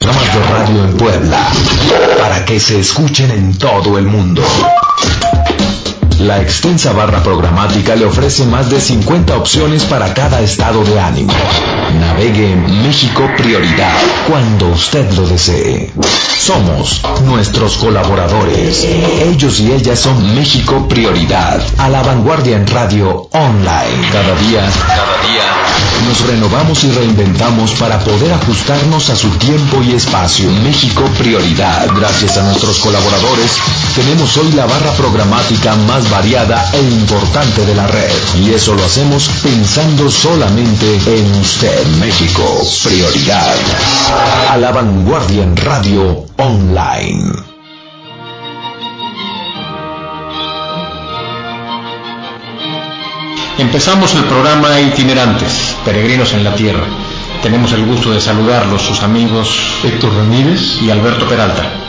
De 0.00 0.08
radio 0.50 0.84
en 0.84 0.96
Puebla 0.96 1.48
para 2.18 2.44
que 2.44 2.58
se 2.58 2.80
escuchen 2.80 3.30
en 3.30 3.56
todo 3.56 3.96
el 3.96 4.04
mundo. 4.04 4.42
La 6.20 6.40
extensa 6.40 6.92
barra 6.92 7.22
programática 7.22 7.96
le 7.96 8.04
ofrece 8.04 8.46
más 8.46 8.70
de 8.70 8.80
50 8.80 9.36
opciones 9.36 9.84
para 9.84 10.14
cada 10.14 10.40
estado 10.40 10.84
de 10.84 11.00
ánimo. 11.00 11.32
Navegue 11.98 12.52
en 12.52 12.82
México 12.82 13.28
Prioridad 13.36 13.96
cuando 14.28 14.68
usted 14.68 15.10
lo 15.12 15.26
desee. 15.26 15.92
Somos 16.38 17.02
nuestros 17.24 17.76
colaboradores. 17.78 18.84
Ellos 18.84 19.60
y 19.60 19.72
ellas 19.72 19.98
son 19.98 20.34
México 20.34 20.86
Prioridad. 20.88 21.60
A 21.78 21.88
la 21.88 22.02
vanguardia 22.02 22.56
en 22.56 22.66
radio 22.66 23.28
online. 23.32 24.08
Cada 24.12 24.34
día, 24.36 24.70
cada 24.86 25.28
día, 25.28 25.64
nos 26.06 26.20
renovamos 26.26 26.84
y 26.84 26.90
reinventamos 26.90 27.72
para 27.72 27.98
poder 28.00 28.32
ajustarnos 28.32 29.10
a 29.10 29.16
su 29.16 29.28
tiempo 29.30 29.82
y 29.82 29.94
espacio. 29.94 30.50
México 30.62 31.02
Prioridad. 31.18 31.88
Gracias 31.96 32.36
a 32.36 32.42
nuestros 32.42 32.78
colaboradores, 32.78 33.58
tenemos 33.94 34.36
hoy 34.36 34.52
la 34.52 34.66
barra 34.66 34.92
programática 34.92 35.74
más 35.76 36.03
variada 36.10 36.70
e 36.72 36.80
importante 36.80 37.64
de 37.64 37.74
la 37.74 37.86
red. 37.86 38.10
Y 38.40 38.50
eso 38.50 38.74
lo 38.74 38.84
hacemos 38.84 39.28
pensando 39.42 40.10
solamente 40.10 41.00
en 41.06 41.34
usted, 41.40 41.86
México. 42.00 42.42
Prioridad. 42.84 43.54
A 44.50 44.56
la 44.56 44.72
vanguardia 44.72 45.42
en 45.42 45.56
radio 45.56 46.26
online. 46.36 47.32
Empezamos 53.58 54.14
el 54.14 54.24
programa 54.24 54.80
Itinerantes, 54.80 55.76
Peregrinos 55.84 56.32
en 56.32 56.42
la 56.42 56.54
Tierra. 56.56 56.84
Tenemos 57.42 57.72
el 57.72 57.86
gusto 57.86 58.10
de 58.10 58.20
saludarlos, 58.20 58.82
sus 58.82 59.02
amigos 59.02 59.60
Héctor 59.84 60.14
Ramírez 60.14 60.80
y 60.82 60.90
Alberto 60.90 61.28
Peralta. 61.28 61.83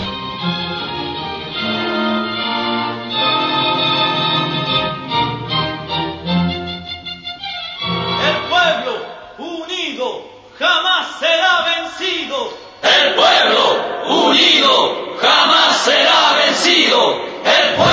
El 11.98 13.16
pueblo 13.16 14.28
unido 14.28 15.16
jamás 15.18 15.78
será 15.78 16.34
vencido. 16.46 17.22
El 17.46 17.76
pueblo 17.76 17.85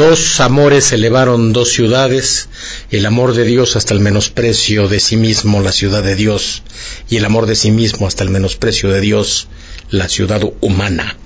Dos 0.00 0.40
amores 0.40 0.92
elevaron 0.92 1.52
dos 1.52 1.72
ciudades, 1.72 2.48
el 2.90 3.04
amor 3.04 3.34
de 3.34 3.44
Dios 3.44 3.76
hasta 3.76 3.92
el 3.92 4.00
menosprecio 4.00 4.88
de 4.88 4.98
sí 4.98 5.18
mismo, 5.18 5.60
la 5.60 5.72
ciudad 5.72 6.02
de 6.02 6.16
Dios, 6.16 6.62
y 7.10 7.18
el 7.18 7.24
amor 7.26 7.44
de 7.44 7.54
sí 7.54 7.70
mismo 7.70 8.06
hasta 8.06 8.24
el 8.24 8.30
menosprecio 8.30 8.88
de 8.88 9.02
Dios, 9.02 9.48
la 9.90 10.08
ciudad 10.08 10.40
humana. 10.62 11.18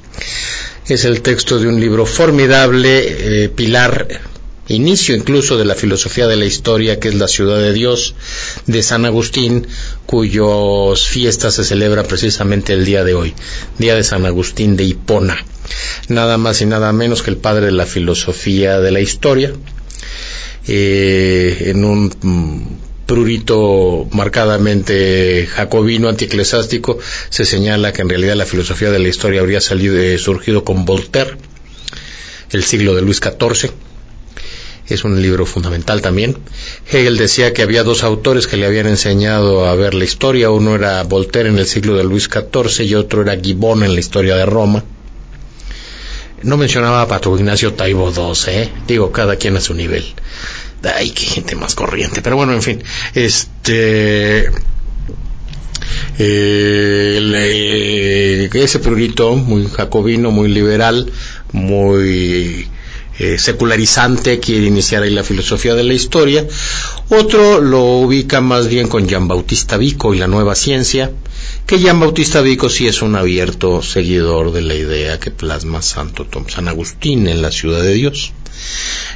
Es 0.89 1.05
el 1.05 1.23
texto 1.23 1.61
de 1.61 1.69
un 1.69 1.79
libro 1.79 2.05
formidable, 2.05 3.45
eh, 3.45 3.49
pilar 3.49 4.09
inicio 4.67 5.15
incluso 5.15 5.57
de 5.57 5.67
la 5.67 5.77
filosofía 5.77 6.27
de 6.27 6.35
la 6.35 6.47
historia, 6.47 6.99
que 6.99 7.11
es 7.11 7.15
la 7.15 7.29
ciudad 7.29 7.59
de 7.59 7.73
Dios 7.73 8.17
de 8.67 8.83
San 8.83 9.05
Agustín, 9.05 9.69
cuyos 10.05 11.07
fiestas 11.07 11.55
se 11.55 11.63
celebran 11.63 12.07
precisamente 12.07 12.73
el 12.73 12.85
día 12.85 13.05
de 13.05 13.15
hoy, 13.15 13.35
día 13.79 13.95
de 13.95 14.03
San 14.03 14.27
Agustín 14.27 14.77
de 14.77 14.83
Hipona. 14.83 15.45
Nada 16.09 16.39
más 16.39 16.61
y 16.61 16.67
nada 16.67 16.93
menos 16.93 17.23
que 17.23 17.31
el 17.31 17.37
padre 17.37 17.67
de 17.67 17.73
la 17.73 17.87
filosofía 17.87 18.81
de 18.81 18.91
la 18.91 19.01
historia, 19.01 19.53
eh, 20.67 21.65
en 21.67 21.85
un 21.85 22.13
mm, 22.21 23.07
prurito 23.07 24.07
marcadamente 24.13 25.47
jacobino 25.51 26.09
anticlesástico 26.09 26.99
se 27.29 27.45
señala 27.45 27.93
que 27.93 28.03
en 28.03 28.09
realidad 28.09 28.35
la 28.35 28.47
filosofía 28.47 28.91
de 28.91 28.99
la 28.99 29.09
historia 29.09 29.41
habría 29.41 29.61
salido, 29.61 29.97
eh, 29.99 30.19
surgido 30.19 30.65
con 30.65 30.85
Voltaire, 30.85 31.37
el 32.51 32.65
siglo 32.65 32.95
de 32.95 33.03
Luis 33.03 33.19
XIV, 33.19 33.73
es 34.89 35.05
un 35.05 35.21
libro 35.21 35.47
fundamental 35.47 36.03
también. 36.03 36.37
Hegel 36.91 37.17
decía 37.17 37.53
que 37.53 37.63
había 37.63 37.83
dos 37.83 38.05
autores 38.05 38.47
que 38.47 38.57
le 38.57 38.67
habían 38.67 38.87
enseñado 38.87 39.67
a 39.67 39.75
ver 39.75 39.95
la 39.95 40.05
historia, 40.05 40.51
uno 40.51 40.75
era 40.75 41.03
Voltaire 41.05 41.49
en 41.49 41.59
el 41.59 41.67
siglo 41.67 41.97
de 41.97 42.05
Luis 42.05 42.25
XIV 42.25 42.85
y 42.85 42.95
otro 42.95 43.23
era 43.23 43.39
Gibbon 43.41 43.83
en 43.83 43.95
la 43.95 44.01
historia 44.01 44.37
de 44.37 44.47
Roma. 44.47 44.85
No 46.45 46.57
mencionaba 46.57 47.03
a 47.03 47.09
Pato 47.09 47.37
Ignacio 47.37 47.73
Taibo 47.73 48.13
II, 48.15 48.33
¿eh? 48.49 48.71
digo, 48.87 49.11
cada 49.11 49.37
quien 49.37 49.57
a 49.57 49.61
su 49.61 49.75
nivel. 49.75 50.05
Ay, 50.83 51.11
qué 51.11 51.25
gente 51.25 51.57
más 51.57 51.75
corriente, 51.75 52.21
pero 52.23 52.37
bueno, 52.37 52.53
en 52.53 52.63
fin, 52.63 52.83
este... 53.15 54.51
Eh, 56.19 56.95
ese 58.53 58.79
prurito 58.79 59.35
muy 59.37 59.67
jacobino, 59.67 60.31
muy 60.31 60.49
liberal, 60.49 61.11
muy 61.53 62.69
eh, 63.19 63.39
secularizante, 63.39 64.41
quiere 64.41 64.67
iniciar 64.67 65.03
ahí 65.03 65.11
la 65.11 65.25
filosofía 65.25 65.75
de 65.75 65.85
la 65.85 65.95
historia. 65.95 66.47
Otro 67.09 67.61
lo 67.61 67.85
ubica 67.99 68.41
más 68.41 68.69
bien 68.69 68.89
con 68.89 69.07
Jean 69.09 69.29
Bautista 69.29 69.77
Vico 69.77 70.15
y 70.15 70.19
la 70.19 70.27
nueva 70.27 70.55
ciencia, 70.55 71.11
que 71.67 71.79
Jean 71.79 72.01
Bautista 72.01 72.41
Vico 72.41 72.69
sí 72.69 72.87
es 72.87 73.03
un 73.03 73.17
abierto 73.17 73.83
seguidor 73.83 74.53
de 74.53 74.63
la 74.63 74.75
idea 74.75 75.19
que 75.19 75.31
plasma 75.31 75.83
Santo 75.83 76.25
Tom, 76.25 76.49
San 76.49 76.69
Agustín 76.69 77.27
en 77.27 77.43
la 77.43 77.51
ciudad 77.51 77.83
de 77.83 77.95
Dios. 77.95 78.33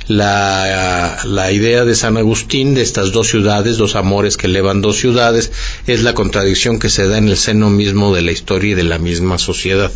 La, 0.08 1.18
la, 1.24 1.52
idea 1.52 1.84
de 1.84 1.94
San 1.94 2.16
Agustín 2.16 2.74
de 2.74 2.82
estas 2.82 3.12
dos 3.12 3.28
ciudades, 3.28 3.76
dos 3.76 3.94
amores 3.94 4.36
que 4.36 4.46
elevan 4.46 4.80
dos 4.80 4.96
ciudades, 4.98 5.52
es 5.86 6.02
la 6.02 6.14
contradicción 6.14 6.78
que 6.78 6.90
se 6.90 7.06
da 7.06 7.18
en 7.18 7.28
el 7.28 7.36
seno 7.36 7.70
mismo 7.70 8.14
de 8.14 8.22
la 8.22 8.32
historia 8.32 8.72
y 8.72 8.74
de 8.74 8.84
la 8.84 8.98
misma 8.98 9.38
sociedad. 9.38 9.92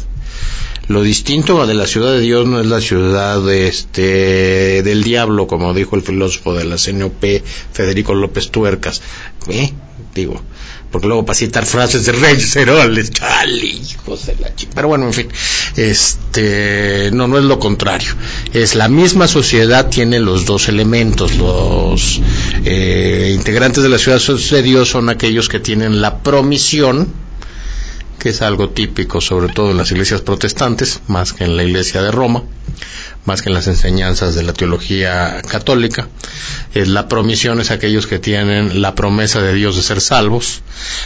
Lo 0.89 1.03
distinto 1.03 1.65
de 1.67 1.75
la 1.75 1.87
ciudad 1.87 2.13
de 2.13 2.21
Dios 2.21 2.47
no 2.47 2.61
es 2.61 2.67
la 2.67 2.81
ciudad 2.81 3.49
este, 3.53 4.83
del 4.83 5.05
diablo, 5.05 5.47
como 5.47 5.75
dijo 5.75 5.97
el 5.97 6.03
filósofo 6.03 6.55
de 6.55 6.65
la 6.65 6.77
CNOP, 6.77 7.25
Federico 7.73 8.15
López 8.15 8.51
Tuercas. 8.51 9.01
¿Eh? 9.49 9.73
Digo, 10.15 10.43
porque 10.93 11.09
luego 11.09 11.25
para 11.25 11.37
citar 11.37 11.65
frases 11.65 12.05
de 12.05 12.13
Reyes 12.13 12.55
Heroles, 12.55 13.11
chale, 13.11 13.67
hijos 13.67 14.27
de 14.27 14.37
la 14.37 14.55
chica. 14.55 14.73
Pero 14.75 14.89
bueno, 14.89 15.07
en 15.07 15.15
fin, 15.15 15.29
este, 15.77 17.11
no, 17.13 17.27
no 17.27 17.39
es 17.39 17.45
lo 17.45 17.59
contrario. 17.59 18.13
Es 18.53 18.75
la 18.75 18.89
misma 18.89 19.27
sociedad, 19.27 19.89
tiene 19.89 20.21
los 20.21 20.45
dos 20.45 20.69
elementos. 20.69 21.37
Los 21.37 22.21
eh, 22.65 23.33
integrantes 23.35 23.83
de 23.83 23.89
la 23.89 23.99
ciudad 23.99 24.21
de 24.21 24.63
Dios 24.63 24.91
son 24.91 25.09
aquellos 25.09 25.49
que 25.49 25.61
tienen 25.61 26.03
la 26.03 26.19
promisión, 26.19 27.09
que 28.19 28.29
es 28.29 28.43
algo 28.43 28.69
típico 28.69 29.23
sobre 29.23 29.51
todo 29.51 29.71
en 29.71 29.79
las 29.79 29.91
iglesias 29.91 30.21
protestantes, 30.21 31.01
más 31.09 31.33
que 31.33 31.45
en 31.45 31.57
la 31.57 31.65
iglesia 31.65 32.03
de 32.03 32.11
Roma, 32.11 32.45
más 33.25 33.41
que 33.41 33.51
en 33.51 33.55
las 33.55 33.69
enseñanzas 33.69 34.35
de 34.35 34.43
la 34.43 34.53
teología 34.53 35.41
católica. 35.49 36.09
La 36.75 37.07
promisión 37.07 37.61
es 37.61 37.71
aquellos 37.71 38.07
que 38.07 38.19
tienen 38.19 38.83
la 38.83 38.95
promesa 38.95 39.41
de 39.41 39.55
Dios 39.55 39.77
de 39.77 39.83
ser 39.83 40.01
salvos. 40.01 40.63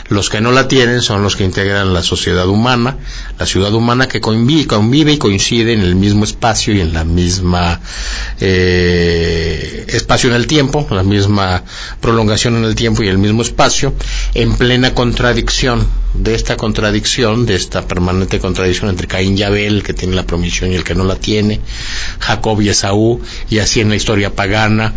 Los 0.09 0.31
que 0.31 0.41
no 0.41 0.53
la 0.53 0.69
tienen 0.69 1.03
son 1.03 1.23
los 1.23 1.37
que 1.37 1.45
integran 1.45 1.93
la 1.93 2.03
sociedad 2.03 2.49
humana, 2.49 2.97
la 3.39 3.47
ciudad 3.47 3.75
humana 3.75 4.09
que 4.09 4.21
convive, 4.21 4.67
convive 4.67 5.13
y 5.13 5.19
coincide 5.19 5.73
en 5.73 5.81
el 5.81 5.95
mismo 5.95 6.25
espacio 6.25 6.75
y 6.75 6.81
en 6.81 6.93
la 6.93 7.05
misma 7.05 7.81
eh, 8.41 9.85
espacio 9.89 10.31
en 10.31 10.37
el 10.37 10.47
tiempo, 10.47 10.87
la 10.91 11.03
misma 11.03 11.65
prolongación 12.01 12.57
en 12.57 12.65
el 12.65 12.75
tiempo 12.75 13.03
y 13.03 13.09
el 13.09 13.19
mismo 13.19 13.43
espacio, 13.43 13.95
en 14.35 14.57
plena 14.57 14.95
contradicción 14.95 15.87
de 16.15 16.35
esta 16.35 16.57
contradicción, 16.57 17.47
de 17.47 17.57
esta 17.57 17.87
permanente 17.87 18.39
contradicción 18.39 18.89
entre 18.89 19.07
Caín 19.07 19.37
y 19.37 19.43
Abel, 19.43 19.77
el 19.77 19.83
que 19.83 19.93
tiene 19.93 20.15
la 20.15 20.27
promisión 20.27 20.73
y 20.73 20.77
el 20.77 20.85
que 20.85 20.95
no 20.95 21.05
la 21.05 21.17
tiene, 21.17 21.61
Jacob 22.19 22.61
y 22.61 22.69
Esaú, 22.69 23.21
y 23.49 23.59
así 23.59 23.81
en 23.81 23.89
la 23.89 23.97
historia 23.97 24.35
pagana, 24.35 24.95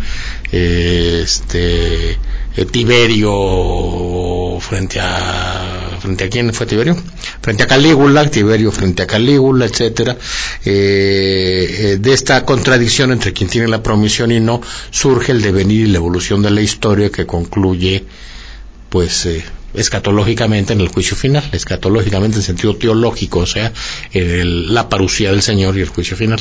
eh, 0.52 1.20
este, 1.24 2.18
eh, 2.56 2.64
Tiberio 2.70 4.58
frente 4.60 4.98
a 5.00 5.96
frente 6.00 6.24
a 6.24 6.28
quién 6.28 6.52
fue 6.52 6.66
Tiberio 6.66 6.96
frente 7.40 7.62
a 7.62 7.66
Calígula 7.66 8.28
Tiberio 8.28 8.72
frente 8.72 9.02
a 9.02 9.06
Calígula 9.06 9.66
etcétera. 9.66 10.16
Eh, 10.64 11.98
de 12.00 12.12
esta 12.12 12.44
contradicción 12.44 13.12
entre 13.12 13.32
quien 13.32 13.48
tiene 13.48 13.68
la 13.68 13.82
promisión 13.82 14.32
y 14.32 14.40
no 14.40 14.60
surge 14.90 15.30
el 15.32 15.42
devenir 15.42 15.86
y 15.86 15.90
la 15.90 15.98
evolución 15.98 16.42
de 16.42 16.50
la 16.50 16.62
historia 16.62 17.10
que 17.10 17.26
concluye 17.26 18.04
pues 18.88 19.28
escatológicamente 19.74 20.72
en 20.72 20.80
el 20.80 20.88
juicio 20.88 21.16
final, 21.16 21.44
escatológicamente 21.52 22.38
en 22.38 22.42
sentido 22.42 22.76
teológico, 22.76 23.40
o 23.40 23.46
sea, 23.46 23.72
la 24.12 24.88
parucía 24.88 25.30
del 25.30 25.42
Señor 25.42 25.76
y 25.76 25.80
el 25.80 25.88
juicio 25.88 26.16
final. 26.16 26.40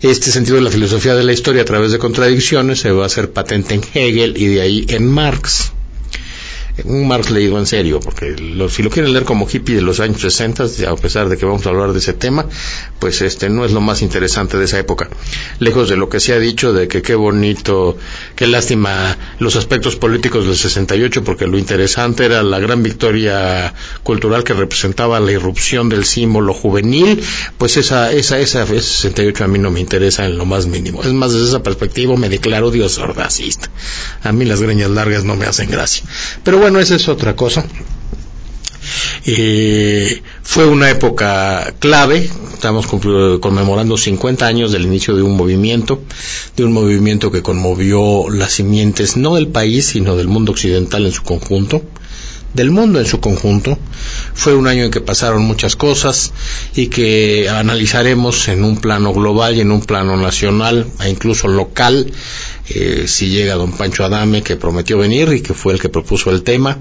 Este 0.00 0.30
sentido 0.30 0.56
de 0.56 0.62
la 0.62 0.70
filosofía 0.70 1.14
de 1.14 1.24
la 1.24 1.32
historia 1.32 1.62
a 1.62 1.66
través 1.66 1.92
de 1.92 1.98
contradicciones 1.98 2.80
se 2.80 2.90
va 2.90 3.04
a 3.04 3.06
hacer 3.06 3.32
patente 3.32 3.74
en 3.74 3.82
Hegel 3.94 4.34
y 4.36 4.46
de 4.46 4.60
ahí 4.60 4.86
en 4.88 5.06
Marx 5.06 5.72
un 6.84 7.06
Marx 7.06 7.30
leído 7.30 7.58
en 7.58 7.66
serio, 7.66 8.00
porque 8.00 8.34
si 8.70 8.82
lo 8.82 8.90
quieren 8.90 9.12
leer 9.12 9.24
como 9.24 9.46
hippie 9.46 9.76
de 9.76 9.82
los 9.82 10.00
años 10.00 10.20
60, 10.20 10.64
a 10.88 10.96
pesar 10.96 11.28
de 11.28 11.36
que 11.36 11.44
vamos 11.44 11.66
a 11.66 11.70
hablar 11.70 11.92
de 11.92 11.98
ese 11.98 12.12
tema, 12.14 12.46
pues 12.98 13.20
este 13.22 13.48
no 13.50 13.64
es 13.64 13.72
lo 13.72 13.80
más 13.80 14.02
interesante 14.02 14.56
de 14.56 14.64
esa 14.64 14.78
época. 14.78 15.08
Lejos 15.58 15.88
de 15.88 15.96
lo 15.96 16.08
que 16.08 16.20
se 16.20 16.32
ha 16.32 16.38
dicho 16.38 16.72
de 16.72 16.88
que 16.88 17.02
qué 17.02 17.14
bonito, 17.14 17.98
qué 18.36 18.46
lástima 18.46 19.16
los 19.38 19.56
aspectos 19.56 19.96
políticos 19.96 20.46
del 20.46 20.56
68, 20.56 21.22
porque 21.24 21.46
lo 21.46 21.58
interesante 21.58 22.24
era 22.24 22.42
la 22.42 22.58
gran 22.58 22.82
victoria 22.82 23.74
cultural 24.02 24.44
que 24.44 24.54
representaba 24.54 25.20
la 25.20 25.32
irrupción 25.32 25.88
del 25.88 26.04
símbolo 26.04 26.54
juvenil, 26.54 27.22
pues 27.58 27.76
esa, 27.76 28.12
esa, 28.12 28.38
esa, 28.38 28.62
ese 28.62 28.80
68 28.80 29.44
a 29.44 29.48
mí 29.48 29.58
no 29.58 29.70
me 29.70 29.80
interesa 29.80 30.24
en 30.24 30.38
lo 30.38 30.46
más 30.46 30.66
mínimo. 30.66 31.02
Es 31.02 31.12
más, 31.12 31.32
desde 31.32 31.48
esa 31.48 31.62
perspectiva 31.62 32.16
me 32.16 32.28
declaro 32.28 32.70
Dios 32.70 32.98
ordacista. 32.98 33.68
A 34.22 34.32
mí 34.32 34.44
las 34.44 34.62
greñas 34.62 34.90
largas 34.90 35.24
no 35.24 35.36
me 35.36 35.46
hacen 35.46 35.70
gracia. 35.70 36.04
Pero 36.44 36.61
bueno, 36.62 36.78
esa 36.78 36.94
es 36.94 37.08
otra 37.08 37.34
cosa. 37.34 37.64
Eh, 39.26 40.22
fue 40.44 40.64
una 40.64 40.90
época 40.90 41.74
clave, 41.80 42.30
estamos 42.54 42.86
conmemorando 42.86 43.96
50 43.96 44.46
años 44.46 44.70
del 44.70 44.84
inicio 44.84 45.16
de 45.16 45.22
un 45.22 45.36
movimiento, 45.36 46.04
de 46.56 46.64
un 46.64 46.72
movimiento 46.72 47.32
que 47.32 47.42
conmovió 47.42 48.30
las 48.30 48.52
simientes 48.52 49.16
no 49.16 49.34
del 49.34 49.48
país, 49.48 49.86
sino 49.86 50.14
del 50.14 50.28
mundo 50.28 50.52
occidental 50.52 51.04
en 51.04 51.10
su 51.10 51.24
conjunto, 51.24 51.82
del 52.54 52.70
mundo 52.70 53.00
en 53.00 53.06
su 53.06 53.18
conjunto. 53.18 53.76
Fue 54.34 54.54
un 54.54 54.68
año 54.68 54.84
en 54.84 54.92
que 54.92 55.00
pasaron 55.00 55.42
muchas 55.42 55.74
cosas 55.74 56.32
y 56.76 56.86
que 56.86 57.48
analizaremos 57.48 58.46
en 58.46 58.62
un 58.62 58.76
plano 58.76 59.12
global 59.12 59.56
y 59.56 59.62
en 59.62 59.72
un 59.72 59.80
plano 59.80 60.16
nacional 60.16 60.86
e 61.00 61.10
incluso 61.10 61.48
local 61.48 62.12
eh, 62.68 63.04
si 63.06 63.28
llega 63.28 63.54
don 63.54 63.72
Pancho 63.72 64.04
Adame, 64.04 64.42
que 64.42 64.56
prometió 64.56 64.98
venir 64.98 65.32
y 65.32 65.40
que 65.40 65.54
fue 65.54 65.72
el 65.72 65.80
que 65.80 65.88
propuso 65.88 66.30
el 66.30 66.42
tema, 66.42 66.78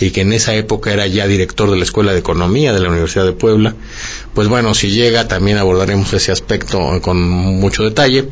y 0.00 0.10
que 0.10 0.20
en 0.20 0.32
esa 0.32 0.54
época 0.54 0.92
era 0.92 1.06
ya 1.06 1.26
director 1.26 1.70
de 1.70 1.76
la 1.76 1.84
Escuela 1.84 2.12
de 2.12 2.18
Economía 2.18 2.72
de 2.72 2.80
la 2.80 2.88
Universidad 2.88 3.24
de 3.24 3.32
Puebla, 3.32 3.74
pues 4.34 4.48
bueno, 4.48 4.74
si 4.74 4.90
llega 4.90 5.28
también 5.28 5.58
abordaremos 5.58 6.12
ese 6.14 6.32
aspecto 6.32 7.00
con 7.02 7.20
mucho 7.20 7.84
detalle, 7.84 8.28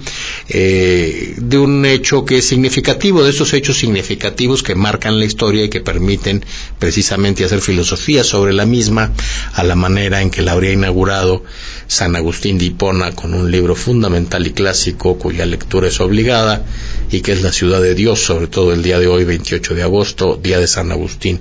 eh, 0.48 1.34
de 1.36 1.58
un 1.58 1.84
hecho 1.84 2.24
que 2.24 2.38
es 2.38 2.46
significativo, 2.46 3.22
de 3.22 3.30
esos 3.30 3.52
hechos 3.52 3.76
significativos 3.78 4.62
que 4.62 4.74
marcan 4.74 5.18
la 5.18 5.26
historia 5.26 5.64
y 5.64 5.68
que 5.68 5.80
permiten 5.80 6.44
precisamente 6.78 7.44
hacer 7.44 7.60
filosofía 7.60 8.24
sobre 8.24 8.52
la 8.54 8.64
misma 8.64 9.12
a 9.52 9.62
la 9.62 9.76
manera 9.76 10.22
en 10.22 10.30
que 10.30 10.42
la 10.42 10.52
habría 10.52 10.72
inaugurado 10.72 11.44
San 11.86 12.16
Agustín 12.16 12.56
de 12.56 12.66
Hipona 12.66 13.12
con 13.12 13.34
un 13.34 13.50
libro 13.50 13.74
fundamental 13.74 14.46
y 14.46 14.52
clásico 14.52 15.18
cuya 15.18 15.44
lectura 15.44 15.88
es 15.88 16.00
obligada 16.00 16.64
y 17.10 17.20
que 17.20 17.32
es 17.32 17.42
la 17.42 17.52
ciudad 17.52 17.82
de 17.82 17.94
Dios, 17.94 18.20
sobre 18.20 18.46
todo 18.46 18.72
el 18.72 18.82
día 18.82 18.98
de 18.98 19.06
hoy, 19.06 19.24
28 19.24 19.74
de 19.74 19.82
agosto, 19.82 20.40
día 20.42 20.58
de 20.58 20.66
San 20.66 20.92
Agustín. 20.92 21.40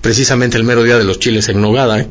Precisamente 0.00 0.56
el 0.56 0.64
mero 0.64 0.82
día 0.82 0.96
de 0.96 1.04
los 1.04 1.18
chiles 1.18 1.48
en 1.48 1.60
nogada, 1.60 2.00
¿eh? 2.00 2.08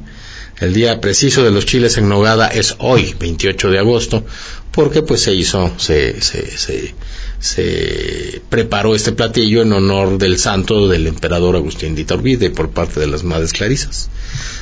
El 0.59 0.73
día 0.73 0.99
preciso 1.01 1.43
de 1.43 1.51
los 1.51 1.65
chiles 1.65 1.97
en 1.97 2.09
nogada 2.09 2.47
es 2.47 2.75
hoy, 2.79 3.15
28 3.19 3.69
de 3.69 3.79
agosto, 3.79 4.25
porque 4.71 5.01
pues 5.01 5.21
se 5.21 5.33
hizo, 5.33 5.71
se, 5.77 6.21
se, 6.21 6.57
se, 6.57 6.95
se 7.39 8.41
preparó 8.49 8.95
este 8.95 9.11
platillo 9.11 9.61
en 9.61 9.73
honor 9.73 10.17
del 10.17 10.37
santo 10.39 10.87
del 10.87 11.07
emperador 11.07 11.55
Agustín 11.55 11.95
de 11.95 12.01
Iturbide 12.01 12.49
por 12.49 12.69
parte 12.69 12.99
de 12.99 13.07
las 13.07 13.23
Madres 13.23 13.53
Clarisas. 13.53 14.09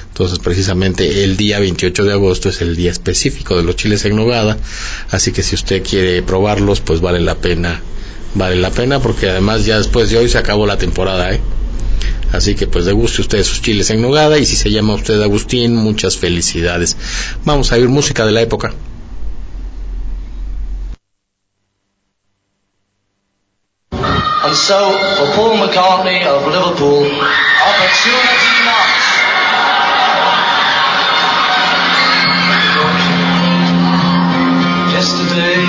Entonces, 0.08 0.40
precisamente 0.40 1.25
el 1.25 1.36
día 1.36 1.60
28 1.60 2.06
de 2.06 2.14
agosto 2.14 2.50
es 2.50 2.62
el 2.62 2.75
día 2.75 2.92
específico 2.92 3.58
de 3.58 3.64
los 3.64 3.75
chiles 3.75 4.06
en 4.06 4.16
nogada, 4.16 4.58
así 5.10 5.32
que 5.32 5.44
si 5.44 5.56
usted 5.56 5.84
quiere 5.84 6.22
probarlos, 6.24 6.80
pues 6.80 7.02
vale 7.02 7.20
la 7.20 7.36
pena 7.36 7.82
Vale 8.36 8.58
la 8.58 8.70
pena 8.70 9.00
porque 9.00 9.30
además 9.30 9.66
ya 9.66 9.78
después 9.78 10.10
de 10.10 10.18
hoy 10.18 10.28
se 10.28 10.38
acabó 10.38 10.68
la 10.68 10.78
temporada, 10.78 11.34
¿eh? 11.34 11.40
Así 12.32 12.56
que 12.56 12.68
pues 12.68 12.86
deguste 12.86 13.22
usted 13.22 13.44
sus 13.44 13.62
chiles 13.62 13.90
en 13.90 14.02
nogada 14.02 14.38
y 14.38 14.46
si 14.46 14.56
se 14.56 14.72
llama 14.72 14.96
usted 14.96 15.22
Agustín, 15.22 15.75
muchas 15.75 16.18
felicidades. 16.18 16.98
Vamos 17.46 17.72
a 17.72 17.75
oír 17.75 17.88
música 17.88 18.25
de 18.25 18.32
la 18.32 18.42
época. 18.42 18.74
And 24.46 24.56
so, 24.56 24.78
for 25.18 25.34
Paul 25.34 25.58
McCartney 25.58 26.24
of 26.24 26.46
Liverpool, 26.46 27.02
opportunity 27.02 28.54
knocks. 28.64 29.08
Yesterday, 34.94 35.66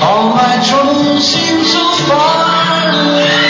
all 0.00 0.34
my 0.34 0.64
troubles 0.66 1.28
seem 1.30 1.62
so 1.62 1.92
far 2.08 2.88
away. 2.88 3.49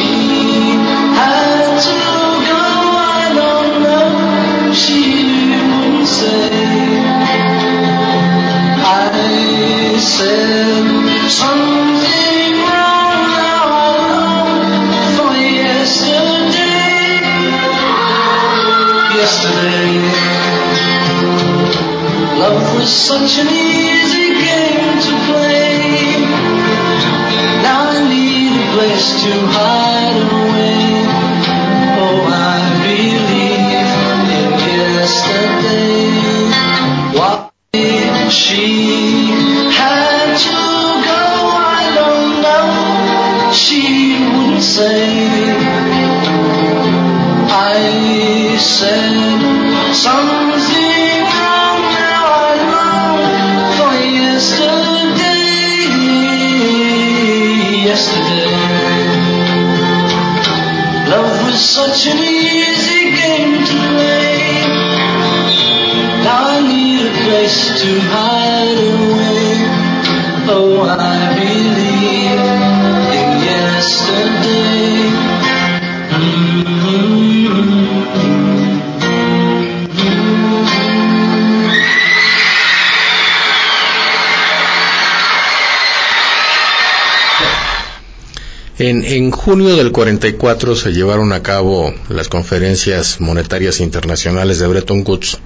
junio 89.43 89.75
del 89.75 89.91
44 89.91 90.75
se 90.75 90.93
llevaron 90.93 91.33
a 91.33 91.41
cabo 91.41 91.91
las 92.09 92.27
conferencias 92.27 93.19
monetarias 93.19 93.79
internacionales 93.79 94.59
de 94.59 94.67
Bretton 94.67 95.03
Woods, 95.03 95.39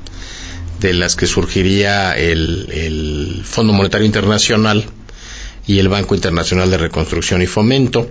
de 0.81 0.93
las 0.93 1.15
que 1.15 1.27
surgiría 1.27 2.11
el, 2.11 2.67
el 2.73 3.41
Fondo 3.45 3.71
Monetario 3.71 4.05
Internacional 4.05 4.83
y 5.65 5.79
el 5.79 5.87
Banco 5.87 6.13
Internacional 6.13 6.69
de 6.69 6.77
Reconstrucción 6.77 7.41
y 7.41 7.45
Fomento. 7.45 8.09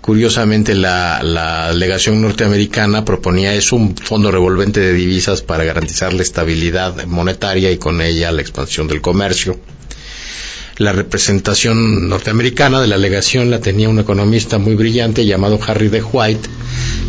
Curiosamente, 0.00 0.76
la, 0.76 1.24
la 1.24 1.70
delegación 1.70 2.22
norteamericana 2.22 3.04
proponía 3.04 3.54
eso, 3.54 3.74
un 3.74 3.96
fondo 3.96 4.30
revolvente 4.30 4.78
de 4.78 4.92
divisas 4.92 5.42
para 5.42 5.64
garantizar 5.64 6.12
la 6.12 6.22
estabilidad 6.22 7.04
monetaria 7.06 7.72
y 7.72 7.78
con 7.78 8.00
ella 8.00 8.30
la 8.30 8.42
expansión 8.42 8.86
del 8.86 9.00
comercio. 9.00 9.58
La 10.78 10.92
representación 10.92 12.08
norteamericana 12.08 12.80
de 12.80 12.86
la 12.86 12.96
delegación 12.96 13.50
la 13.50 13.58
tenía 13.58 13.88
un 13.88 13.98
economista 13.98 14.58
muy 14.58 14.76
brillante 14.76 15.26
llamado 15.26 15.58
Harry 15.66 15.88
de 15.88 16.04
White, 16.04 16.48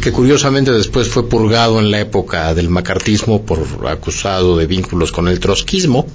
que 0.02 0.12
curiosamente 0.12 0.72
después 0.72 1.08
fue 1.08 1.30
purgado 1.30 1.80
en 1.80 1.92
la 1.92 2.00
época 2.00 2.56
del 2.56 2.70
macartismo 2.70 3.46
por 3.46 3.68
acusado 3.88 4.58
de 4.58 4.66
vínculos 4.66 5.12
con 5.12 5.28
el 5.28 5.40
trotskismo. 5.40 6.08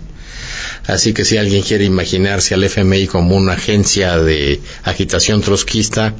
Así 0.88 1.14
que 1.14 1.24
si 1.24 1.36
alguien 1.36 1.62
quiere 1.62 1.84
imaginarse 1.84 2.54
al 2.54 2.64
FMI 2.64 3.06
como 3.06 3.36
una 3.36 3.52
agencia 3.52 4.18
de 4.18 4.60
agitación 4.82 5.40
trotskista, 5.40 6.12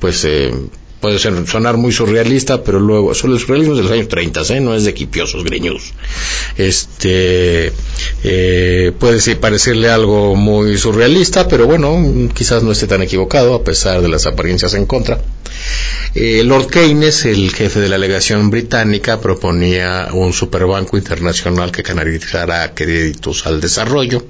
pues 0.00 0.24
eh, 0.24 0.52
puede 1.00 1.18
ser, 1.18 1.34
sonar 1.46 1.76
muy 1.76 1.92
surrealista, 1.92 2.62
pero 2.62 2.78
luego, 2.78 3.14
son 3.14 3.30
los 3.30 3.42
surrealismos 3.42 3.78
de 3.78 3.84
los 3.84 3.92
años 3.92 4.08
30, 4.08 4.42
¿eh? 4.50 4.60
no 4.60 4.74
es 4.74 4.84
de 4.84 4.94
quipiosos 4.94 5.44
greñudos. 5.44 5.92
Este, 6.56 7.72
eh, 8.22 8.92
puede 8.98 9.36
parecerle 9.36 9.90
algo 9.90 10.36
muy 10.36 10.76
surrealista, 10.76 11.48
pero 11.48 11.66
bueno, 11.66 12.30
quizás 12.34 12.62
no 12.62 12.72
esté 12.72 12.86
tan 12.86 13.02
equivocado, 13.02 13.54
a 13.54 13.64
pesar 13.64 14.02
de 14.02 14.08
las 14.08 14.26
apariencias 14.26 14.74
en 14.74 14.86
contra. 14.86 15.20
Eh, 16.14 16.42
Lord 16.44 16.68
Keynes, 16.68 17.24
el 17.24 17.52
jefe 17.52 17.80
de 17.80 17.88
la 17.88 17.98
legación 17.98 18.50
británica, 18.50 19.20
proponía 19.20 20.08
un 20.12 20.32
superbanco 20.32 20.96
internacional 20.96 21.70
que 21.72 21.82
canalizara 21.82 22.74
créditos 22.74 23.46
al 23.46 23.60
desarrollo. 23.60 24.24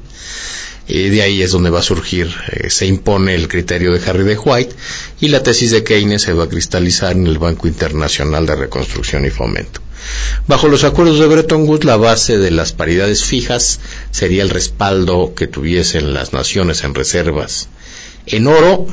Y 0.92 1.08
de 1.08 1.22
ahí 1.22 1.40
es 1.40 1.52
donde 1.52 1.70
va 1.70 1.78
a 1.78 1.82
surgir, 1.82 2.34
eh, 2.50 2.68
se 2.68 2.84
impone 2.84 3.36
el 3.36 3.46
criterio 3.46 3.92
de 3.92 4.10
Harry 4.10 4.24
de 4.24 4.36
White 4.36 4.74
y 5.20 5.28
la 5.28 5.40
tesis 5.40 5.70
de 5.70 5.84
Keynes 5.84 6.22
se 6.22 6.32
va 6.32 6.44
a 6.44 6.48
cristalizar 6.48 7.12
en 7.12 7.28
el 7.28 7.38
Banco 7.38 7.68
Internacional 7.68 8.44
de 8.44 8.56
Reconstrucción 8.56 9.24
y 9.24 9.30
Fomento. 9.30 9.80
Bajo 10.48 10.66
los 10.66 10.82
acuerdos 10.82 11.20
de 11.20 11.28
Bretton 11.28 11.68
Woods, 11.68 11.84
la 11.84 11.96
base 11.96 12.38
de 12.38 12.50
las 12.50 12.72
paridades 12.72 13.22
fijas 13.22 13.78
sería 14.10 14.42
el 14.42 14.50
respaldo 14.50 15.32
que 15.36 15.46
tuviesen 15.46 16.12
las 16.12 16.32
naciones 16.32 16.82
en 16.82 16.94
reservas 16.94 17.68
en 18.26 18.48
oro 18.48 18.86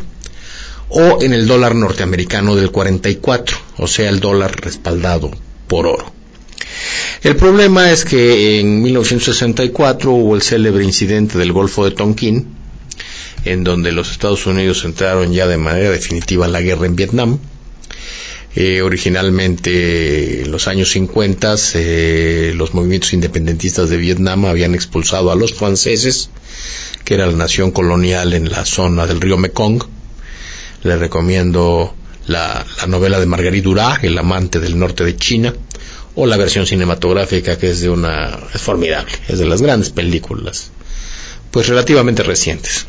o 0.90 1.22
en 1.22 1.34
el 1.34 1.48
dólar 1.48 1.74
norteamericano 1.74 2.56
del 2.56 2.72
44, 2.72 3.58
o 3.78 3.88
sea, 3.88 4.10
el 4.10 4.20
dólar 4.20 4.62
respaldado 4.62 5.32
por 5.68 5.88
oro. 5.88 6.17
El 7.24 7.36
problema 7.36 7.92
es 7.92 8.06
que 8.06 8.60
en 8.60 8.82
1964 8.82 10.12
hubo 10.12 10.36
el 10.36 10.42
célebre 10.42 10.84
incidente 10.84 11.38
del 11.38 11.52
Golfo 11.52 11.84
de 11.86 11.92
Tonkin, 11.92 12.48
en 13.46 13.64
donde 13.64 13.92
los 13.92 14.12
Estados 14.12 14.46
Unidos 14.46 14.84
entraron 14.86 15.34
ya 15.34 15.48
de 15.48 15.58
manera 15.58 15.90
definitiva 15.90 16.46
en 16.46 16.52
la 16.52 16.62
guerra 16.62 16.86
en 16.86 16.96
Vietnam. 16.96 17.40
Eh, 18.56 18.82
originalmente, 18.82 20.42
en 20.42 20.52
los 20.52 20.68
años 20.68 20.90
50, 20.90 21.56
eh, 21.76 22.54
los 22.56 22.74
movimientos 22.74 23.14
independentistas 23.14 23.90
de 23.90 23.98
Vietnam 23.98 24.46
habían 24.46 24.74
expulsado 24.74 25.32
a 25.32 25.36
los 25.36 25.54
franceses, 25.54 26.30
que 27.04 27.14
era 27.14 27.28
la 27.28 27.38
nación 27.38 27.72
colonial 27.72 28.34
en 28.34 28.50
la 28.50 28.66
zona 28.66 29.06
del 29.06 29.22
río 29.22 29.38
Mekong. 29.38 29.84
Les 30.84 31.00
recomiendo 31.00 31.94
la, 32.26 32.66
la 32.80 32.88
novela 32.88 33.20
de 33.20 33.26
Marguerite 33.26 33.64
Duras, 33.64 34.00
El 34.04 34.18
amante 34.18 34.60
del 34.60 34.78
norte 34.78 35.04
de 35.04 35.16
China, 35.16 35.54
o 36.20 36.26
la 36.26 36.36
versión 36.36 36.66
cinematográfica 36.66 37.60
que 37.60 37.70
es 37.70 37.82
de 37.82 37.90
una 37.90 38.40
es 38.54 38.60
formidable, 38.60 39.14
es 39.28 39.38
de 39.38 39.46
las 39.46 39.62
grandes 39.62 39.92
películas, 39.92 40.72
pues 41.52 41.68
relativamente 41.68 42.24
recientes. 42.24 42.88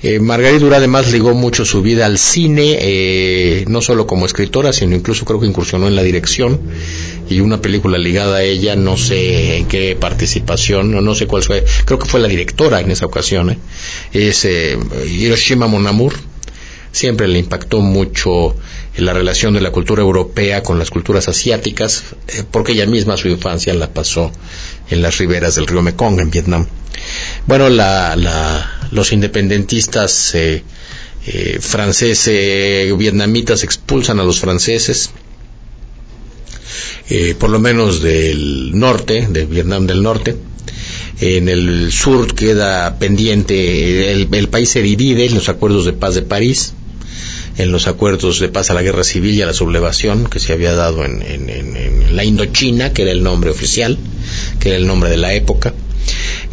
Eh, 0.00 0.20
Margarita 0.20 0.60
Dura 0.60 0.76
además 0.76 1.10
ligó 1.10 1.34
mucho 1.34 1.64
su 1.64 1.82
vida 1.82 2.06
al 2.06 2.16
cine, 2.16 2.78
eh, 2.80 3.64
no 3.66 3.82
solo 3.82 4.06
como 4.06 4.24
escritora, 4.24 4.72
sino 4.72 4.94
incluso 4.94 5.24
creo 5.24 5.40
que 5.40 5.48
incursionó 5.48 5.88
en 5.88 5.96
la 5.96 6.04
dirección 6.04 6.60
y 7.28 7.40
una 7.40 7.60
película 7.60 7.98
ligada 7.98 8.36
a 8.36 8.42
ella, 8.44 8.76
no 8.76 8.96
sé 8.96 9.56
en 9.56 9.66
qué 9.66 9.96
participación, 9.98 10.92
no, 10.92 11.00
no 11.00 11.16
sé 11.16 11.26
cuál 11.26 11.42
fue, 11.42 11.64
creo 11.84 11.98
que 11.98 12.08
fue 12.08 12.20
la 12.20 12.28
directora 12.28 12.80
en 12.80 12.92
esa 12.92 13.06
ocasión, 13.06 13.50
eh, 13.50 13.58
es 14.12 14.44
eh, 14.44 14.78
Hiroshima 15.10 15.66
Mon 15.66 15.88
Amour. 15.88 16.14
Siempre 16.90 17.28
le 17.28 17.38
impactó 17.38 17.80
mucho 17.80 18.56
la 18.98 19.12
relación 19.12 19.54
de 19.54 19.60
la 19.60 19.70
cultura 19.70 20.02
europea 20.02 20.62
con 20.62 20.78
las 20.78 20.90
culturas 20.90 21.28
asiáticas, 21.28 22.02
eh, 22.28 22.42
porque 22.50 22.72
ella 22.72 22.86
misma 22.86 23.16
su 23.16 23.28
infancia 23.28 23.72
la 23.74 23.92
pasó 23.92 24.32
en 24.90 25.02
las 25.02 25.18
riberas 25.18 25.54
del 25.54 25.66
río 25.66 25.82
Mekong, 25.82 26.20
en 26.20 26.30
Vietnam. 26.30 26.66
Bueno, 27.46 27.68
los 28.90 29.12
independentistas 29.12 30.34
eh, 30.34 30.64
eh, 31.26 31.58
franceses, 31.60 32.96
vietnamitas 32.96 33.62
expulsan 33.62 34.18
a 34.18 34.24
los 34.24 34.40
franceses, 34.40 35.10
por 37.38 37.50
lo 37.50 37.58
menos 37.58 38.02
del 38.02 38.78
norte, 38.78 39.26
de 39.30 39.46
Vietnam 39.46 39.86
del 39.86 40.02
norte. 40.02 40.36
En 41.20 41.48
el 41.48 41.90
sur 41.90 42.34
queda 42.34 42.98
pendiente, 42.98 44.12
el 44.12 44.48
país 44.48 44.68
se 44.68 44.82
divide 44.82 45.26
en 45.26 45.34
los 45.34 45.48
acuerdos 45.48 45.84
de 45.84 45.92
paz 45.92 46.14
de 46.14 46.22
París, 46.22 46.74
en 47.58 47.72
los 47.72 47.88
acuerdos 47.88 48.38
de 48.38 48.48
paz 48.48 48.70
a 48.70 48.74
la 48.74 48.82
guerra 48.82 49.04
civil 49.04 49.34
y 49.34 49.42
a 49.42 49.46
la 49.46 49.52
sublevación 49.52 50.26
que 50.26 50.38
se 50.38 50.52
había 50.52 50.74
dado 50.74 51.04
en, 51.04 51.18
la 52.14 52.24
Indochina, 52.24 52.92
que 52.92 53.02
era 53.02 53.10
el 53.10 53.22
nombre 53.22 53.50
oficial, 53.50 53.98
que 54.60 54.70
era 54.70 54.78
el 54.78 54.86
nombre 54.86 55.10
de 55.10 55.16
la 55.16 55.34
época. 55.34 55.74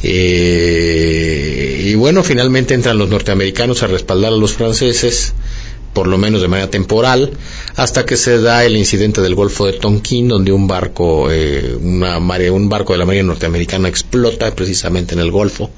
Eh, 0.04 1.84
y 1.86 1.96
bueno, 1.96 2.24
finalmente 2.24 2.74
entran 2.74 2.98
los 2.98 3.10
norteamericanos 3.10 3.84
a 3.84 3.88
respaldar 3.88 4.34
a 4.34 4.36
los 4.36 4.54
franceses 4.54 5.34
por 5.96 6.08
lo 6.08 6.18
menos 6.18 6.42
de 6.42 6.50
manera 6.50 6.70
temporal, 6.70 7.32
hasta 7.78 8.06
que 8.06 8.18
se 8.18 8.40
da 8.40 8.66
el 8.66 8.76
incidente 8.76 9.22
del 9.22 9.34
Golfo 9.34 9.66
de 9.66 9.74
Tonkin, 9.74 10.28
donde 10.28 10.52
un 10.52 10.68
barco, 10.68 11.32
eh, 11.32 11.76
una 11.82 12.18
un 12.20 12.70
barco 12.70 12.92
de 12.94 13.00
la 13.00 13.06
Marina 13.06 13.24
norteamericana 13.24 13.88
explota 13.88 14.54
precisamente 14.54 15.14
en 15.14 15.22
el 15.22 15.32
Golfo 15.32 15.72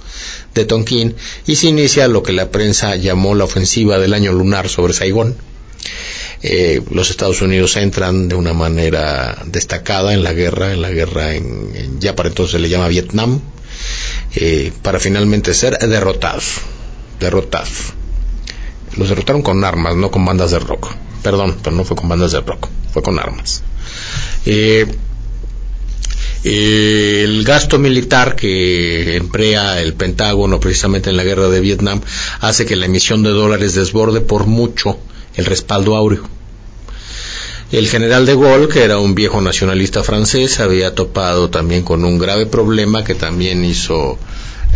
de 0.55 0.65
Tonkin 0.65 1.15
y 1.45 1.55
se 1.55 1.67
inicia 1.67 2.07
lo 2.07 2.24
que 2.24 2.33
la 2.33 2.50
prensa 2.50 2.95
llamó 2.95 3.36
la 3.36 3.43
ofensiva 3.43 4.00
del 4.00 4.15
año 4.15 4.33
lunar 4.33 4.69
sobre 4.69 4.93
Saigón. 4.93 5.38
Eh, 6.41 6.81
los 6.89 7.12
Estados 7.12 7.41
Unidos 7.43 7.77
entran 7.77 8.27
de 8.27 8.36
una 8.36 8.53
manera 8.53 9.43
destacada 9.45 10.15
en 10.15 10.24
la 10.24 10.33
guerra, 10.33 10.74
en 10.74 10.81
la 10.81 10.89
guerra 10.89 11.36
en, 11.36 12.00
ya 12.00 12.15
para 12.15 12.29
entonces 12.29 12.53
se 12.53 12.59
le 12.59 12.69
llama 12.69 12.88
Vietnam, 12.88 13.39
eh, 14.36 14.71
para 14.81 15.00
finalmente 15.00 15.53
ser 15.53 15.77
derrotados, 15.77 16.55
derrotados. 17.19 17.97
Los 18.98 19.10
derrotaron 19.10 19.42
con 19.42 19.63
armas, 19.63 19.96
no 19.96 20.12
con 20.12 20.25
bandas 20.25 20.51
de 20.51 20.60
rock. 20.60 20.89
Perdón, 21.24 21.58
pero 21.62 21.75
no 21.75 21.84
fue 21.84 21.96
con 21.96 22.10
bandas 22.10 22.32
de 22.32 22.42
rock, 22.42 22.68
fue 22.92 23.04
con 23.04 23.20
armas. 23.20 23.63
Eh, 24.46 24.88
el 26.44 27.44
gasto 27.44 27.80
militar 27.80 28.36
que 28.36 29.18
emplea 29.18 29.82
el 29.82 29.94
Pentágono 29.94 30.60
precisamente 30.60 31.10
en 31.10 31.18
la 31.18 31.24
guerra 31.24 31.50
de 31.50 31.60
Vietnam 31.60 32.01
hace 32.39 32.66
que 32.66 32.75
la 32.75 32.86
emisión 32.86 33.24
de 33.24 33.32
dólares 33.32 33.74
desborde 33.75 34.22
por 34.22 34.46
mucho 34.46 34.98
el 35.36 35.46
respaldo 35.46 35.98
áureo. 35.98 36.30
El 37.72 37.89
general 37.89 38.25
de 38.25 38.36
Gaulle, 38.36 38.70
que 38.70 38.84
era 38.84 38.98
un 38.98 39.13
viejo 39.13 39.42
nacionalista 39.42 40.04
francés, 40.04 40.62
había 40.62 40.96
topado 40.96 41.50
también 41.50 41.84
con 41.84 42.06
un 42.06 42.18
grave 42.18 42.46
problema 42.46 43.04
que 43.04 43.13
también 43.13 43.66
hizo, 43.66 44.18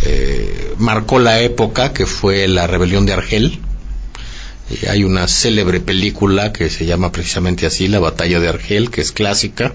eh, 0.04 0.74
marcó 0.78 1.20
la 1.20 1.40
época, 1.40 1.94
que 1.94 2.06
fue 2.06 2.50
la 2.50 2.68
rebelión 2.68 3.06
de 3.06 3.13
Argel, 3.13 3.62
eh, 4.72 4.90
hay 4.90 5.04
una 5.04 5.28
célebre 5.28 5.80
película 5.80 6.54
que 6.54 6.70
se 6.70 6.86
llama 6.86 7.12
precisamente 7.12 7.66
así, 7.66 7.88
La 7.88 8.00
batalla 8.00 8.40
de 8.40 8.50
Argel, 8.50 8.90
que 8.90 9.01
es 9.01 9.12
clásica. 9.12 9.74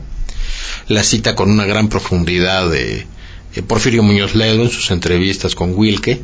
La 0.89 1.03
cita 1.03 1.35
con 1.35 1.51
una 1.51 1.65
gran 1.65 1.89
profundidad 1.89 2.71
de, 2.71 3.07
Porfirio 3.67 4.03
Muñoz 4.03 4.35
Ledo 4.35 4.63
en 4.63 4.71
sus 4.71 4.91
entrevistas 4.91 5.55
con 5.55 5.75
Wilke, 5.75 6.21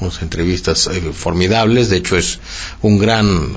unas 0.00 0.20
entrevistas 0.20 0.86
eh, 0.86 1.00
formidables, 1.14 1.88
de 1.88 1.96
hecho 1.96 2.18
es 2.18 2.40
un 2.82 2.98
gran 2.98 3.54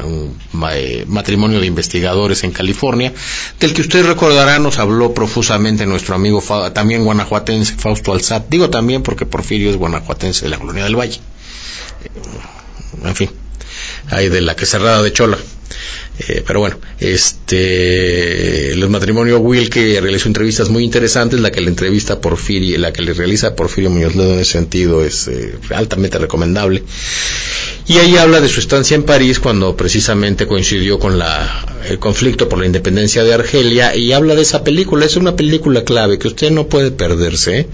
eh, 0.73 1.05
matrimonio 1.07 1.59
de 1.59 1.67
investigadores 1.67 2.45
en 2.45 2.51
California, 2.51 3.13
del 3.59 3.73
que 3.73 3.81
usted 3.81 4.05
recordará 4.05 4.59
nos 4.59 4.79
habló 4.79 5.13
profusamente 5.13 5.85
nuestro 5.85 6.15
amigo 6.15 6.41
también 6.73 7.03
guanajuatense 7.03 7.75
Fausto 7.75 8.13
Alzat, 8.13 8.47
digo 8.49 8.69
también 8.69 9.03
porque 9.03 9.25
Porfirio 9.25 9.69
es 9.69 9.75
guanajuatense 9.75 10.45
de 10.45 10.49
la 10.49 10.57
Colonia 10.57 10.85
del 10.85 10.95
Valle. 10.95 11.19
En 13.03 13.15
fin, 13.15 13.29
hay 14.11 14.29
de 14.29 14.41
la 14.41 14.55
que 14.55 14.65
cerrada 14.65 15.01
de 15.01 15.11
Chola. 15.11 15.37
Eh, 16.27 16.43
pero 16.45 16.59
bueno, 16.59 16.77
este, 16.99 18.75
los 18.75 18.89
matrimonios 18.89 19.39
Will 19.41 19.69
que 19.69 19.99
realizó 20.01 20.27
entrevistas 20.27 20.69
muy 20.69 20.83
interesantes, 20.83 21.39
la 21.39 21.51
que 21.51 21.61
le 21.61 21.69
entrevista 21.69 22.19
Porfirio, 22.19 22.77
la 22.77 22.93
que 22.93 23.01
le 23.01 23.13
realiza 23.13 23.55
Porfirio 23.55 23.89
Muñoz 23.89 24.15
Ledo 24.15 24.33
en 24.33 24.39
ese 24.39 24.51
sentido 24.51 25.03
es 25.03 25.27
eh, 25.27 25.55
altamente 25.73 26.19
recomendable. 26.19 26.83
Y 27.91 27.97
ahí 27.97 28.15
habla 28.15 28.39
de 28.39 28.47
su 28.47 28.61
estancia 28.61 28.95
en 28.95 29.03
París 29.03 29.41
cuando 29.41 29.75
precisamente 29.75 30.47
coincidió 30.47 30.97
con 30.97 31.19
la, 31.19 31.65
el 31.89 31.99
conflicto 31.99 32.47
por 32.47 32.57
la 32.57 32.65
independencia 32.65 33.25
de 33.25 33.33
Argelia 33.33 33.93
y 33.97 34.13
habla 34.13 34.33
de 34.33 34.43
esa 34.43 34.63
película. 34.63 35.05
Es 35.05 35.17
una 35.17 35.35
película 35.35 35.83
clave 35.83 36.17
que 36.17 36.29
usted 36.29 36.51
no 36.51 36.67
puede 36.67 36.91
perderse. 36.91 37.67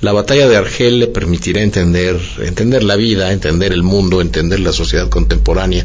La 0.00 0.12
batalla 0.12 0.46
de 0.46 0.56
Argel 0.56 1.00
le 1.00 1.08
permitirá 1.08 1.60
entender, 1.60 2.20
entender 2.38 2.84
la 2.84 2.94
vida, 2.94 3.32
entender 3.32 3.72
el 3.72 3.82
mundo, 3.82 4.20
entender 4.20 4.60
la 4.60 4.72
sociedad 4.72 5.08
contemporánea. 5.08 5.84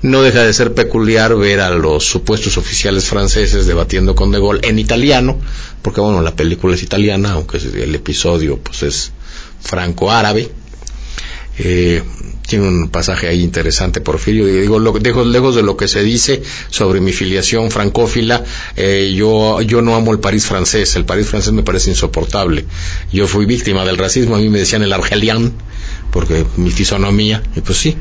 No 0.00 0.22
deja 0.22 0.42
de 0.42 0.54
ser 0.54 0.72
peculiar 0.72 1.36
ver 1.36 1.60
a 1.60 1.68
los 1.68 2.06
supuestos 2.06 2.56
oficiales 2.56 3.04
franceses 3.04 3.66
debatiendo 3.66 4.14
con 4.14 4.30
De 4.30 4.38
Gaulle 4.38 4.66
en 4.66 4.78
italiano, 4.78 5.38
porque 5.82 6.00
bueno, 6.00 6.22
la 6.22 6.34
película 6.34 6.74
es 6.74 6.82
italiana, 6.82 7.32
aunque 7.32 7.58
el 7.58 7.94
episodio 7.94 8.56
pues 8.56 8.82
es 8.82 9.12
franco-árabe. 9.60 10.59
Eh, 11.62 12.02
tiene 12.48 12.66
un 12.66 12.88
pasaje 12.88 13.28
ahí 13.28 13.42
interesante, 13.42 14.00
Porfirio. 14.00 14.46
Digo, 14.46 14.78
lo, 14.78 14.92
dejo 14.92 15.24
lejos 15.24 15.54
de 15.54 15.62
lo 15.62 15.76
que 15.76 15.88
se 15.88 16.02
dice 16.02 16.42
sobre 16.70 17.00
mi 17.00 17.12
filiación 17.12 17.70
francófila, 17.70 18.42
eh, 18.76 19.12
yo, 19.14 19.60
yo 19.60 19.82
no 19.82 19.94
amo 19.94 20.10
el 20.12 20.20
París 20.20 20.46
francés. 20.46 20.96
El 20.96 21.04
París 21.04 21.26
francés 21.26 21.52
me 21.52 21.62
parece 21.62 21.90
insoportable. 21.90 22.64
Yo 23.12 23.26
fui 23.28 23.44
víctima 23.44 23.84
del 23.84 23.98
racismo. 23.98 24.36
A 24.36 24.38
mí 24.38 24.48
me 24.48 24.58
decían 24.58 24.82
el 24.82 24.92
argelian, 24.92 25.52
porque 26.10 26.44
mi 26.56 26.70
fisonomía, 26.70 27.42
y 27.54 27.60
pues 27.60 27.78
sí. 27.78 27.96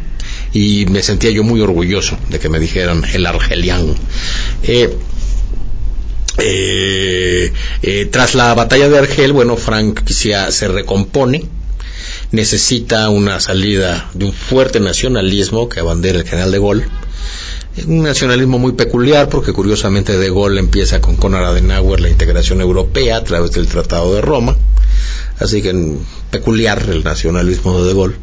Y 0.53 0.85
me 0.85 1.03
sentía 1.03 1.29
yo 1.29 1.43
muy 1.43 1.61
orgulloso 1.61 2.17
de 2.29 2.39
que 2.39 2.49
me 2.49 2.59
dijeran 2.59 3.03
el 3.13 3.25
argelian. 3.25 3.93
Eh, 4.63 4.89
eh, 6.37 8.09
tras 8.09 8.33
la 8.33 8.53
batalla 8.53 8.87
de 8.87 8.97
Argel, 8.97 9.33
bueno, 9.33 9.57
Frank 9.57 10.07
se 10.07 10.67
recompone 10.69 11.58
necesita 12.31 13.09
una 13.09 13.39
salida 13.39 14.09
de 14.13 14.25
un 14.25 14.33
fuerte 14.33 14.79
nacionalismo 14.79 15.69
que 15.69 15.79
abandera 15.79 16.19
el 16.19 16.27
general 16.27 16.51
de 16.51 16.59
Gaulle. 16.59 16.85
Un 17.87 18.03
nacionalismo 18.03 18.59
muy 18.59 18.73
peculiar 18.73 19.29
porque 19.29 19.53
curiosamente 19.53 20.17
de 20.17 20.29
Gaulle 20.29 20.59
empieza 20.59 21.01
con 21.01 21.15
Konrad 21.15 21.51
Adenauer 21.51 22.01
la 22.01 22.09
integración 22.09 22.61
europea 22.61 23.17
a 23.17 23.23
través 23.23 23.51
del 23.51 23.67
Tratado 23.67 24.13
de 24.13 24.21
Roma. 24.21 24.57
Así 25.39 25.61
que 25.61 25.95
peculiar 26.31 26.85
el 26.89 27.03
nacionalismo 27.03 27.81
de 27.81 27.87
de 27.87 27.93
Gaulle 27.93 28.15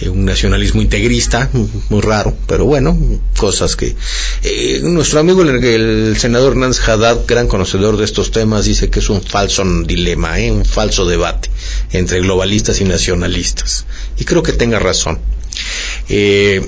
eh, 0.00 0.08
un 0.08 0.24
nacionalismo 0.24 0.82
integrista, 0.82 1.50
muy 1.88 2.00
raro, 2.00 2.36
pero 2.48 2.64
bueno, 2.64 2.98
cosas 3.36 3.76
que... 3.76 3.94
Eh, 4.42 4.80
nuestro 4.82 5.20
amigo 5.20 5.42
el, 5.42 6.16
senador 6.18 6.56
Nance 6.56 6.82
Haddad, 6.82 7.20
gran 7.28 7.46
conocedor 7.46 7.96
de 7.96 8.04
estos 8.04 8.32
temas, 8.32 8.64
dice 8.64 8.90
que 8.90 8.98
es 8.98 9.08
un 9.08 9.22
falso 9.22 9.62
dilema, 9.84 10.40
¿eh? 10.40 10.50
un 10.50 10.64
falso 10.64 11.06
debate 11.06 11.48
entre 11.94 12.20
globalistas 12.20 12.80
y 12.80 12.84
nacionalistas. 12.84 13.86
Y 14.18 14.24
creo 14.24 14.42
que 14.42 14.52
tenga 14.52 14.78
razón. 14.78 15.18
de 16.08 16.62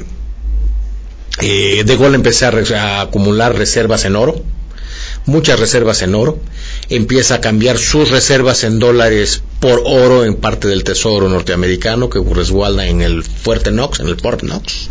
Gaulle 1.85 2.15
empezó 2.15 2.47
a 2.47 3.01
acumular 3.03 3.55
reservas 3.55 4.05
en 4.05 4.17
oro, 4.17 4.43
muchas 5.27 5.59
reservas 5.59 6.03
en 6.03 6.15
oro, 6.15 6.39
empieza 6.89 7.37
a 7.37 7.41
cambiar 7.41 7.79
sus 7.79 8.11
reservas 8.11 8.65
en 8.65 8.79
dólares 8.79 9.43
por 9.61 9.83
oro 9.85 10.25
en 10.25 10.37
parte 10.37 10.69
del 10.69 10.85
tesoro 10.85 11.29
norteamericano 11.29 12.09
que 12.09 12.23
resguarda 12.23 12.87
en 12.87 13.03
el 13.03 13.25
Fuerte 13.25 13.71
Knox, 13.71 14.01
en 14.01 14.09
el 14.09 14.17
Port 14.17 14.41
Knox, 14.41 14.89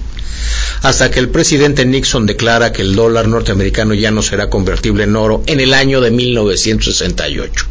hasta 0.81 1.09
que 1.09 1.19
el 1.19 1.29
presidente 1.29 1.85
Nixon 1.85 2.25
declara 2.25 2.73
que 2.73 2.81
el 2.81 2.95
dólar 2.95 3.27
norteamericano 3.27 3.93
ya 3.93 4.11
no 4.11 4.21
será 4.21 4.49
convertible 4.49 5.05
en 5.05 5.15
oro 5.15 5.41
en 5.47 5.61
el 5.61 5.73
año 5.73 6.01
de 6.01 6.11
1968. 6.11 7.67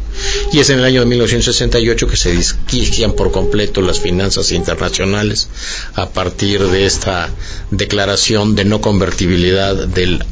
Y 0.51 0.59
es 0.59 0.69
en 0.69 0.79
el 0.79 0.85
año 0.85 1.01
de 1.01 1.07
1968 1.07 2.07
que 2.07 2.17
se 2.17 2.31
disquian 2.71 3.13
por 3.13 3.31
completo 3.31 3.81
las 3.81 3.99
finanzas 3.99 4.51
internacionales 4.51 5.47
a 5.93 6.09
partir 6.09 6.63
de 6.63 6.85
esta 6.85 7.29
declaración 7.71 8.55
de 8.55 8.65
no 8.65 8.81
convertibilidad 8.81 9.75
del 9.87 10.23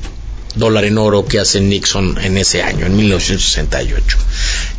dólar 0.55 0.85
en 0.85 0.97
oro 0.97 1.25
que 1.25 1.39
hace 1.39 1.61
Nixon 1.61 2.17
en 2.19 2.37
ese 2.37 2.61
año, 2.61 2.85
en 2.85 2.95
1968. 2.95 4.17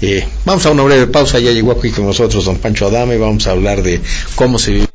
Eh, 0.02 0.26
vamos 0.44 0.64
a 0.66 0.70
una 0.70 0.82
breve 0.82 1.06
pausa, 1.06 1.38
ya 1.38 1.50
llegó 1.50 1.72
aquí 1.72 1.90
con 1.90 2.06
nosotros 2.06 2.44
don 2.44 2.58
Pancho 2.58 2.86
Adame, 2.86 3.18
vamos 3.18 3.46
a 3.46 3.52
hablar 3.52 3.82
de 3.82 4.00
cómo 4.34 4.58
se 4.58 4.72
vive. 4.72 4.86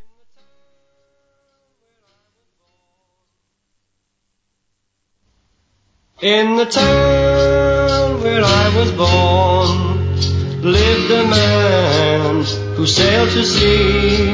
In 6.22 6.58
the 6.58 6.66
town 6.66 8.22
where 8.22 8.44
I 8.44 8.76
was 8.76 8.92
lived 10.72 11.12
a 11.12 11.24
man 11.28 12.44
who 12.76 12.86
sailed 12.86 13.30
to 13.30 13.44
sea 13.44 14.30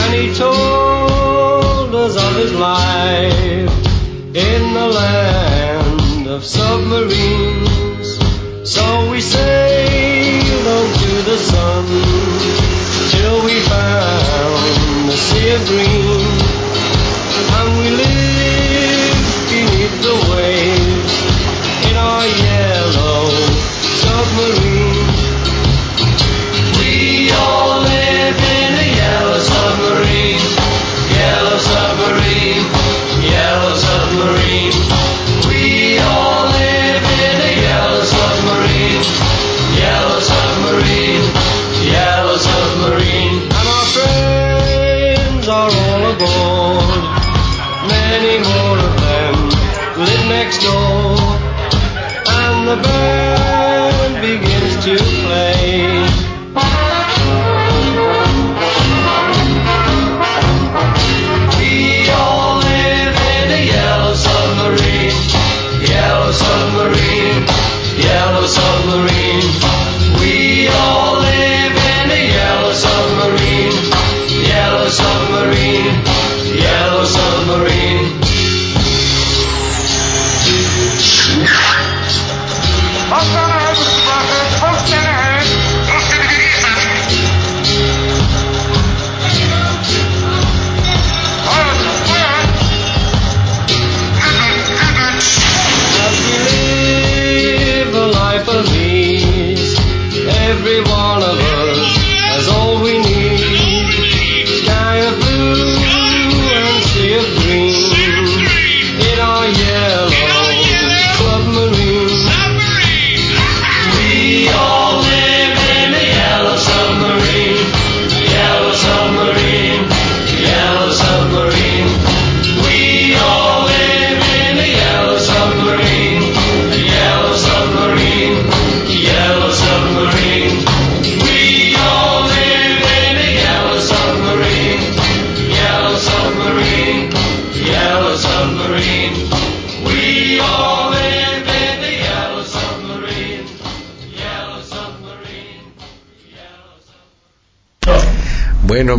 And 0.00 0.14
he 0.14 0.34
told 0.34 1.94
us 1.94 2.16
of 2.16 2.36
his 2.36 2.52
life 2.52 3.70
in 4.34 4.74
the 4.74 4.88
land 5.00 6.26
of 6.26 6.44
submarines. 6.44 8.08
So 8.74 9.10
we 9.10 9.20
sailed 9.20 10.66
on 10.78 10.86
to 11.02 11.12
the 11.30 11.38
sun 11.50 11.84
till 13.12 13.44
we 13.44 13.60
found 13.60 15.08
the 15.10 15.16
sea 15.16 15.50
of 15.56 15.66
green. 15.68 15.93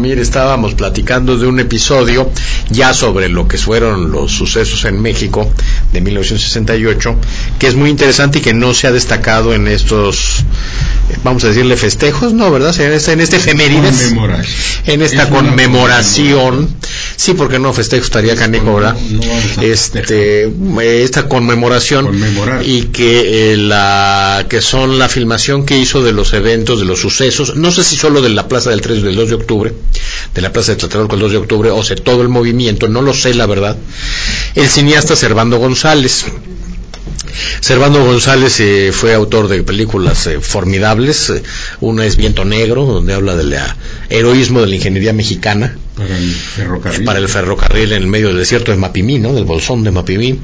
Estábamos 0.06 0.76
platicando 0.76 1.36
de 1.36 1.48
un 1.48 1.60
episodio 1.60 2.30
ya 2.70 2.94
sobre 2.94 3.28
lo 3.28 3.48
que 3.48 3.58
fueron 3.58 4.12
los 4.12 4.32
sucesos 4.32 4.86
en 4.86 5.02
México 5.02 5.52
de 5.92 6.00
1968, 6.00 7.16
que 7.58 7.68
es 7.68 7.76
muy 7.76 7.90
interesante 7.90 8.38
y 8.38 8.42
que 8.42 8.54
no 8.54 8.76
se 8.76 8.86
ha 8.86 8.92
destacado 8.92 9.56
en 9.56 9.68
estos, 9.68 10.46
vamos 11.24 11.44
a 11.44 11.48
decirle 11.48 11.78
festejos, 11.78 12.34
¿no? 12.34 12.52
¿Verdad? 12.52 12.80
En 12.80 12.94
este, 12.94 13.14
en 13.14 13.20
este 13.20 13.38
efemérides, 13.38 14.14
en 14.86 15.02
esta 15.02 15.24
Es 15.24 15.30
conmemoración, 15.30 16.70
sí, 17.16 17.34
porque 17.34 17.60
no 17.60 17.74
festejo 17.74 18.04
estaría 18.04 18.36
canijo, 18.36 18.76
¿verdad? 18.76 18.96
No, 19.10 19.22
no 19.22 19.62
Este, 19.62 20.52
esta 21.04 21.28
conmemoración 21.28 22.06
Conmemorar. 22.06 22.64
y 22.66 22.84
que 22.86 23.54
eh, 23.54 23.58
la 23.58 24.46
que 24.50 24.62
son 24.62 25.00
la 25.00 25.10
filmación 25.10 25.66
que 25.66 25.78
hizo 25.78 26.04
de 26.04 26.14
los 26.14 26.34
eventos, 26.34 26.80
de 26.80 26.86
los 26.86 27.00
sucesos, 27.00 27.56
no 27.56 27.72
sé 27.72 27.84
si 27.84 27.96
solo 27.96 28.22
de 28.22 28.30
la 28.30 28.48
Plaza 28.48 28.70
del 28.72 28.82
3 28.82 29.04
del 29.04 29.16
2 29.16 29.30
de 29.30 29.36
octubre, 29.36 29.74
de 30.34 30.42
la 30.42 30.52
Plaza 30.52 30.72
de 30.74 30.78
Tlatelolco 30.78 31.16
el 31.16 31.22
2 31.22 31.32
de 31.32 31.38
octubre, 31.38 31.70
o 31.72 31.84
sea, 31.84 31.96
todo 31.96 32.22
el 32.22 32.30
movimiento, 32.30 32.88
no 32.88 33.02
lo 33.02 33.14
sé 33.14 33.34
la 33.34 33.46
verdad, 33.46 33.78
el 34.56 34.68
cineasta 34.68 35.16
Servando 35.16 35.58
González. 35.58 36.26
Servando 37.60 38.04
González 38.04 38.60
eh, 38.60 38.92
fue 38.94 39.14
autor 39.14 39.48
de 39.48 39.64
películas 39.64 40.28
eh, 40.28 40.40
formidables. 40.40 41.30
eh, 41.30 41.44
una 41.82 42.06
es 42.06 42.16
Viento 42.16 42.46
Negro, 42.46 42.86
donde 42.86 43.14
habla 43.14 43.36
del 43.36 43.56
heroísmo 44.10 44.62
de 44.62 44.68
la 44.68 44.76
ingeniería 44.76 45.14
mexicana 45.14 45.78
Para 45.96 46.18
el 46.18 46.30
ferrocarril. 46.34 47.06
para 47.06 47.20
el 47.20 47.30
ferrocarril 47.30 47.94
en 47.94 48.04
el 48.04 48.08
medio 48.08 48.28
del 48.28 48.38
desierto 48.38 48.72
de 48.72 48.78
Mapimí, 48.78 49.18
¿no? 49.18 49.34
Del 49.34 49.46
bolsón 49.46 49.84
de 49.84 49.92
Mapimí. 49.92 50.40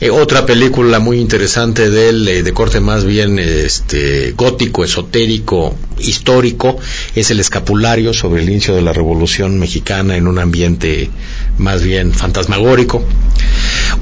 Eh, 0.00 0.10
otra 0.10 0.46
película 0.46 1.00
muy 1.00 1.18
interesante 1.18 1.90
de 1.90 2.10
él, 2.10 2.28
eh, 2.28 2.42
de 2.44 2.52
corte 2.52 2.78
más 2.78 3.04
bien 3.04 3.38
este, 3.38 4.32
gótico, 4.36 4.84
esotérico, 4.84 5.74
histórico, 5.98 6.78
es 7.16 7.30
El 7.30 7.40
Escapulario 7.40 8.12
sobre 8.12 8.42
el 8.42 8.50
inicio 8.50 8.74
de 8.76 8.82
la 8.82 8.92
Revolución 8.92 9.58
Mexicana 9.58 10.16
en 10.16 10.28
un 10.28 10.38
ambiente 10.38 11.10
más 11.58 11.82
bien 11.82 12.12
fantasmagórico. 12.12 13.02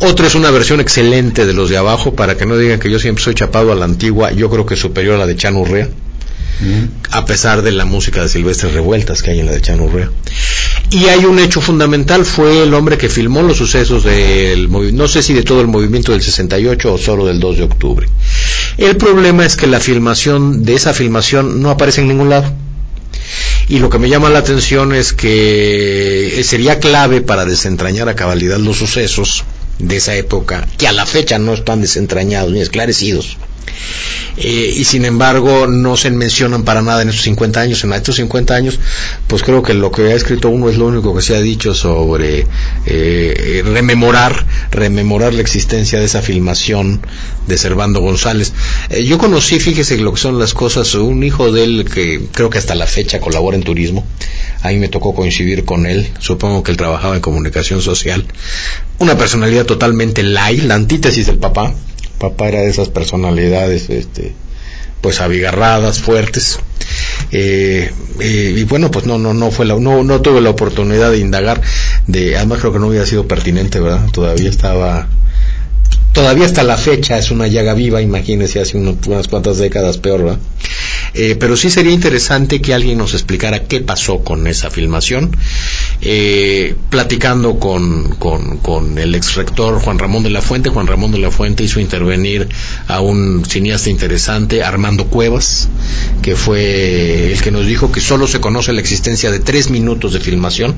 Otra 0.01 0.27
es 0.27 0.35
una 0.35 0.51
versión 0.51 0.81
excelente 0.81 1.47
de 1.47 1.55
los 1.55 1.71
de 1.71 1.79
abajo, 1.79 2.15
para 2.15 2.37
que 2.37 2.45
no 2.45 2.59
digan 2.59 2.79
que 2.79 2.91
yo 2.91 2.99
siempre 2.99 3.25
soy 3.25 3.35
chapado 3.35 3.73
a 3.73 3.75
la 3.75 3.87
antigua, 3.87 4.33
yo 4.33 4.51
creo 4.51 4.67
que 4.67 4.77
superior 4.77 5.15
a 5.15 5.19
la 5.19 5.27
de 5.27 5.37
Chan 5.37 5.57
Urrea 5.57 5.89
A 7.11 7.25
pesar 7.27 7.63
de 7.63 7.73
la 7.73 7.85
música 7.85 8.23
de 8.23 8.29
Silvestre 8.29 8.71
Revueltas 8.71 9.23
que 9.23 9.33
hay 9.33 9.41
en 9.41 9.47
la 9.47 9.53
de 9.53 9.61
Chano 9.61 9.85
Urrea. 9.85 10.11
Y 10.91 11.07
hay 11.07 11.25
un 11.25 11.39
hecho 11.39 11.61
fundamental, 11.61 12.25
fue 12.25 12.63
el 12.63 12.75
hombre 12.75 12.99
que 12.99 13.09
filmó 13.09 13.43
los 13.43 13.57
sucesos 13.57 14.05
del 14.05 14.71
no 14.71 15.09
sé 15.09 15.23
si 15.23 15.35
de 15.35 15.43
todo 15.43 15.61
el 15.61 15.67
movimiento 15.67 16.13
del 16.13 16.23
68 16.23 16.93
o 16.93 16.99
solo 16.99 17.27
del 17.27 17.41
2 17.41 17.57
de 17.57 17.63
octubre. 17.65 18.09
El 18.79 18.97
problema 18.97 19.45
es 19.45 19.57
que 19.57 19.67
la 19.67 19.81
filmación 19.81 20.65
de 20.65 20.75
esa 20.75 20.95
filmación 20.95 21.63
no 21.63 21.71
aparece 21.71 22.01
en 22.01 22.09
ningún 22.09 22.31
lado. 22.31 22.53
Y 23.69 23.79
lo 23.79 23.89
que 23.89 23.99
me 23.99 24.09
llama 24.09 24.31
la 24.31 24.41
atención 24.41 24.95
es 24.95 25.13
que 25.13 26.41
sería 26.45 26.79
clave 26.79 27.21
para 27.21 27.45
desentrañar 27.45 28.09
a 28.09 28.15
cabalidad 28.15 28.59
los 28.59 28.77
sucesos 28.77 29.45
de 29.79 29.97
esa 29.97 30.15
época, 30.15 30.67
que 30.79 30.87
a 30.87 30.93
la 30.93 31.07
fecha 31.07 31.39
no 31.39 31.55
están 31.55 31.81
desentrañados 31.81 32.53
ni 32.53 32.61
esclarecidos. 32.61 33.39
Eh, 34.37 34.75
y 34.77 34.85
sin 34.85 35.05
embargo 35.05 35.67
no 35.69 35.97
se 35.97 36.11
mencionan 36.11 36.65
para 36.65 36.83
nada 36.83 37.03
en 37.03 37.09
estos 37.09 37.25
50 37.25 37.61
años. 37.61 37.85
En 37.85 37.93
estos 37.93 38.17
50 38.17 38.55
años, 38.55 38.81
pues 39.27 39.43
creo 39.43 39.63
que 39.63 39.75
lo 39.75 39.91
que 39.91 40.13
ha 40.13 40.15
escrito 40.15 40.49
uno 40.49 40.69
es 40.69 40.77
lo 40.77 40.87
único 40.87 41.15
que 41.15 41.23
se 41.23 41.37
ha 41.37 41.41
dicho 41.41 41.75
sobre 41.75 42.47
eh, 42.87 43.63
rememorar, 43.65 44.45
rememorar 44.71 45.35
la 45.35 45.41
existencia 45.41 45.99
de 45.99 46.07
esa 46.07 46.23
filmación 46.23 47.01
de 47.47 47.59
Servando 47.59 48.01
González. 48.01 48.53
Eh, 48.91 49.05
yo 49.05 49.19
conocí, 49.19 49.61
fíjese 49.61 49.99
lo 49.99 50.13
que 50.13 50.21
son 50.21 50.39
las 50.39 50.55
cosas, 50.55 50.95
un 50.95 51.23
hijo 51.23 51.53
de 51.53 51.65
él 51.65 51.89
que 51.93 52.21
creo 52.33 52.51
que 52.51 52.59
hasta 52.59 52.75
la 52.75 52.87
fecha 52.87 53.21
colabora 53.21 53.57
en 53.57 53.63
turismo. 53.63 54.05
A 54.63 54.69
mí 54.69 54.79
me 54.79 54.89
tocó 54.89 55.15
coincidir 55.15 55.65
con 55.65 55.87
él, 55.87 56.09
supongo 56.19 56.63
que 56.63 56.71
él 56.71 56.77
trabajaba 56.77 57.15
en 57.15 57.21
comunicación 57.21 57.83
social. 57.83 58.25
Una 58.99 59.17
personalidad 59.17 59.67
totalmente 59.67 60.23
light, 60.23 60.63
la 60.63 60.75
antítesis 60.75 61.27
del 61.27 61.37
papá 61.37 61.75
papá 62.19 62.49
era 62.49 62.61
de 62.61 62.69
esas 62.69 62.89
personalidades 62.89 63.91
este 63.91 64.35
pues 65.01 65.21
abigarradas 65.21 66.01
fuertes. 66.01 66.59
Eh, 67.31 67.93
eh, 68.21 68.55
y 68.57 68.65
bueno 68.65 68.91
pues 68.91 69.05
no 69.07 69.19
no 69.19 69.35
no 69.35 69.51
fue 69.51 69.67
la, 69.67 69.75
no 69.77 70.03
no 70.03 70.23
tuve 70.23 70.41
la 70.41 70.51
oportunidad 70.51 71.11
de 71.11 71.19
indagar 71.19 71.61
de 72.07 72.37
además 72.37 72.61
creo 72.61 72.73
que 72.73 72.79
no 72.79 72.89
hubiera 72.89 73.07
sido 73.07 73.29
pertinente 73.29 73.81
verdad 73.81 74.07
todavía 74.13 74.49
estaba 74.49 75.09
todavía 76.15 76.47
hasta 76.47 76.63
la 76.63 76.79
fecha 76.79 77.19
es 77.19 77.31
una 77.31 77.47
llaga 77.49 77.75
viva 77.75 78.01
imagínese 78.01 78.61
hace 78.61 78.79
unas 78.79 79.29
cuantas 79.29 79.59
décadas 79.59 79.99
peor 79.99 80.23
¿verdad? 80.23 80.39
Eh, 81.17 81.37
pero 81.39 81.57
sí 81.57 81.71
sería 81.71 81.93
interesante 81.93 82.61
que 82.61 82.75
alguien 82.75 82.99
nos 82.99 83.15
explicara 83.15 83.65
qué 83.65 83.81
pasó 83.81 84.25
con 84.25 84.49
esa 84.49 84.69
filmación. 84.69 85.37
Eh, 86.03 86.75
platicando 86.91 87.61
con, 87.61 88.17
con, 88.17 88.59
con 88.59 88.99
el 88.99 89.15
ex 89.15 89.37
rector 89.37 89.81
Juan 89.81 89.99
Ramón 89.99 90.25
de 90.25 90.31
la 90.31 90.43
Fuente, 90.43 90.71
Juan 90.71 90.89
Ramón 90.89 91.13
de 91.13 91.19
la 91.19 91.31
Fuente 91.31 91.63
hizo 91.63 91.79
intervenir 91.79 92.49
a 92.89 93.01
un 93.01 93.45
cineasta 93.45 93.91
interesante, 93.91 94.65
Armando 94.65 95.07
Cuevas, 95.07 95.69
que 96.21 96.35
fue 96.35 97.33
el 97.33 97.41
que 97.41 97.53
nos 97.53 97.67
dijo 97.67 97.93
que 97.93 98.01
solo 98.01 98.27
se 98.27 98.41
conoce 98.41 98.73
la 98.73 98.81
existencia 98.81 99.31
de 99.31 99.39
tres 99.39 99.71
minutos 99.71 100.13
de 100.13 100.21
filmación 100.21 100.75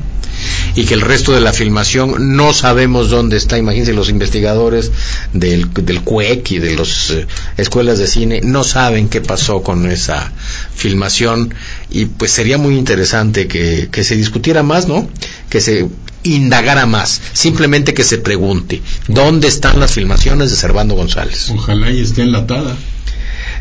y 0.75 0.85
que 0.85 0.95
el 0.95 1.01
resto 1.01 1.33
de 1.33 1.41
la 1.41 1.55
filmación 1.55 2.37
no 2.37 2.53
sabemos 2.53 3.09
dónde 3.09 3.39
está. 3.39 3.57
Imagínense 3.57 3.95
los 3.95 4.11
investigadores 4.11 4.93
del, 5.33 5.73
del 5.73 6.03
CUEC 6.03 6.53
y 6.53 6.59
de 6.59 6.77
las 6.77 7.13
escuelas 7.57 7.99
de 7.99 8.07
cine 8.07 8.41
no 8.43 8.65
saben 8.65 9.09
qué 9.09 9.21
pasó 9.21 9.63
con 9.63 9.91
esa 9.91 10.33
filmación 10.75 11.55
y 11.91 12.07
pues 12.07 12.31
sería 12.31 12.59
muy 12.59 12.77
interesante 12.77 13.49
que, 13.49 13.89
que 13.91 14.05
se 14.05 14.17
discutiera 14.17 14.63
más, 14.63 14.89
¿no? 14.89 15.09
Que 15.49 15.61
se 15.61 15.87
indagara 16.23 16.87
más, 16.87 17.21
simplemente 17.33 17.95
que 17.95 18.05
se 18.05 18.19
pregunte 18.19 18.83
dónde 19.09 19.49
están 19.49 19.79
las 19.81 19.93
filmaciones 19.93 20.51
de 20.51 20.57
Servando 20.57 20.95
González. 20.95 21.51
Ojalá 21.51 21.91
y 21.91 22.01
esté 22.01 22.23
enlatada. 22.23 22.77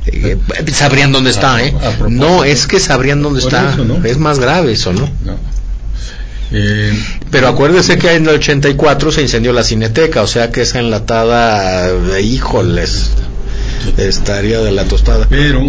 Eh, 0.07 0.37
sabrían 0.71 1.11
dónde 1.11 1.31
está, 1.31 1.63
¿eh? 1.63 1.73
No, 2.09 2.43
es 2.43 2.67
que 2.67 2.79
sabrían 2.79 3.21
dónde 3.21 3.39
está. 3.39 3.73
eso, 3.73 3.85
¿no? 3.85 4.03
Es 4.05 4.17
más 4.17 4.39
grave 4.39 4.71
eso, 4.71 4.93
¿no? 4.93 5.09
No. 5.23 5.54
Eh, 6.51 6.93
Pero 7.31 7.47
acuérdese 7.47 7.97
que 7.97 8.13
en 8.13 8.23
el 8.27 8.35
84 8.35 9.11
se 9.11 9.21
incendió 9.21 9.51
la 9.53 9.63
cineteca, 9.63 10.21
o 10.21 10.27
sea 10.27 10.51
que 10.51 10.61
esa 10.61 10.79
enlatada, 10.79 11.89
eh, 12.17 12.21
híjoles, 12.21 13.11
estaría 13.97 14.61
de 14.61 14.71
la 14.71 14.85
tostada. 14.85 15.27
pero 15.29 15.61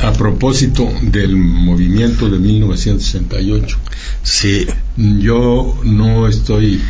a 0.00 0.12
propósito 0.12 0.88
del 1.02 1.34
movimiento 1.36 2.28
de 2.30 2.38
1968, 2.38 3.78
Sí, 4.22 4.66
yo 4.96 5.78
no 5.82 6.28
estoy 6.28 6.80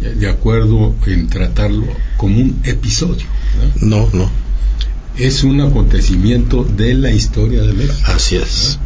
de 0.00 0.28
acuerdo 0.28 0.94
en 1.06 1.28
tratarlo 1.28 1.86
como 2.16 2.38
un 2.40 2.60
episodio. 2.64 3.24
¿no? 3.80 3.98
no, 3.98 4.10
no, 4.12 4.30
Es 5.16 5.42
un 5.44 5.60
acontecimiento 5.60 6.64
de 6.64 6.94
la 6.94 7.10
historia 7.10 7.62
de 7.62 7.72
México 7.72 7.94
así 8.04 8.36
es. 8.36 8.78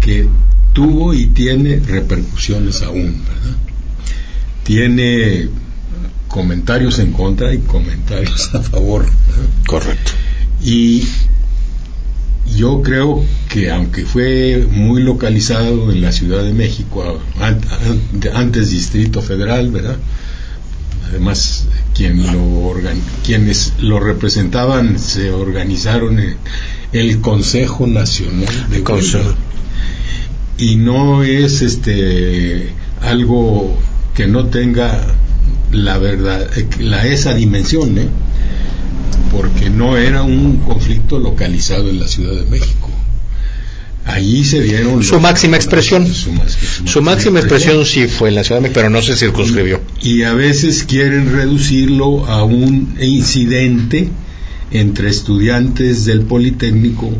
que 0.00 0.28
tuvo 0.72 1.14
y 1.14 1.26
tiene 1.26 1.80
repercusiones 1.80 2.82
aún, 2.82 3.22
¿verdad? 3.26 3.56
Tiene 4.64 5.48
comentarios 6.28 6.98
en 6.98 7.12
contra 7.12 7.52
y 7.52 7.58
comentarios 7.58 8.54
a 8.54 8.60
favor. 8.62 9.06
Correcto. 9.66 10.12
Y 10.62 11.04
yo 12.56 12.82
creo 12.82 13.24
que 13.48 13.70
aunque 13.70 14.04
fue 14.04 14.66
muy 14.70 15.02
localizado 15.02 15.90
en 15.90 16.00
la 16.02 16.12
Ciudad 16.12 16.44
de 16.44 16.52
México, 16.52 17.20
an- 17.40 17.60
an- 17.70 18.36
antes 18.36 18.70
Distrito 18.70 19.22
Federal, 19.22 19.70
¿verdad? 19.70 19.96
Además, 21.08 21.66
quien 21.94 22.24
lo 22.32 22.74
quienes 23.24 23.72
lo 23.80 23.98
representaban 23.98 24.98
se 24.98 25.30
organizaron 25.32 26.20
en 26.20 26.36
el 26.92 27.20
Consejo 27.20 27.86
Nacional 27.88 28.46
de 28.70 28.76
El 28.78 28.82
Consejo. 28.84 29.24
Huelga. 29.24 29.36
Y 30.58 30.76
no 30.76 31.22
es 31.22 31.62
este 31.62 32.70
algo 33.00 33.78
que 34.14 34.26
no 34.26 34.46
tenga 34.46 35.06
la 35.72 35.98
verdad, 35.98 36.46
eh, 36.58 36.66
la 36.80 37.06
esa 37.06 37.32
dimensión, 37.34 37.96
¿eh? 37.96 38.08
porque 39.32 39.70
no 39.70 39.96
era 39.96 40.22
un 40.22 40.56
conflicto 40.58 41.18
localizado 41.18 41.88
en 41.88 42.00
la 42.00 42.08
Ciudad 42.08 42.34
de 42.34 42.44
México. 42.50 42.90
Allí 44.04 44.44
se 44.44 44.60
dieron 44.62 45.04
Su 45.04 45.20
máxima 45.20 45.56
expresión. 45.56 46.06
Su, 46.12 46.32
más- 46.32 46.52
su 46.52 46.86
Su 46.88 47.02
máxima 47.02 47.38
expresión 47.38 47.84
sí 47.86 48.08
fue 48.08 48.30
en 48.30 48.34
la 48.34 48.44
Ciudad 48.44 48.58
de 48.60 48.62
México, 48.62 48.80
pero 48.80 48.90
no 48.90 49.00
se 49.02 49.14
circunscribió. 49.16 49.80
y 50.02 50.22
a 50.24 50.32
veces 50.34 50.84
quieren 50.84 51.32
reducirlo 51.32 52.26
a 52.26 52.42
un 52.42 52.96
incidente 53.00 54.08
entre 54.72 55.10
estudiantes 55.10 56.04
del 56.04 56.22
Politécnico 56.22 57.12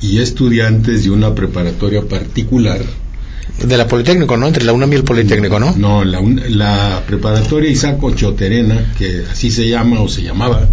y 0.00 0.18
estudiantes 0.18 1.04
de 1.04 1.10
una 1.10 1.34
preparatoria 1.34 2.02
particular. 2.02 2.80
De 3.64 3.76
la 3.78 3.86
Politécnico, 3.88 4.36
¿no? 4.36 4.46
Entre 4.48 4.64
la 4.64 4.72
UNAM 4.72 4.92
y 4.92 4.96
el 4.96 5.04
Politécnico, 5.04 5.58
¿no? 5.58 5.74
No, 5.76 6.04
la, 6.04 6.20
la 6.48 7.02
preparatoria 7.06 7.70
Isaac 7.70 8.02
Ochoterena, 8.02 8.92
que 8.98 9.24
así 9.30 9.50
se 9.50 9.68
llama 9.68 10.00
o 10.00 10.08
se 10.08 10.22
llamaba, 10.22 10.68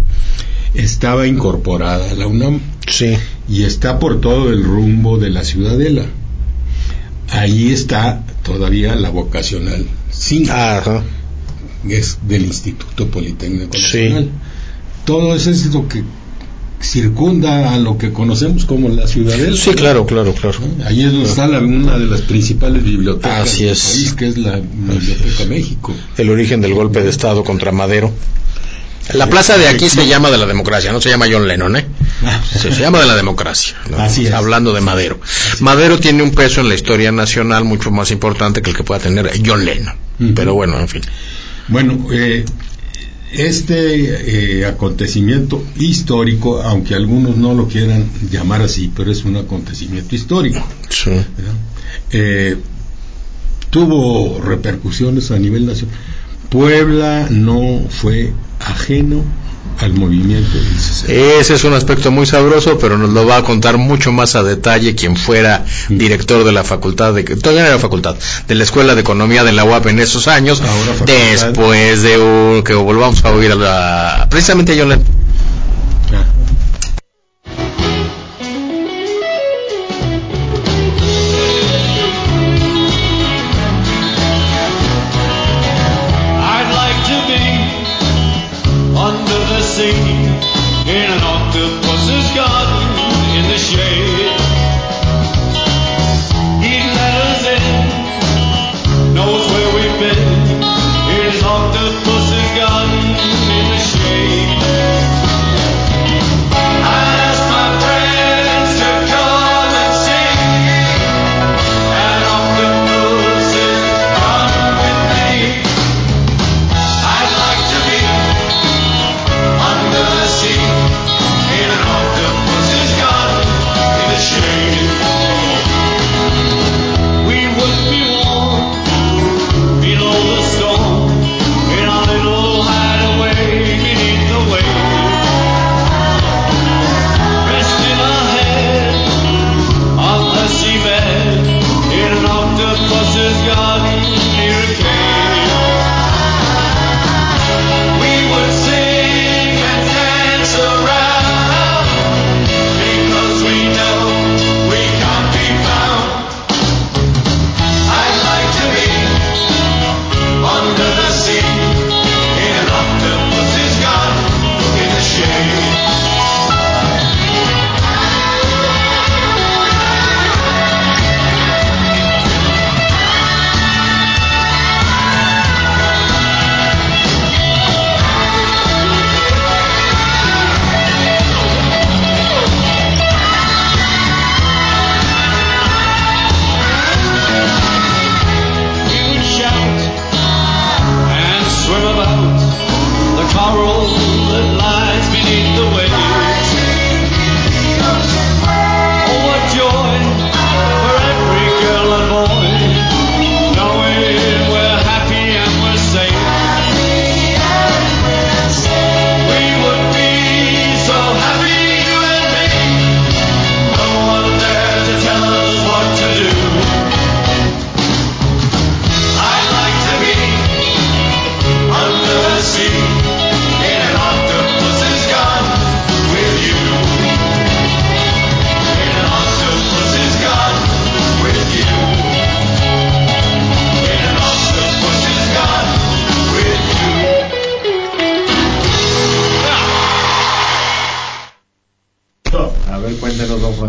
estaba 0.74 1.26
incorporada 1.26 2.10
a 2.10 2.14
la 2.14 2.26
UNAM 2.26 2.60
Sí. 2.86 3.14
y 3.48 3.62
está 3.62 3.98
por 3.98 4.20
todo 4.20 4.50
el 4.50 4.62
rumbo 4.64 5.16
de 5.18 5.30
la 5.30 5.44
Ciudadela. 5.44 6.04
Ahí 7.30 7.72
está 7.72 8.22
todavía 8.42 8.94
la 8.94 9.08
vocacional 9.10 9.86
5, 10.10 10.52
Ajá. 10.52 11.02
que 11.88 11.96
es 11.96 12.18
del 12.28 12.44
Instituto 12.44 13.08
Politécnico 13.08 13.72
Sí. 13.78 13.82
Nacional. 13.82 14.28
Todo 15.06 15.34
eso 15.34 15.50
es 15.50 15.66
lo 15.72 15.88
que 15.88 16.02
circunda 16.80 17.72
a 17.72 17.78
lo 17.78 17.96
que 17.98 18.12
conocemos 18.12 18.64
como 18.66 18.88
la 18.88 19.06
Ciudadela. 19.06 19.56
Sí, 19.56 19.72
claro, 19.74 20.06
claro, 20.06 20.32
claro. 20.34 20.58
Ahí 20.84 21.02
es 21.04 21.12
donde 21.12 21.28
está 21.28 21.46
la- 21.46 21.58
una 21.60 21.98
de 21.98 22.06
las 22.06 22.20
principales 22.22 22.82
bibliotecas 22.84 23.48
Así 23.50 23.64
del 23.64 23.72
es. 23.72 23.82
país, 23.84 24.12
que 24.14 24.28
es 24.28 24.38
la 24.38 24.60
Biblioteca 24.60 25.44
México. 25.46 25.94
El 26.18 26.30
origen 26.30 26.60
del 26.60 26.74
golpe 26.74 27.02
de 27.02 27.10
Estado 27.10 27.42
contra 27.44 27.72
Madero. 27.72 28.12
La 29.12 29.28
plaza 29.28 29.58
de 29.58 29.68
aquí 29.68 29.90
se 29.90 30.06
llama 30.06 30.30
de 30.30 30.38
la 30.38 30.46
democracia, 30.46 30.90
no 30.90 30.98
se 31.00 31.10
llama 31.10 31.26
John 31.30 31.46
Lennon, 31.46 31.76
¿eh? 31.76 31.84
Se, 32.58 32.72
se 32.72 32.80
llama 32.80 33.00
de 33.00 33.06
la 33.06 33.14
democracia. 33.16 33.74
¿no? 33.90 33.98
Así 33.98 34.26
es. 34.26 34.32
Hablando 34.32 34.72
de 34.72 34.80
Madero. 34.80 35.20
Madero 35.60 35.98
tiene 35.98 36.22
un 36.22 36.30
peso 36.30 36.62
en 36.62 36.68
la 36.70 36.74
historia 36.74 37.12
nacional 37.12 37.64
mucho 37.64 37.90
más 37.90 38.10
importante 38.10 38.62
que 38.62 38.70
el 38.70 38.76
que 38.76 38.82
pueda 38.82 39.00
tener 39.02 39.30
John 39.44 39.64
Lennon. 39.66 39.94
Pero 40.34 40.54
bueno, 40.54 40.78
en 40.80 40.88
fin. 40.88 41.02
Bueno, 41.68 42.06
eh, 42.12 42.46
este 43.36 44.60
eh, 44.60 44.66
acontecimiento 44.66 45.62
histórico, 45.78 46.62
aunque 46.62 46.94
algunos 46.94 47.36
no 47.36 47.54
lo 47.54 47.68
quieran 47.68 48.08
llamar 48.30 48.62
así, 48.62 48.90
pero 48.94 49.10
es 49.10 49.24
un 49.24 49.36
acontecimiento 49.36 50.14
histórico. 50.14 50.64
Eh, 52.10 52.56
tuvo 53.70 54.40
repercusiones 54.40 55.30
a 55.30 55.38
nivel 55.38 55.66
nacional. 55.66 55.96
Puebla 56.48 57.28
no 57.30 57.86
fue 57.88 58.32
ajeno 58.60 59.24
al 59.80 59.92
movimiento 59.92 60.56
del 60.56 60.78
60. 60.78 61.12
Ese 61.40 61.54
es 61.54 61.64
un 61.64 61.74
aspecto 61.74 62.10
muy 62.10 62.26
sabroso, 62.26 62.78
pero 62.78 62.96
nos 62.96 63.10
lo 63.10 63.26
va 63.26 63.38
a 63.38 63.42
contar 63.42 63.76
mucho 63.76 64.12
más 64.12 64.34
a 64.36 64.42
detalle 64.42 64.94
quien 64.94 65.16
fuera 65.16 65.64
director 65.88 66.44
de 66.44 66.52
la 66.52 66.64
facultad 66.64 67.12
de 67.14 67.24
todavía 67.24 67.62
no 67.62 67.68
era 67.68 67.78
facultad 67.78 68.14
de 68.46 68.54
la 68.54 68.62
escuela 68.64 68.94
de 68.94 69.00
economía 69.00 69.42
de 69.44 69.52
la 69.52 69.64
UAP 69.64 69.86
en 69.88 69.98
esos 70.00 70.28
años. 70.28 70.60
Ahora 70.60 70.94
después 71.32 72.02
de 72.02 72.18
un- 72.18 72.62
que 72.62 72.74
volvamos 72.74 73.24
a 73.24 73.30
oír 73.32 73.52
a 73.52 73.54
la 73.56 74.26
precisamente 74.30 74.72
a 74.72 74.84
Lennon. 74.84 75.02
Ah. 76.12 76.24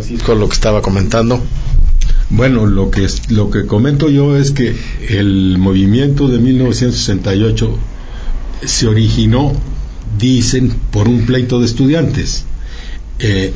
Francisco, 0.06 0.36
lo 0.36 0.48
que 0.48 0.54
estaba 0.54 0.82
comentando. 0.82 1.41
Bueno, 2.30 2.65
lo 2.65 2.89
que, 2.91 3.08
lo 3.30 3.50
que 3.50 3.65
comento 3.65 4.10
yo 4.10 4.36
es 4.38 4.52
que 4.52 4.76
el 5.10 5.58
movimiento 5.58 6.28
de 6.28 6.39
1968 6.39 7.78
se 8.65 8.88
originó, 8.88 9.54
dicen, 10.18 10.74
por 10.91 11.08
un 11.08 11.26
pleito 11.26 11.60
de 11.60 11.65
estudiantes. 11.65 12.46
Eh, 13.20 13.54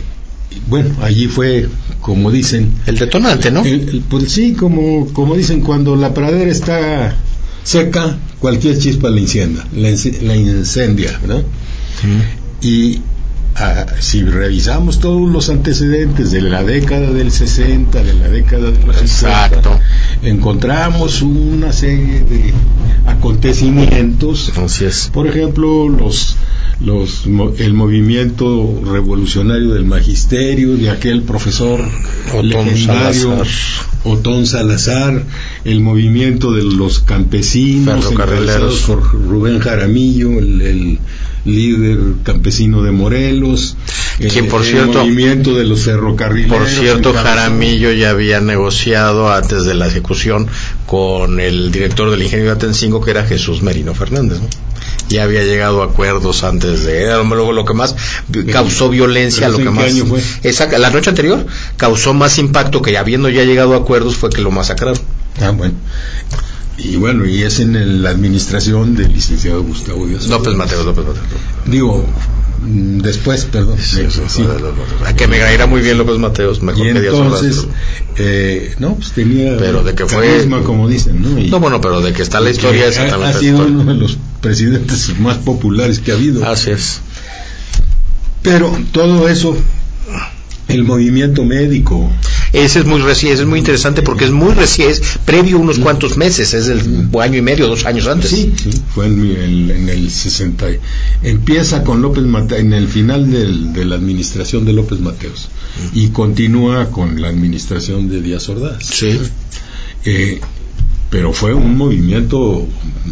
bueno, 0.67 0.95
allí 1.01 1.27
fue, 1.27 1.67
como 2.01 2.31
dicen, 2.31 2.73
El 2.85 2.97
detonante, 2.97 3.51
¿no? 3.51 3.63
el- 3.65 3.89
el- 3.89 4.01
pues 4.01 4.31
sí, 4.31 4.53
como, 4.53 5.07
como 5.13 5.35
dicen, 5.35 5.61
cuando 5.61 5.95
la 5.95 6.13
pradera 6.13 6.49
está 6.49 7.15
seca, 7.63 8.17
cualquier 8.39 8.77
chispa 8.79 9.09
la 9.09 9.19
incendia, 9.19 9.65
la, 9.75 9.89
ince- 9.91 10.21
la 10.21 10.35
incendia, 10.35 11.19
¿verdad? 11.21 11.43
Y 12.61 13.01
si 13.99 14.23
revisamos 14.23 14.99
todos 14.99 15.29
los 15.29 15.49
antecedentes 15.49 16.31
de 16.31 16.41
la 16.41 16.63
década 16.63 17.11
del 17.11 17.31
60, 17.31 18.03
de 18.03 18.13
la 18.13 18.27
década 18.29 18.71
de 18.71 18.85
los 18.85 18.95
50, 18.95 19.01
Exacto. 19.01 19.79
encontramos 20.21 21.21
una 21.21 21.73
serie 21.73 22.21
de 22.21 22.53
acontecimientos 23.05 24.51
Así 24.57 24.85
es. 24.85 25.09
por 25.13 25.27
ejemplo, 25.27 25.89
los, 25.89 26.37
los, 26.81 27.25
el 27.57 27.73
movimiento 27.73 28.81
revolucionario 28.85 29.73
del 29.73 29.83
magisterio 29.85 30.77
de 30.77 30.89
aquel 30.89 31.23
profesor 31.23 31.81
Otón 32.33 32.49
legendario 32.49 33.21
Salazar. 33.43 33.47
Otón 34.05 34.45
Salazar, 34.45 35.23
el 35.65 35.81
movimiento 35.81 36.53
de 36.53 36.63
los 36.63 36.99
campesinos 36.99 38.09
encabezados 38.11 38.79
por 38.83 39.11
Rubén 39.11 39.59
Jaramillo, 39.59 40.39
el, 40.39 40.61
el 40.61 40.99
líder 41.45 41.99
campesino 42.23 42.81
de 42.81 42.91
Morelos, 42.91 43.75
Quien, 44.17 44.47
por 44.47 44.61
el 44.61 44.67
cierto- 44.67 44.99
movimiento 44.99 45.55
de 45.55 45.65
los 45.65 45.81
ferrocarrileros. 45.81 46.57
Por 46.59 46.67
cierto, 46.67 47.13
Jaramillo 47.13 47.91
ya 47.91 48.11
había 48.11 48.39
negociado 48.39 49.31
antes 49.33 49.65
de 49.65 49.73
la 49.73 49.87
ejecución 49.87 50.47
con 50.85 51.39
el 51.41 51.71
director 51.71 52.09
del 52.09 52.21
ingenio 52.23 52.45
de 52.45 52.51
Atencingo, 52.51 53.01
que 53.01 53.11
era 53.11 53.25
Jesús 53.25 53.61
Merino 53.61 53.93
Fernández. 53.93 54.39
¿no? 54.39 54.47
Ya 55.09 55.23
había 55.23 55.43
llegado 55.43 55.81
a 55.81 55.85
acuerdos 55.85 56.43
antes 56.43 56.83
de... 56.83 57.01
Era 57.03 57.17
lo, 57.23 57.65
que 57.65 57.73
más 57.73 57.95
causó 58.51 58.89
violencia, 58.89 59.47
¿Pero 59.47 59.57
lo 59.57 59.63
que 59.65 59.69
más... 59.71 59.85
año 59.85 60.05
fue? 60.05 60.21
Exacto, 60.43 60.77
la 60.77 60.89
noche 60.91 61.09
anterior 61.09 61.45
causó 61.77 62.13
más 62.13 62.37
impacto 62.37 62.81
que 62.81 62.97
habiendo 62.97 63.27
ya 63.29 63.43
llegado 63.43 63.73
a 63.73 63.77
acuerdos 63.77 64.15
fue 64.15 64.29
que 64.29 64.41
lo 64.41 64.51
masacraron. 64.51 64.99
Ah, 65.41 65.51
bueno. 65.51 65.73
Y 66.77 66.95
bueno, 66.95 67.25
y 67.25 67.43
es 67.43 67.59
en 67.59 67.75
el- 67.75 68.03
la 68.03 68.11
administración 68.11 68.95
del 68.95 69.11
licenciado 69.11 69.61
Gustavo 69.63 70.05
Díaz. 70.07 70.27
López 70.27 70.53
Mateos, 70.53 70.85
López 70.85 71.05
Mateos. 71.05 71.25
Digo, 71.65 72.05
después, 72.61 73.45
perdón. 73.45 73.77
Sí, 73.79 74.01
me- 74.03 74.11
sí, 74.11 74.21
sí. 74.27 74.45
A 75.05 75.15
que 75.15 75.27
me 75.27 75.37
caerá 75.39 75.65
muy 75.67 75.81
bien 75.81 75.97
López 75.97 76.17
Mateos, 76.17 76.61
mejor 76.61 76.87
Y 76.87 76.93
que 76.93 76.99
entonces, 77.07 77.67
eh, 78.17 78.73
no, 78.79 78.95
pues 78.95 79.11
tenía 79.11 79.55
Pero 79.57 79.83
de 79.83 79.95
que 79.95 80.05
fue- 80.05 80.27
carisma, 80.27 80.61
como 80.63 80.87
dicen, 80.87 81.21
¿no? 81.21 81.29
Y- 81.39 81.43
pero- 81.45 81.49
No, 81.51 81.59
bueno, 81.59 81.81
pero 81.81 82.01
de 82.01 82.13
que 82.13 82.21
está 82.21 82.39
la 82.39 82.49
historia 82.49 82.83
que 82.83 82.89
es 82.89 82.97
ha, 82.97 83.01
ha 83.01 83.05
exactamente 83.05 83.39
sido 83.39 83.65
uno 83.65 83.83
de 83.85 83.99
los 83.99 84.17
presidentes 84.41 85.17
más 85.19 85.37
populares 85.37 85.99
que 85.99 86.11
ha 86.11 86.15
habido. 86.15 86.45
Así 86.45 86.71
es. 86.71 86.99
Pero 88.41 88.75
todo 88.91 89.27
eso, 89.27 89.55
el 90.67 90.83
movimiento 90.83 91.43
médico, 91.43 92.09
Ese 92.51 92.79
es 92.79 92.85
muy 92.85 92.99
reciente, 93.01 93.33
ese 93.35 93.43
es 93.43 93.47
muy 93.49 93.59
interesante 93.59 94.01
porque 94.01 94.25
es 94.25 94.31
muy 94.31 94.53
reciente, 94.53 94.93
es 94.93 95.01
previo 95.25 95.59
unos 95.59 95.77
cuantos 95.79 96.17
meses, 96.17 96.53
es 96.53 96.65
del 96.65 97.07
año 97.21 97.37
y 97.37 97.41
medio, 97.41 97.67
dos 97.67 97.85
años 97.85 98.07
antes. 98.07 98.31
Sí, 98.31 98.51
sí, 98.55 98.69
fue 98.93 99.05
en, 99.05 99.19
el- 99.23 99.71
en 99.71 99.89
el 99.89 100.09
60. 100.09 100.71
y- 100.71 100.79
Empieza 101.23 101.83
con 101.83 102.01
López 102.01 102.23
Mateos, 102.23 102.61
en 102.61 102.73
el 102.73 102.87
final 102.87 103.29
del- 103.31 103.71
de 103.73 103.85
la 103.85 103.95
administración 103.95 104.65
de 104.65 104.73
López 104.73 104.99
Mateos 104.99 105.49
y 105.93 106.07
continúa 106.09 106.89
con 106.89 107.21
la 107.21 107.27
administración 107.29 108.09
de 108.09 108.21
Díaz 108.21 108.49
Ordaz. 108.49 108.83
Sí. 108.83 109.19
Eh, 110.05 110.41
pero 111.11 111.33
fue 111.33 111.53
un 111.53 111.77
movimiento 111.77 112.67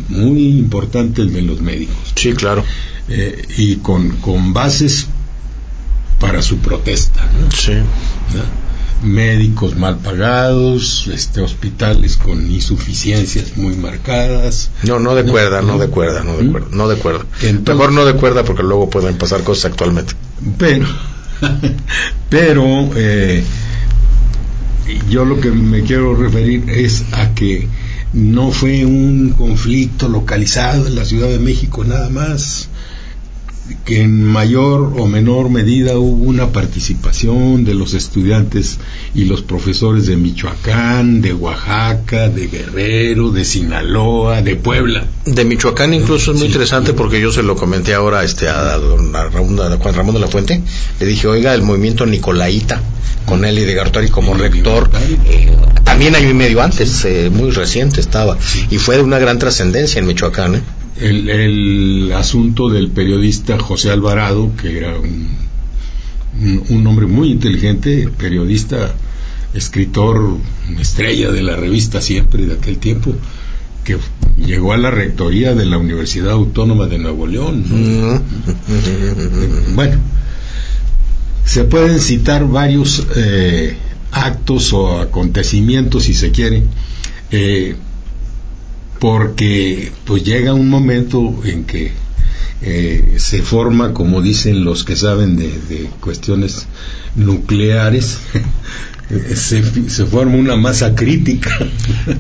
muy 0.10 0.48
importante 0.58 1.22
el 1.22 1.34
de 1.34 1.42
los 1.42 1.62
médicos 1.62 1.96
Sí, 2.16 2.34
claro. 2.34 2.64
eh, 3.10 3.46
y 3.58 3.76
con, 3.78 4.18
con 4.18 4.54
bases 4.54 5.08
para 6.20 6.42
su 6.42 6.58
protesta. 6.58 7.24
¿no? 7.40 7.52
Sí. 7.52 7.74
¿no? 7.74 8.67
Médicos 9.04 9.76
mal 9.78 9.98
pagados, 9.98 11.08
este, 11.14 11.42
hospitales 11.42 12.18
con 12.18 12.52
insuficiencias 12.52 13.56
muy 13.58 13.76
marcadas. 13.76 14.72
No, 14.84 15.00
no 15.00 15.16
de 15.16 15.24
cuerda, 15.24 15.62
no 15.62 15.74
no. 15.74 15.78
de 15.78 15.88
cuerda, 15.88 16.24
no 16.24 16.38
de 16.38 16.44
¿Mm? 16.44 16.52
cuerda, 16.52 16.68
no 16.72 16.88
de 16.88 16.96
cuerda. 16.98 17.26
Entonces- 17.42 17.76
Mejor 17.76 17.92
no 17.94 18.06
de 18.06 18.14
cuerda 18.14 18.44
porque 18.44 18.64
luego 18.64 18.90
pueden 18.90 19.18
pasar 19.18 19.44
cosas 19.44 19.72
actualmente. 19.72 20.14
Pero, 20.58 20.86
pero 22.30 22.90
eh, 22.96 23.44
yo 25.10 25.26
lo 25.26 25.40
que 25.40 25.52
me 25.52 25.84
quiero 25.84 26.16
referir 26.16 26.70
es 26.70 27.04
a 27.14 27.34
que 27.34 27.68
no 28.14 28.52
fue 28.52 28.86
un 28.86 29.34
conflicto 29.38 30.08
localizado 30.08 30.88
en 30.88 30.96
la 30.96 31.06
Ciudad 31.06 31.28
de 31.28 31.40
México 31.40 31.84
nada 31.84 32.10
más, 32.10 32.70
que 33.86 34.02
en 34.02 34.24
mayor 34.24 34.94
o 34.98 35.08
menor 35.08 35.50
medida 35.50 35.98
hubo 35.98 36.24
una 36.26 36.52
participación 36.52 37.64
de 37.66 37.74
los 37.74 37.94
estudiantes 37.94 38.80
y 39.14 39.26
los 39.26 39.42
profesores 39.42 40.08
de 40.08 40.18
Michoacán, 40.18 41.22
de 41.22 41.34
Oaxaca, 41.34 42.30
de 42.30 42.48
Guerrero, 42.48 43.32
de 43.32 43.46
Sinaloa, 43.46 44.42
de 44.42 44.56
Puebla. 44.56 45.06
De 45.26 45.46
Michoacán 45.46 45.94
incluso 45.94 46.32
es 46.32 46.38
muy 46.38 46.48
Sí. 46.48 46.54
interesante 46.54 46.94
porque 46.94 47.20
yo 47.20 47.32
se 47.32 47.44
lo 47.44 47.56
comenté 47.56 47.94
ahora 47.94 48.24
este, 48.24 48.48
a, 48.48 48.78
don 48.78 49.14
Ramón, 49.14 49.60
a 49.60 49.78
Juan 49.78 49.94
Ramón 49.96 50.16
de 50.16 50.22
la 50.22 50.28
Fuente. 50.28 50.62
Le 51.00 51.06
dije, 51.06 51.28
oiga, 51.28 51.54
el 51.54 51.62
movimiento 51.62 52.06
Nicolaita, 52.06 52.82
con 53.26 53.44
Eli 53.44 53.64
de 53.66 53.74
Gartari 53.74 54.10
como 54.10 54.34
rector, 54.34 54.90
eh, 55.26 55.56
también 55.84 56.16
año 56.16 56.30
y 56.30 56.34
medio 56.34 56.62
antes, 56.62 57.04
eh, 57.06 57.30
muy 57.30 57.52
reciente 57.52 58.00
estaba, 58.00 58.38
y 58.70 58.78
fue 58.78 58.96
de 58.98 59.04
una 59.04 59.20
gran 59.20 59.40
trascendencia 59.40 60.00
en 60.00 60.08
Michoacán. 60.08 60.56
¿eh? 60.56 60.62
El, 61.00 61.30
el 61.30 62.12
asunto 62.14 62.70
del 62.70 62.90
periodista 62.90 63.60
José 63.60 63.92
Alvarado, 63.92 64.52
que 64.56 64.78
era 64.78 64.98
un, 65.00 65.28
un, 66.42 66.64
un 66.70 66.88
hombre 66.88 67.06
muy 67.06 67.32
inteligente, 67.32 68.10
periodista, 68.18 68.94
escritor, 69.54 70.38
estrella 70.80 71.32
de 71.32 71.42
la 71.44 71.56
revista 71.56 72.02
siempre 72.02 72.46
de 72.46 72.54
aquel 72.54 72.78
tiempo, 72.78 73.14
que 73.84 73.98
llegó 74.38 74.74
a 74.74 74.78
la 74.78 74.92
rectoría 74.92 75.56
de 75.56 75.66
la 75.66 75.78
Universidad 75.78 76.32
Autónoma 76.32 76.88
de 76.88 77.00
Nuevo 77.00 77.26
León. 77.26 77.64
¿no? 77.70 78.16
Mm. 78.16 79.76
Bueno, 79.76 79.98
se 81.46 81.64
pueden 81.64 82.00
citar 82.00 82.48
varios 82.48 83.08
eh, 83.16 83.78
actos 84.12 84.74
o 84.74 85.00
acontecimientos, 85.00 86.04
si 86.04 86.14
se 86.14 86.32
quiere, 86.32 86.64
eh, 87.32 87.76
porque 89.00 89.92
pues 90.06 90.24
llega 90.24 90.54
un 90.54 90.70
momento 90.70 91.42
en 91.44 91.66
que 91.66 91.92
eh, 92.62 93.16
se 93.18 93.42
forma, 93.42 93.94
como 93.94 94.22
dicen 94.22 94.64
los 94.64 94.84
que 94.84 94.96
saben 94.96 95.36
de, 95.36 95.50
de 95.70 95.90
cuestiones 96.00 96.68
nucleares, 97.16 98.20
se, 99.36 99.90
se 99.90 100.06
forma 100.06 100.36
una 100.36 100.56
masa 100.58 100.94
crítica. 100.96 101.50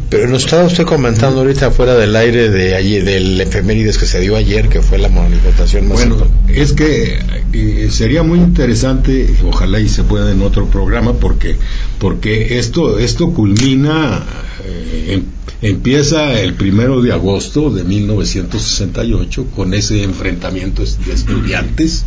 Pero 0.10 0.28
nos 0.30 0.46
estaba 0.46 0.64
usted 0.66 0.86
comentando 0.86 1.42
ahorita 1.42 1.72
fuera 1.72 1.96
del 1.96 2.16
aire 2.16 2.50
de 2.50 2.76
ayer, 2.76 3.04
del 3.04 3.40
efemérides 3.42 3.98
que 3.98 4.06
se 4.06 4.20
dio 4.22 4.36
ayer, 4.36 4.70
que 4.70 4.82
fue 4.82 4.98
la 4.98 5.10
manifestación 5.10 5.88
más 5.88 5.98
Bueno, 5.98 6.14
importante. 6.16 6.62
es 6.62 6.74
que 6.74 7.20
eh, 7.54 7.90
sería 7.92 8.24
muy 8.24 8.40
interesante, 8.40 9.30
ojalá 9.46 9.80
y 9.80 9.90
se 9.90 10.04
pueda 10.04 10.32
en 10.32 10.42
otro 10.42 10.68
programa, 10.70 11.14
porque 11.14 11.58
porque 12.00 12.58
esto 12.60 13.00
esto 13.00 13.34
culmina 13.34 14.24
eh, 14.66 15.14
em- 15.16 15.24
empieza 15.62 16.40
el 16.40 16.54
primero 16.54 17.02
de 17.02 17.12
agosto 17.12 17.70
de 17.72 17.84
1968 17.84 19.48
con 19.56 19.74
ese 19.74 20.04
enfrentamiento 20.04 20.84
de 20.84 21.14
estudiantes, 21.14 22.06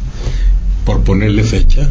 por 0.84 1.02
ponerle 1.02 1.42
fecha, 1.42 1.90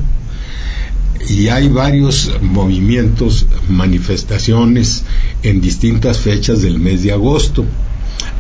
y 1.28 1.48
hay 1.48 1.68
varios 1.68 2.32
movimientos, 2.42 3.46
manifestaciones 3.68 5.04
en 5.44 5.62
distintas 5.62 6.20
fechas 6.20 6.62
del 6.62 6.80
mes 6.80 7.04
de 7.04 7.12
agosto. 7.12 7.66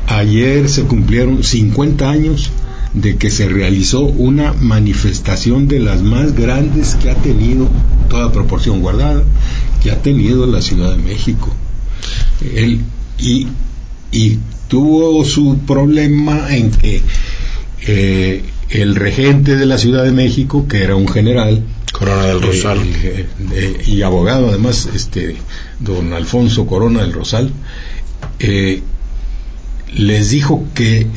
Ayer 0.07 0.69
se 0.69 0.84
cumplieron 0.84 1.43
50 1.43 2.09
años 2.09 2.51
de 2.93 3.17
que 3.17 3.30
se 3.30 3.47
realizó 3.47 4.01
una 4.01 4.53
manifestación 4.53 5.67
de 5.67 5.80
las 5.80 6.01
más 6.01 6.34
grandes 6.34 6.95
que 6.95 7.09
ha 7.09 7.15
tenido, 7.15 7.69
toda 8.09 8.32
proporción 8.32 8.82
guardada, 8.82 9.23
que 9.84 9.91
ha 9.91 10.01
tenido 10.01 10.47
la 10.47 10.61
Ciudad 10.61 10.95
de 10.95 11.03
México. 11.03 11.53
Y, 12.41 13.47
y 14.11 14.39
tuvo 14.69 15.25
su 15.25 15.59
problema 15.59 16.55
en 16.55 16.71
que 16.71 17.01
eh, 17.86 18.43
el 18.70 18.95
regente 18.95 19.55
de 19.55 19.65
la 19.65 19.78
Ciudad 19.78 20.03
de 20.03 20.11
México, 20.11 20.67
que 20.67 20.84
era 20.84 20.95
un 20.95 21.07
general, 21.07 21.63
Corona 21.91 22.26
del 22.28 22.41
Rosal. 22.41 22.80
eh, 23.03 23.26
eh, 23.51 23.84
y 23.88 24.01
abogado 24.03 24.49
además, 24.49 24.88
este 24.93 25.38
don 25.80 26.13
Alfonso 26.13 26.65
Corona 26.67 27.01
del 27.01 27.13
Rosal, 27.13 27.51
eh, 28.39 28.82
les 29.95 30.30
dijo 30.30 30.65
que, 30.76 31.07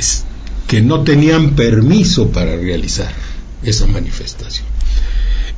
que 0.67 0.81
no 0.81 1.03
tenían 1.03 1.51
permiso 1.51 2.31
para 2.31 2.57
realizar 2.57 3.13
esa 3.63 3.87
manifestación. 3.87 4.67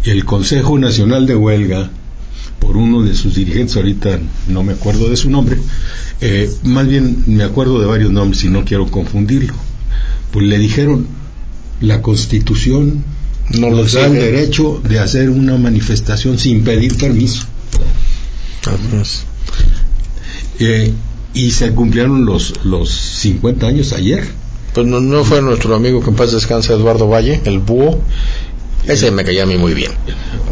El 0.02 0.24
Consejo 0.24 0.78
Nacional 0.78 1.26
de 1.26 1.36
Huelga, 1.36 1.90
por 2.58 2.76
uno 2.76 3.02
de 3.02 3.14
sus 3.14 3.34
dirigentes, 3.34 3.76
ahorita 3.76 4.18
no 4.48 4.62
me 4.62 4.72
acuerdo 4.72 5.08
de 5.08 5.16
su 5.16 5.30
nombre, 5.30 5.58
eh, 6.20 6.50
más 6.64 6.86
bien 6.86 7.24
me 7.26 7.44
acuerdo 7.44 7.80
de 7.80 7.86
varios 7.86 8.10
nombres 8.10 8.42
y 8.44 8.48
no 8.48 8.64
quiero 8.64 8.90
confundirlo, 8.90 9.54
pues 10.32 10.46
le 10.46 10.58
dijeron, 10.58 11.06
la 11.80 12.02
Constitución 12.02 13.04
No 13.58 13.70
nos 13.70 13.92
da 13.92 14.06
el 14.06 14.14
derecho 14.14 14.80
de 14.88 14.98
hacer 14.98 15.28
una 15.30 15.56
manifestación 15.58 16.38
sin 16.38 16.64
pedir 16.64 16.96
permiso. 16.96 17.44
Eh, 20.58 20.92
y 21.34 21.50
se 21.50 21.72
cumplieron 21.72 22.24
los, 22.24 22.64
los 22.64 22.90
50 22.90 23.66
años 23.66 23.92
ayer. 23.92 24.24
Pues 24.72 24.86
no, 24.86 25.00
no 25.00 25.24
fue 25.24 25.42
nuestro 25.42 25.74
amigo 25.74 26.00
que 26.00 26.10
en 26.10 26.16
paz 26.16 26.32
descansa 26.32 26.72
Eduardo 26.72 27.08
Valle, 27.08 27.40
el 27.44 27.58
búho. 27.58 28.00
Ese 28.86 29.10
me 29.10 29.24
caía 29.24 29.42
a 29.44 29.46
mí 29.46 29.56
muy 29.56 29.74
bien. 29.74 29.92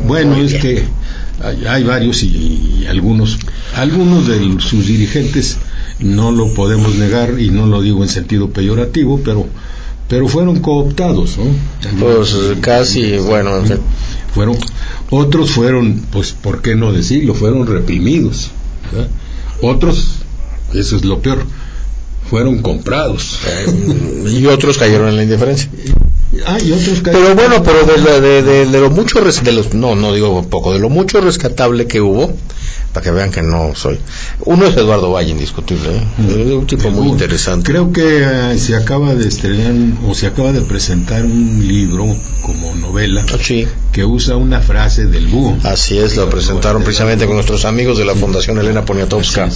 Bueno, 0.07 0.37
Muy 0.37 0.47
es 0.47 0.53
bien. 0.53 0.63
que 0.63 0.85
hay, 1.45 1.65
hay 1.67 1.85
varios 1.85 2.23
y, 2.23 2.29
y 2.29 2.87
algunos, 2.89 3.39
algunos 3.75 4.27
de 4.27 4.61
sus 4.61 4.87
dirigentes 4.87 5.59
no 6.01 6.33
lo 6.33 6.53
podemos 6.55 6.95
negar 6.97 7.39
y 7.39 7.51
no 7.51 7.67
lo 7.67 7.83
digo 7.83 8.03
en 8.03 8.09
sentido 8.09 8.51
peyorativo, 8.51 9.21
pero, 9.25 9.47
pero 10.09 10.29
fueron 10.29 10.61
cooptados, 10.61 11.39
¿no? 11.39 11.45
Pues 12.01 12.37
casi, 12.61 13.17
bueno, 13.19 13.57
en 13.59 13.67
fin. 13.67 13.79
fueron 14.35 14.57
otros 15.11 15.51
fueron 15.51 16.03
pues 16.11 16.33
por 16.33 16.63
qué 16.63 16.75
no 16.75 16.93
decirlo 16.93 17.35
fueron 17.35 17.67
reprimidos 17.67 18.51
¿verdad? 18.91 19.09
otros 19.61 20.17
eso 20.73 20.97
es 20.97 21.05
lo 21.05 21.21
peor 21.21 21.45
fueron 22.31 22.63
comprados 22.63 23.39
Eh, 23.47 24.31
y 24.31 24.47
otros 24.47 24.79
cayeron 24.79 25.09
en 25.11 25.17
la 25.17 25.23
indiferencia. 25.25 25.71
ah 26.47 26.59
y 26.61 26.73
otros 26.73 27.01
ca- 27.03 27.13
Pero 27.13 27.35
bueno, 27.35 27.63
pero 27.63 27.85
de, 27.85 27.99
la- 27.99 28.21
de, 28.21 28.43
de- 28.43 28.67
de 28.67 28.81
lo 28.81 28.91
mucho, 28.91 29.21
de 29.21 29.53
los, 29.53 29.75
no, 29.75 29.95
no 29.95 30.13
digo 30.13 30.43
poco, 30.49 30.73
de 30.73 30.79
lo 30.79 30.89
mucho 30.89 31.21
rescatable 31.21 31.87
que 31.87 32.01
hubo, 32.01 32.35
para 32.93 33.05
que 33.05 33.11
vean 33.11 33.31
que 33.31 33.43
no 33.43 33.75
soy. 33.75 33.99
Uno 34.45 34.67
es 34.67 34.77
Eduardo 34.77 35.11
Valle, 35.13 35.31
indiscutible, 35.31 35.89
¿eh? 35.97 36.03
Es 36.29 36.53
un 36.53 36.67
tipo 36.67 36.91
muy 36.91 37.09
interesante. 37.09 37.71
creo 37.71 37.93
que 37.93 38.23
eh, 38.53 38.59
se 38.59 38.77
acaba 38.77 39.15
de 39.15 39.29
estrenar 39.29 39.73
o 40.09 40.15
se 40.15 40.27
acaba 40.27 40.53
de 40.53 40.61
presentar 40.63 41.25
un 41.25 41.67
libro 41.67 42.05
como 42.43 42.75
novela 42.77 43.25
Ah, 43.33 43.37
Sí, 43.41 43.67
que 43.93 44.05
usa 44.05 44.37
una 44.37 44.61
frase 44.61 45.07
del 45.07 45.27
búho 45.29 45.57
así 45.65 45.99
es, 45.99 46.17
lo 46.17 46.29
presentaron 46.31 46.83
precisamente 46.83 47.27
con 47.27 47.35
nuestros 47.37 47.65
amigos 47.65 47.99
de 47.99 48.05
la 48.05 48.15
Fundación 48.15 48.59
Elena 48.59 48.85
Poniatowska. 48.85 49.47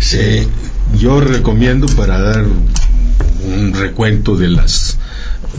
Es. 0.00 0.14
Eh, 0.14 0.46
yo 0.98 1.20
recomiendo 1.20 1.86
para 1.96 2.20
dar 2.20 2.44
un 3.46 3.72
recuento 3.74 4.36
de 4.36 4.48
las 4.48 4.98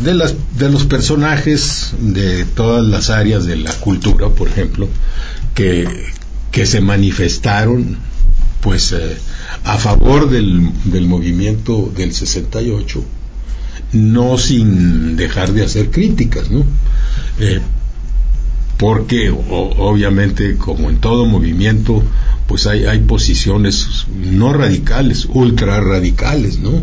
de 0.03 0.13
las 0.13 0.35
de 0.57 0.69
los 0.69 0.85
personajes 0.85 1.93
de 1.99 2.45
todas 2.45 2.83
las 2.85 3.09
áreas 3.09 3.45
de 3.45 3.57
la 3.57 3.73
cultura, 3.73 4.29
por 4.29 4.47
ejemplo, 4.47 4.87
que 5.53 5.87
que 6.51 6.65
se 6.65 6.79
manifestaron 6.79 7.97
pues 8.61 8.93
eh, 8.93 9.17
a 9.65 9.77
favor 9.77 10.29
del, 10.29 10.69
del 10.85 11.05
movimiento 11.05 11.91
del 11.95 12.13
68 12.13 13.03
no 13.93 14.37
sin 14.37 15.15
dejar 15.15 15.53
de 15.53 15.63
hacer 15.63 15.91
críticas, 15.91 16.49
¿no? 16.49 16.63
Eh, 17.39 17.59
porque 18.77 19.29
obviamente 19.29 20.57
como 20.57 20.89
en 20.89 20.97
todo 20.97 21.25
movimiento 21.25 22.03
pues 22.47 22.67
hay, 22.67 22.85
hay 22.85 22.99
posiciones 22.99 24.05
no 24.13 24.53
radicales, 24.53 25.25
ultra 25.25 25.79
radicales, 25.79 26.59
¿no? 26.59 26.81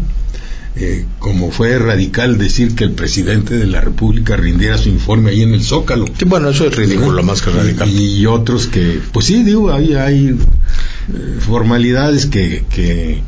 Eh, 0.74 1.04
como 1.18 1.50
fue 1.50 1.78
radical 1.78 2.38
decir 2.38 2.74
que 2.74 2.84
el 2.84 2.92
presidente 2.92 3.58
de 3.58 3.66
la 3.66 3.82
República 3.82 4.36
rindiera 4.36 4.78
su 4.78 4.88
informe 4.88 5.30
ahí 5.30 5.42
en 5.42 5.52
el 5.52 5.62
Zócalo. 5.62 6.06
Sí, 6.18 6.24
bueno, 6.24 6.48
eso 6.48 6.66
es 6.66 6.74
ridículo, 6.74 7.22
más 7.22 7.42
que 7.42 7.50
radical. 7.50 7.88
Y, 7.90 8.20
y 8.20 8.26
otros 8.26 8.68
que, 8.68 8.98
pues 9.12 9.26
sí, 9.26 9.42
digo, 9.42 9.70
hay, 9.70 9.94
hay 9.94 10.28
eh, 10.28 11.36
formalidades 11.40 12.24
que, 12.24 12.64
que, 12.70 13.20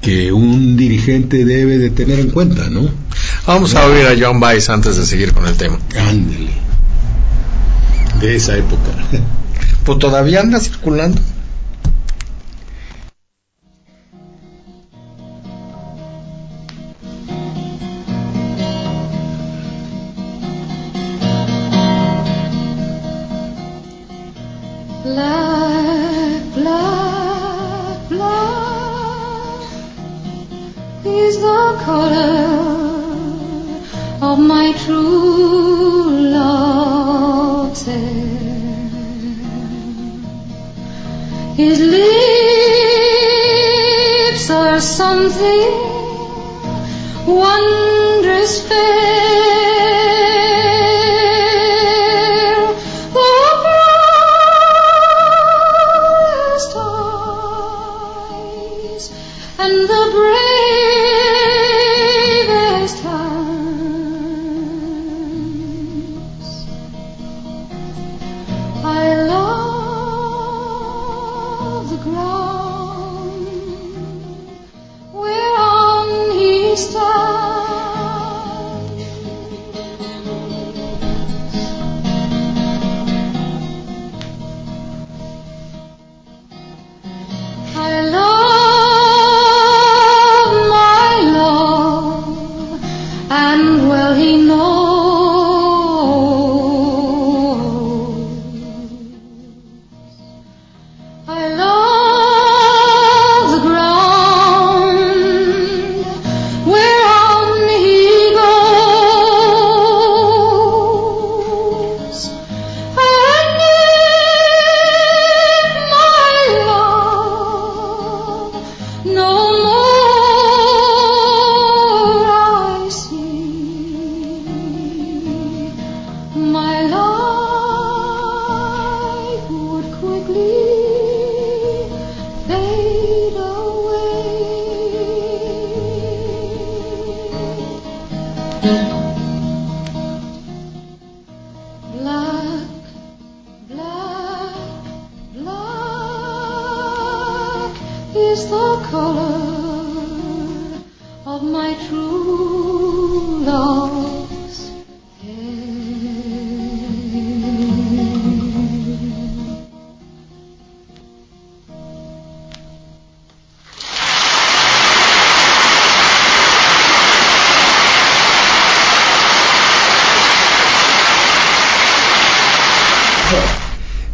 que 0.00 0.32
un 0.32 0.76
dirigente 0.76 1.44
debe 1.44 1.78
de 1.78 1.90
tener 1.90 2.20
en 2.20 2.30
cuenta, 2.30 2.70
¿no? 2.70 2.88
Vamos 3.46 3.74
a 3.74 3.86
oír 3.86 4.06
a 4.06 4.14
John 4.18 4.38
Baez 4.38 4.68
antes 4.70 4.96
de 4.96 5.04
seguir 5.04 5.32
con 5.32 5.46
el 5.48 5.56
tema. 5.56 5.78
Ándele. 5.98 6.52
De 8.20 8.36
esa 8.36 8.56
época. 8.56 8.90
Pues 9.84 9.98
todavía 9.98 10.40
anda 10.40 10.60
circulando. 10.60 11.20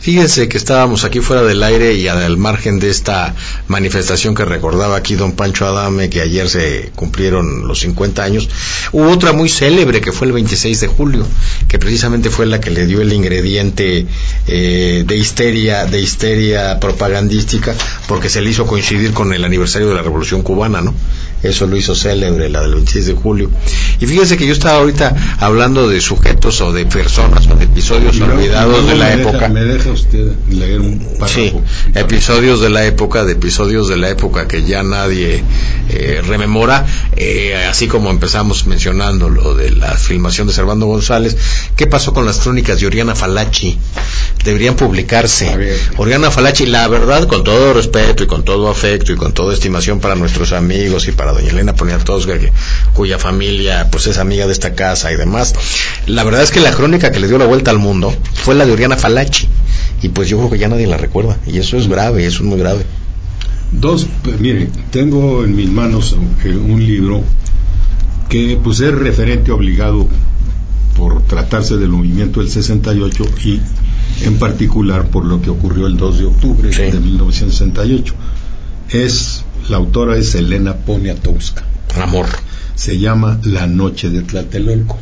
Fíjense 0.07 0.49
que 0.49 0.57
estábamos 0.57 1.03
aquí 1.03 1.19
fuera 1.19 1.43
del 1.43 1.65
aire 1.65 1.95
y 1.95 2.07
al 2.07 2.37
margen 2.37 2.79
de 2.79 2.91
esta 2.91 3.35
manifestación 3.67 4.37
que 4.37 4.45
recordaba 4.45 4.95
aquí 4.95 5.17
don 5.17 5.33
Pancho 5.33 5.67
Adame, 5.67 6.09
que 6.09 6.21
ayer 6.21 6.49
se 6.49 6.93
cumplieron 6.95 7.67
los 7.67 7.81
50 7.81 8.23
años, 8.23 8.49
hubo 8.93 9.11
otra 9.11 9.33
muy 9.33 9.49
célebre 9.49 10.01
que 10.01 10.13
fue 10.13 10.29
el 10.29 10.33
26 10.35 10.79
de 10.79 10.87
julio, 10.87 11.27
que 11.67 11.81
precisamente 11.81 12.31
fue 12.31 12.47
la 12.47 12.61
que 12.61 12.71
le 12.71 12.87
dio 12.87 13.01
el 13.01 13.13
ingrediente 13.13 14.07
eh, 14.47 15.03
de 15.05 15.17
histeria, 15.17 15.87
de 15.87 16.01
histeria 16.01 16.79
propagandística, 16.79 17.75
porque 18.07 18.29
se 18.29 18.41
le 18.41 18.51
hizo 18.51 18.65
coincidir 18.65 19.13
con 19.13 19.33
el 19.33 19.43
aniversario 19.43 19.89
de 19.89 19.97
la 19.97 20.03
Revolución 20.03 20.43
Cubana, 20.43 20.83
¿no? 20.83 20.95
Eso 21.43 21.67
lo 21.67 21.77
hizo 21.77 21.95
célebre, 21.95 22.49
la 22.49 22.63
del 22.63 22.75
26 22.75 23.07
de 23.07 23.13
julio. 23.15 23.51
Y 24.01 24.07
fíjense 24.07 24.37
que 24.37 24.47
yo 24.47 24.53
estaba 24.53 24.79
ahorita 24.79 25.15
hablando 25.39 25.89
de 25.89 26.01
sujetos 26.01 26.61
o 26.61 26.73
de 26.73 26.87
personas 26.87 27.47
o 27.47 27.55
de 27.55 27.65
episodios 27.67 28.17
luego- 28.17 28.35
olvidados 28.35 28.87
de 28.87 28.97
la 28.97 29.05
me 29.11 29.17
deja- 29.17 29.31
época. 29.31 29.49
me 29.49 29.61
deja 29.65 29.91
usted 29.91 30.33
leer 30.51 30.81
un. 30.81 31.07
Sí, 31.27 31.53
episodios 31.95 32.61
de 32.61 32.71
la 32.71 32.85
época, 32.85 33.25
de 33.25 33.33
episodios 33.33 33.89
de 33.89 33.97
la 33.97 34.09
época 34.11 34.49
que 34.49 34.65
ya 34.65 34.83
nadie 34.83 35.43
eh, 35.89 36.23
rememora, 36.27 36.85
eh, 37.17 37.55
así 37.71 37.87
como 37.87 38.11
empezamos 38.11 38.67
mencionando 38.67 39.29
lo 39.29 39.55
de 39.55 39.71
la 39.71 39.93
filmación 39.95 40.47
de 40.49 40.53
Servando 40.53 40.87
González, 40.87 41.37
¿qué 41.77 41.87
pasó 41.87 42.13
con 42.13 42.27
las 42.27 42.39
crónicas 42.41 42.81
de 42.81 42.87
Oriana 42.87 43.15
Falachi? 43.15 43.79
Deberían 44.47 44.77
publicarse. 44.77 45.49
A 45.49 45.57
ver. 45.57 45.77
Oriana 45.97 46.31
Falachi, 46.31 46.67
la 46.67 46.87
verdad, 46.87 47.27
con 47.27 47.43
todo 47.43 47.73
respeto 47.73 48.23
y 48.23 48.29
con 48.29 48.45
todo 48.45 48.71
afecto 48.71 49.13
y 49.13 49.17
con 49.17 49.33
toda 49.33 49.53
estimación 49.53 49.99
para 49.99 50.15
nuestros 50.15 50.53
amigos 50.53 51.09
y 51.09 51.13
para 51.13 51.33
doña 51.33 51.51
Elena 51.51 51.75
Poniatowska, 51.75 52.35
cuya 52.93 53.19
familia 53.19 53.89
pues 53.91 54.07
es 54.07 54.19
amiga 54.19 54.47
de 54.47 54.53
esta 54.53 54.77
casa 54.77 55.11
y 55.11 55.17
demás, 55.17 55.53
la 56.07 56.23
verdad 56.23 56.45
es 56.45 56.53
que 56.53 56.61
la 56.61 56.71
crónica 56.71 57.11
que 57.11 57.19
le 57.19 57.27
dio 57.27 57.39
la 57.39 57.47
vuelta 57.47 57.73
al 57.73 57.81
mundo 57.81 58.15
fue 58.35 58.55
la 58.55 58.65
de 58.65 58.71
Oriana 58.71 58.97
Falachi. 58.97 59.49
Y 60.03 60.11
pues 60.11 60.29
yo 60.29 60.39
creo 60.39 60.51
que 60.51 60.59
ya 60.59 60.69
nadie 60.69 60.87
la 60.87 60.97
recuerda. 60.97 61.37
Y 61.45 61.59
eso 61.59 61.77
es 61.77 61.89
grave, 61.89 62.25
eso 62.25 62.45
es 62.45 62.49
muy 62.49 62.61
grave. 62.61 62.87
Dos, 63.73 64.07
pues, 64.23 64.39
mire, 64.39 64.69
tengo 64.93 65.45
en 65.45 65.57
mis 65.57 65.69
manos 65.69 66.17
eh, 66.45 66.51
un 66.51 66.87
libro 66.87 67.25
que 68.29 68.57
pues 68.63 68.79
es 68.79 68.95
referente 68.95 69.51
obligado 69.51 70.09
por 70.97 71.23
tratarse 71.23 71.77
del 71.77 71.89
movimiento 71.89 72.39
del 72.39 72.49
68 72.49 73.25
y 73.45 73.61
en 74.23 74.39
particular 74.39 75.09
por 75.09 75.25
lo 75.25 75.41
que 75.43 75.51
ocurrió 75.51 75.87
el 75.87 75.97
2 75.97 76.19
de 76.19 76.25
octubre 76.27 76.73
Sí. 76.73 76.83
de 76.83 76.99
1968. 77.01 78.15
Es, 78.91 79.45
la 79.69 79.77
autora 79.79 80.17
es 80.17 80.35
Elena 80.35 80.77
Poniatowska. 80.77 81.65
Amor. 82.01 82.27
Se 82.75 82.99
llama 82.99 83.41
La 83.45 83.67
Noche 83.67 84.11
de 84.11 84.23
Tlatelolco. 84.23 84.99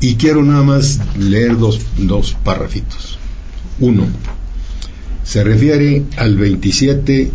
Y 0.00 0.16
quiero 0.16 0.42
nada 0.42 0.62
más 0.62 1.00
leer 1.18 1.56
dos, 1.58 1.80
dos 1.98 2.36
párrafitos. 2.44 3.18
Uno, 3.80 4.06
se 5.24 5.42
refiere 5.42 6.04
al 6.16 6.36
27 6.36 7.30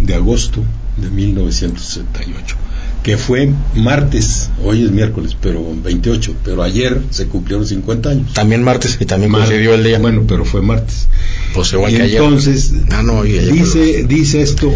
de 0.00 0.14
agosto 0.14 0.62
de 0.96 1.10
1968, 1.10 2.56
que 3.04 3.16
fue 3.18 3.52
martes, 3.76 4.48
hoy 4.64 4.82
es 4.82 4.90
miércoles, 4.90 5.36
pero 5.40 5.62
28, 5.84 6.34
pero 6.42 6.62
ayer 6.62 7.00
se 7.10 7.26
cumplieron 7.26 7.66
50 7.66 8.08
años. 8.08 8.32
También 8.32 8.62
martes 8.64 8.96
y 8.98 9.04
también 9.04 9.30
Mar- 9.30 9.42
coincidió 9.42 9.74
el 9.74 9.84
día. 9.84 9.98
Bueno, 9.98 10.24
pero 10.26 10.44
fue 10.46 10.62
martes. 10.62 11.06
pues 11.52 11.72
igual 11.74 11.92
Y 11.92 11.96
que 11.98 12.02
ayer. 12.02 12.16
entonces, 12.22 12.72
Ah, 12.90 13.02
no, 13.02 13.22
dice, 13.22 14.04
dice 14.08 14.40
esto, 14.42 14.72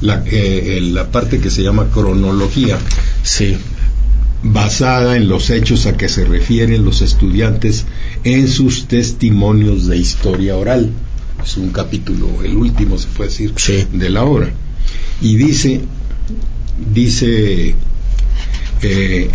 la, 0.00 0.22
eh, 0.26 0.78
la 0.92 1.10
parte 1.10 1.40
que 1.40 1.50
se 1.50 1.62
llama 1.64 1.88
cronología, 1.92 2.78
Sí. 3.24 3.56
basada 4.44 5.16
en 5.16 5.28
los 5.28 5.50
hechos 5.50 5.86
a 5.86 5.96
que 5.96 6.08
se 6.08 6.24
refieren 6.24 6.84
los 6.84 7.02
estudiantes 7.02 7.86
en 8.22 8.46
sus 8.48 8.86
testimonios 8.86 9.88
de 9.88 9.96
historia 9.96 10.56
oral. 10.56 10.90
Es 11.44 11.56
un 11.56 11.70
capítulo, 11.70 12.28
el 12.44 12.56
último 12.56 12.98
se 12.98 13.08
puede 13.08 13.30
decir, 13.30 13.52
Sí. 13.56 13.84
de 13.92 14.10
la 14.10 14.22
obra. 14.22 14.50
Y 15.20 15.34
dice, 15.36 15.80
dice, 16.94 17.74
eh, 18.82 19.30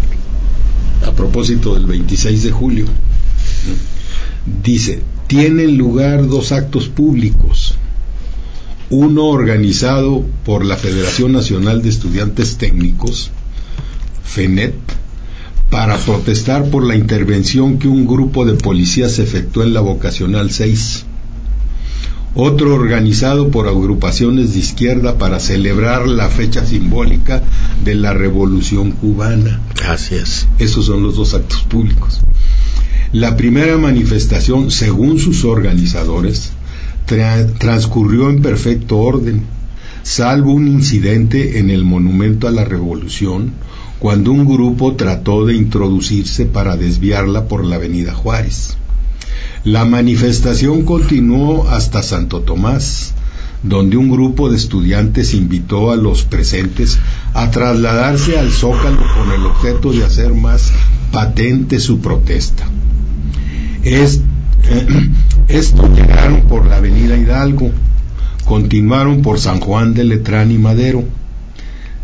a 1.06 1.12
propósito 1.12 1.76
del 1.76 1.86
26 1.86 2.44
de 2.44 2.52
julio, 2.52 2.86
dice, 4.64 5.02
tienen 5.28 5.78
lugar 5.78 6.28
dos 6.28 6.52
actos 6.52 6.88
públicos, 6.90 7.76
uno 8.90 9.26
organizado 9.26 10.24
por 10.46 10.66
la 10.66 10.78
Federación 10.78 11.32
Nacional 11.32 11.82
de 11.82 11.90
Estudiantes 11.90 12.58
Técnicos, 12.58 13.32
FENET, 14.24 14.76
para 15.70 15.98
protestar 15.98 16.70
por 16.70 16.86
la 16.86 16.96
intervención 16.96 17.80
que 17.80 17.88
un 17.88 18.06
grupo 18.06 18.46
de 18.46 18.54
policías 18.54 19.18
efectuó 19.18 19.64
en 19.64 19.74
la 19.74 19.82
vocacional 19.82 20.52
6. 20.52 21.06
Otro 22.36 22.74
organizado 22.74 23.50
por 23.52 23.68
agrupaciones 23.68 24.54
de 24.54 24.60
izquierda 24.60 25.20
para 25.20 25.40
celebrar 25.40 26.08
la 26.08 26.30
fecha 26.30 26.66
simbólica 26.66 27.44
de 27.84 27.94
la 27.94 28.14
Revolución 28.14 28.92
cubana. 28.92 29.62
Es. 30.12 30.48
Esos 30.58 30.88
son 30.88 31.04
los 31.04 31.16
dos 31.16 31.36
actos 31.36 31.62
públicos. 31.64 32.22
La 33.12 33.38
primera 33.38 33.78
manifestación, 33.78 34.72
según 34.72 35.20
sus 35.20 35.46
organizadores, 35.46 36.52
tra- 37.08 37.48
transcurrió 37.60 38.32
en 38.32 38.42
perfecto 38.42 38.98
orden, 38.98 39.44
salvo 40.02 40.54
un 40.54 40.68
incidente 40.68 41.60
en 41.60 41.70
el 41.70 41.84
Monumento 41.84 42.48
a 42.48 42.52
la 42.52 42.66
Revolución, 42.66 43.52
cuando 44.00 44.32
un 44.32 44.46
grupo 44.46 44.96
trató 44.96 45.46
de 45.46 45.54
introducirse 45.56 46.46
para 46.46 46.78
desviarla 46.78 47.48
por 47.48 47.64
la 47.64 47.76
Avenida 47.76 48.14
Juárez. 48.16 48.78
La 49.64 49.86
manifestación 49.86 50.84
continuó 50.84 51.70
hasta 51.70 52.04
Santo 52.04 52.42
Tomás, 52.42 53.14
donde 53.64 53.96
un 53.96 54.10
grupo 54.12 54.50
de 54.50 54.58
estudiantes 54.58 55.34
invitó 55.34 55.92
a 55.92 55.96
los 55.96 56.24
presentes 56.24 57.00
a 57.34 57.50
trasladarse 57.50 58.38
al 58.38 58.52
Zócalo 58.52 59.02
con 59.18 59.32
el 59.32 59.46
objeto 59.46 59.94
de 59.94 60.04
hacer 60.04 60.34
más 60.34 60.74
patente 61.12 61.80
su 61.80 62.00
protesta. 62.00 62.66
Es- 63.84 64.22
estos 65.48 65.90
llegaron 65.92 66.42
por 66.42 66.66
la 66.66 66.78
avenida 66.78 67.16
Hidalgo, 67.18 67.72
continuaron 68.46 69.22
por 69.22 69.40
San 69.40 69.62
Juan 69.62 69.94
de 69.94 70.04
Letrán 70.04 70.52
y 70.52 70.58
Madero. 70.58 71.06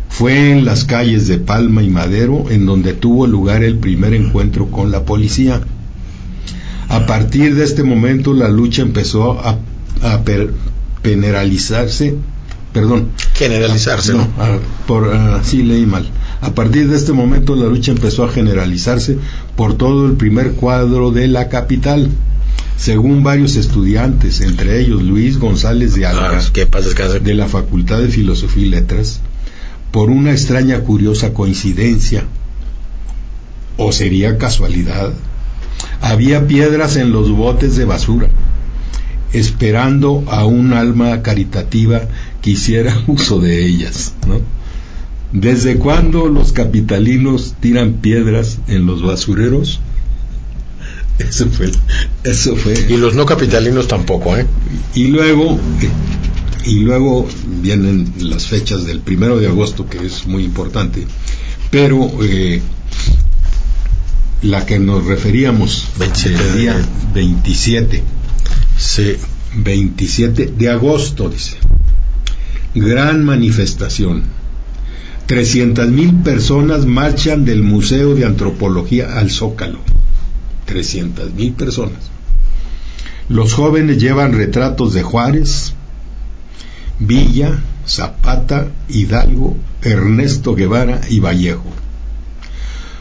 Fue 0.08 0.50
en 0.52 0.64
las 0.64 0.84
calles 0.84 1.28
de 1.28 1.38
Palma 1.38 1.82
y 1.82 1.88
Madero 1.90 2.50
en 2.50 2.64
donde 2.66 2.94
tuvo 2.94 3.26
lugar 3.26 3.62
el 3.62 3.76
primer 3.78 4.14
encuentro 4.14 4.70
con 4.70 4.90
la 4.90 5.04
policía. 5.04 5.60
A 6.90 7.06
partir 7.06 7.54
de 7.54 7.64
este 7.64 7.82
momento 7.82 8.34
la 8.34 8.48
lucha 8.48 8.82
empezó 8.82 9.38
a, 9.40 9.58
a 10.02 10.22
per- 10.24 10.52
perdón, 12.72 13.08
Generalizarse, 13.34 14.12
no, 14.12 14.18
¿no? 14.18 14.28
ah, 14.38 14.58
por 14.86 15.10
ah, 15.14 15.40
sí 15.42 15.62
leí 15.62 15.86
mal. 15.86 16.08
A 16.40 16.54
partir 16.54 16.88
de 16.88 16.96
este 16.96 17.12
momento 17.12 17.54
la 17.56 17.66
lucha 17.66 17.92
empezó 17.92 18.24
a 18.24 18.28
generalizarse 18.30 19.18
por 19.56 19.74
todo 19.76 20.06
el 20.06 20.14
primer 20.14 20.52
cuadro 20.52 21.10
de 21.10 21.26
la 21.28 21.48
capital. 21.48 22.08
Según 22.76 23.22
varios 23.22 23.56
estudiantes, 23.56 24.40
entre 24.40 24.80
ellos 24.80 25.02
Luis 25.02 25.38
González 25.38 25.94
de 25.94 26.06
Alba, 26.06 26.38
Ah, 26.38 26.40
que 26.52 26.66
de 27.20 27.34
la 27.34 27.46
Facultad 27.46 27.98
de 28.00 28.08
Filosofía 28.08 28.64
y 28.66 28.70
Letras, 28.70 29.20
por 29.92 30.08
una 30.10 30.30
extraña 30.32 30.80
curiosa 30.80 31.34
coincidencia, 31.34 32.24
o 33.76 33.92
sería 33.92 34.38
casualidad, 34.38 35.12
había 36.00 36.46
piedras 36.46 36.96
en 36.96 37.12
los 37.12 37.30
botes 37.30 37.76
de 37.76 37.84
basura, 37.84 38.28
esperando 39.32 40.24
a 40.28 40.44
un 40.44 40.72
alma 40.72 41.22
caritativa 41.22 42.02
que 42.42 42.50
hiciera 42.50 42.96
uso 43.06 43.40
de 43.40 43.64
ellas. 43.66 44.14
¿no? 44.26 44.40
¿Desde 45.32 45.76
cuándo 45.76 46.28
los 46.28 46.52
capitalinos 46.52 47.54
tiran 47.60 47.94
piedras 47.94 48.58
en 48.66 48.86
los 48.86 49.02
basureros? 49.02 49.80
Eso 51.18 51.46
fue, 51.50 51.70
eso 52.24 52.56
fue. 52.56 52.72
Y 52.88 52.96
los 52.96 53.14
no 53.14 53.26
capitalinos 53.26 53.86
tampoco, 53.88 54.38
¿eh? 54.38 54.46
Y 54.94 55.08
luego, 55.08 55.58
y 56.64 56.80
luego 56.80 57.28
vienen 57.60 58.10
las 58.20 58.46
fechas 58.46 58.86
del 58.86 59.00
primero 59.00 59.38
de 59.38 59.48
agosto, 59.48 59.86
que 59.86 59.98
es 59.98 60.26
muy 60.26 60.44
importante, 60.44 61.06
pero 61.70 62.10
eh, 62.22 62.62
la 64.42 64.64
que 64.66 64.78
nos 64.78 65.04
referíamos 65.04 65.88
27 65.98 66.36
del 66.42 66.52
de- 66.52 66.58
día 66.58 66.76
27, 67.14 68.02
Sí. 68.78 69.16
27 69.56 70.46
de 70.56 70.68
agosto, 70.70 71.28
dice. 71.28 71.56
gran 72.74 73.24
manifestación. 73.24 74.22
300 75.26 75.88
mil 75.88 76.14
personas 76.22 76.86
marchan 76.86 77.44
del 77.44 77.62
Museo 77.62 78.14
de 78.14 78.24
Antropología 78.24 79.18
al 79.18 79.30
Zócalo. 79.30 79.78
300 80.66 81.32
mil 81.34 81.52
personas. 81.52 82.10
Los 83.28 83.54
jóvenes 83.54 83.98
llevan 83.98 84.32
retratos 84.32 84.92
de 84.94 85.02
Juárez, 85.02 85.72
Villa, 86.98 87.58
Zapata, 87.86 88.68
Hidalgo, 88.88 89.56
Ernesto 89.82 90.54
Guevara 90.54 91.00
y 91.08 91.20
Vallejo. 91.20 91.64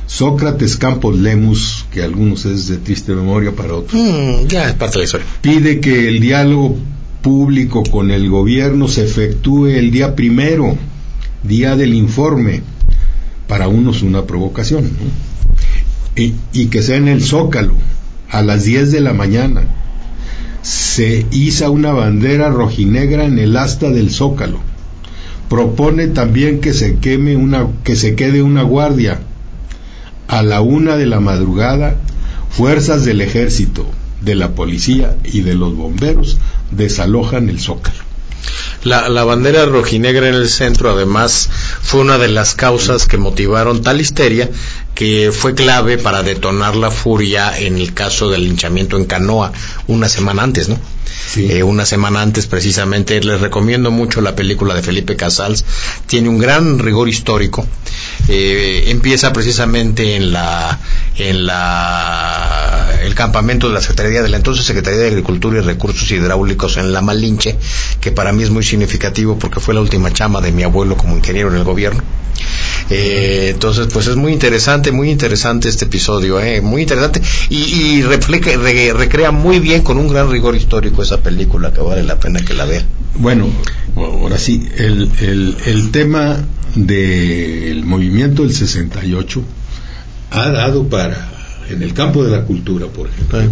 Sócrates 0.09 0.75
Campos 0.75 1.19
Lemus, 1.19 1.85
que 1.91 2.01
algunos 2.01 2.43
es 2.45 2.67
de 2.67 2.77
triste 2.77 3.13
memoria 3.13 3.51
para 3.51 3.75
otros, 3.75 3.93
Mm, 3.93 4.47
ya 4.47 4.67
es 4.67 4.73
parte 4.73 4.93
de 4.93 4.99
la 4.99 5.03
historia. 5.05 5.27
pide 5.41 5.79
que 5.79 6.07
el 6.07 6.19
diálogo 6.19 6.77
público 7.21 7.83
con 7.83 8.09
el 8.09 8.27
gobierno 8.27 8.87
se 8.87 9.03
efectúe 9.05 9.67
el 9.67 9.91
día 9.91 10.15
primero, 10.15 10.75
día 11.43 11.75
del 11.75 11.93
informe, 11.93 12.63
para 13.47 13.67
unos 13.67 14.01
una 14.01 14.25
provocación, 14.25 14.85
¿no? 14.85 16.21
y, 16.21 16.33
y 16.53 16.65
que 16.67 16.81
sea 16.81 16.97
en 16.97 17.07
el 17.07 17.21
Zócalo, 17.21 17.73
a 18.31 18.41
las 18.41 18.63
10 18.65 18.91
de 18.91 19.01
la 19.01 19.13
mañana. 19.13 19.61
Se 20.63 21.25
iza 21.31 21.69
una 21.69 21.91
bandera 21.93 22.49
rojinegra 22.49 23.25
en 23.25 23.37
el 23.39 23.55
asta 23.55 23.89
del 23.91 24.09
Zócalo. 24.09 24.59
Propone 25.49 26.07
también 26.07 26.61
que 26.61 26.73
se 26.73 26.97
queme 26.97 27.35
una, 27.37 27.67
que 27.83 27.95
se 27.95 28.15
quede 28.15 28.41
una 28.43 28.63
guardia. 28.63 29.19
A 30.29 30.41
la 30.43 30.61
una 30.61 30.95
de 30.95 31.05
la 31.05 31.19
madrugada, 31.19 31.97
fuerzas 32.49 33.03
del 33.03 33.19
ejército, 33.19 33.85
de 34.21 34.35
la 34.35 34.51
policía 34.55 35.17
y 35.23 35.41
de 35.41 35.55
los 35.55 35.75
bomberos 35.75 36.37
desalojan 36.71 37.49
el 37.49 37.59
Zócalo. 37.59 38.09
La, 38.83 39.09
la 39.09 39.25
bandera 39.25 39.65
rojinegra 39.65 40.29
en 40.29 40.35
el 40.35 40.47
centro, 40.47 40.91
además, 40.91 41.49
fue 41.81 41.99
una 41.99 42.17
de 42.17 42.29
las 42.29 42.55
causas 42.55 43.07
que 43.07 43.17
motivaron 43.17 43.81
tal 43.81 43.99
histeria 43.99 44.49
que 44.95 45.31
fue 45.33 45.53
clave 45.53 45.97
para 45.97 46.23
detonar 46.23 46.75
la 46.75 46.91
furia 46.91 47.57
en 47.57 47.77
el 47.77 47.93
caso 47.93 48.29
del 48.29 48.45
linchamiento 48.45 48.97
en 48.97 49.05
Canoa 49.05 49.51
una 49.87 50.07
semana 50.07 50.43
antes, 50.43 50.69
¿no? 50.69 50.77
Sí. 51.27 51.51
Eh, 51.51 51.63
una 51.63 51.85
semana 51.85 52.21
antes 52.21 52.47
precisamente 52.47 53.21
les 53.21 53.41
recomiendo 53.41 53.91
mucho 53.91 54.21
la 54.21 54.35
película 54.35 54.73
de 54.73 54.83
Felipe 54.83 55.15
Casals 55.15 55.65
tiene 56.05 56.29
un 56.29 56.37
gran 56.37 56.79
rigor 56.79 57.09
histórico 57.09 57.65
Eh, 58.27 58.85
empieza 58.91 59.33
precisamente 59.33 60.15
en 60.15 60.31
la 60.33 60.79
en 61.17 61.45
la 61.47 62.91
el 63.03 63.15
campamento 63.15 63.67
de 63.67 63.73
la 63.73 63.81
Secretaría 63.81 64.21
de 64.21 64.29
la 64.29 64.37
entonces 64.37 64.65
Secretaría 64.65 64.99
de 64.99 65.07
Agricultura 65.07 65.57
y 65.59 65.61
Recursos 65.61 66.09
Hidráulicos 66.11 66.77
en 66.77 66.91
La 66.93 67.01
Malinche 67.01 67.55
que 67.99 68.11
para 68.11 68.31
mí 68.31 68.43
es 68.43 68.49
muy 68.51 68.63
significativo 68.63 69.39
porque 69.39 69.59
fue 69.59 69.73
la 69.73 69.81
última 69.81 70.11
chama 70.13 70.41
de 70.41 70.51
mi 70.51 70.63
abuelo 70.63 70.95
como 70.95 71.15
ingeniero 71.17 71.49
en 71.49 71.55
el 71.57 71.63
gobierno 71.63 72.03
eh, 72.89 73.49
entonces, 73.53 73.87
pues 73.91 74.07
es 74.07 74.15
muy 74.15 74.31
interesante, 74.33 74.91
muy 74.91 75.09
interesante 75.11 75.69
este 75.69 75.85
episodio, 75.85 76.39
eh, 76.39 76.61
muy 76.61 76.81
interesante 76.83 77.21
y, 77.49 77.57
y 77.57 78.01
refleja- 78.01 78.57
re- 78.57 78.93
recrea 78.93 79.31
muy 79.31 79.59
bien 79.59 79.81
con 79.83 79.97
un 79.97 80.07
gran 80.07 80.31
rigor 80.31 80.55
histórico 80.55 81.03
esa 81.03 81.21
película 81.21 81.71
que 81.73 81.81
vale 81.81 82.03
la 82.03 82.19
pena 82.19 82.41
que 82.41 82.53
la 82.53 82.65
vea. 82.65 82.83
Bueno, 83.15 83.47
ahora 83.95 84.37
sí, 84.39 84.67
el, 84.77 85.11
el, 85.19 85.57
el 85.65 85.91
tema 85.91 86.37
del 86.75 87.83
movimiento 87.85 88.43
del 88.43 88.53
68 88.53 89.41
ha 90.31 90.49
dado 90.49 90.87
para, 90.87 91.29
en 91.69 91.81
el 91.83 91.93
campo 91.93 92.23
de 92.23 92.31
la 92.31 92.43
cultura, 92.45 92.87
por 92.87 93.07
ejemplo, 93.09 93.41
Sí. 93.41 93.49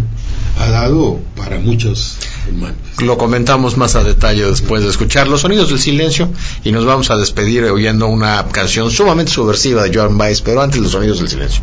ha 0.58 0.70
dado 0.70 1.20
para 1.36 1.58
muchos 1.58 2.18
humanos. 2.50 2.76
Lo 3.02 3.16
comentamos 3.18 3.76
más 3.76 3.94
a 3.96 4.02
detalle 4.04 4.44
después 4.44 4.82
de 4.82 4.88
escuchar 4.90 5.28
los 5.28 5.40
sonidos 5.42 5.68
del 5.70 5.78
silencio 5.78 6.30
y 6.64 6.72
nos 6.72 6.84
vamos 6.84 7.10
a 7.10 7.16
despedir 7.16 7.64
oyendo 7.64 8.06
una 8.08 8.44
canción 8.48 8.90
sumamente 8.90 9.32
subversiva 9.32 9.84
de 9.84 9.94
Joan 9.96 10.16
Baez, 10.18 10.40
pero 10.42 10.62
antes 10.62 10.80
los 10.80 10.92
sonidos 10.92 11.18
del 11.20 11.28
silencio. 11.28 11.62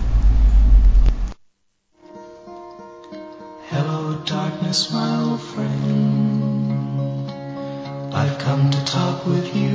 Hello, 3.71 4.17
darkness, 4.25 4.91
my 4.91 5.23
old 5.23 5.41
friend. 5.41 7.31
I've 8.13 8.37
come 8.39 8.69
to 8.71 8.85
talk 8.85 9.25
with 9.25 9.53
you 9.55 9.74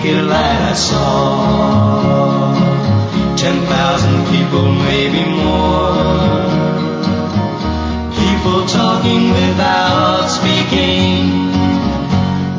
And 0.00 0.06
in 0.06 0.16
the 0.16 0.22
naked 0.22 0.30
light 0.30 0.60
I 0.60 0.74
saw 0.74 2.54
ten 3.36 3.66
thousand 3.66 4.26
people, 4.26 4.72
maybe 4.72 5.24
more. 5.24 6.46
People 8.14 8.66
talking 8.66 9.30
without 9.30 10.28
speaking. 10.28 11.50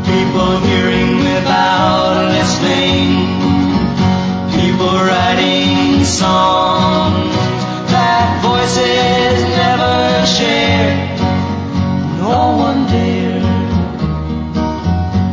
People 0.04 0.60
hearing 0.60 1.18
without 1.20 2.28
listening. 2.30 3.28
People 4.60 4.96
writing 5.08 6.04
songs 6.04 7.36
that 7.92 8.42
voices 8.44 9.42
never 9.62 10.26
shared. 10.26 11.20
No 12.20 12.58
one 12.58 12.86
dared 12.88 13.44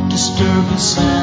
disturb 0.09 0.65
the 0.69 0.77
sound 0.77 1.16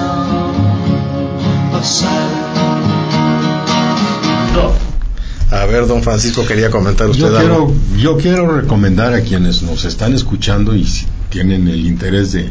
ver, 5.74 5.86
don 5.86 6.02
Francisco, 6.02 6.44
quería 6.46 6.70
comentar 6.70 7.08
usted 7.08 7.20
Yo 7.30 7.36
algo. 7.38 7.66
quiero, 7.66 7.74
yo 8.02 8.16
quiero 8.18 8.60
recomendar 8.60 9.12
a 9.14 9.20
quienes 9.22 9.62
nos 9.62 9.84
están 9.84 10.14
escuchando 10.14 10.74
y 10.74 10.84
si 10.84 11.06
tienen 11.30 11.68
el 11.68 11.84
interés 11.86 12.32
de 12.32 12.50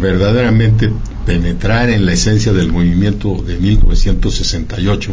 verdaderamente 0.00 0.90
penetrar 1.26 1.90
en 1.90 2.06
la 2.06 2.12
esencia 2.12 2.52
del 2.52 2.72
movimiento 2.72 3.42
de 3.46 3.56
1968, 3.58 5.12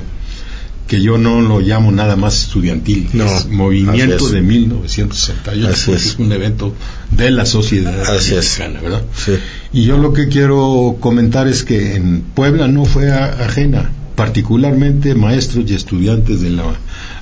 que 0.88 1.02
yo 1.02 1.18
no 1.18 1.42
lo 1.42 1.60
llamo 1.62 1.92
nada 1.92 2.16
más 2.16 2.42
estudiantil, 2.44 3.10
No, 3.14 3.26
es 3.26 3.48
movimiento 3.48 4.28
es. 4.28 4.32
de 4.32 4.42
1968, 4.42 5.70
Así 5.72 5.92
es. 5.92 6.06
es 6.06 6.20
un 6.20 6.32
evento 6.32 6.74
de 7.12 7.32
la 7.32 7.46
sociedad 7.46 8.00
Así 8.02 8.36
es. 8.36 8.60
mexicana, 8.60 8.82
¿verdad? 8.82 9.02
Sí. 9.16 9.34
Y 9.74 9.86
yo 9.86 9.98
lo 9.98 10.14
que 10.14 10.28
quiero 10.28 10.98
comentar 11.00 11.48
es 11.48 11.64
que 11.64 11.96
en 11.96 12.22
Puebla 12.22 12.68
no 12.68 12.86
fue 12.86 13.12
a- 13.12 13.46
ajena, 13.46 13.92
particularmente 14.16 15.14
maestros 15.16 15.70
y 15.70 15.76
estudiantes 15.76 16.42
de 16.42 16.52
la 16.52 16.64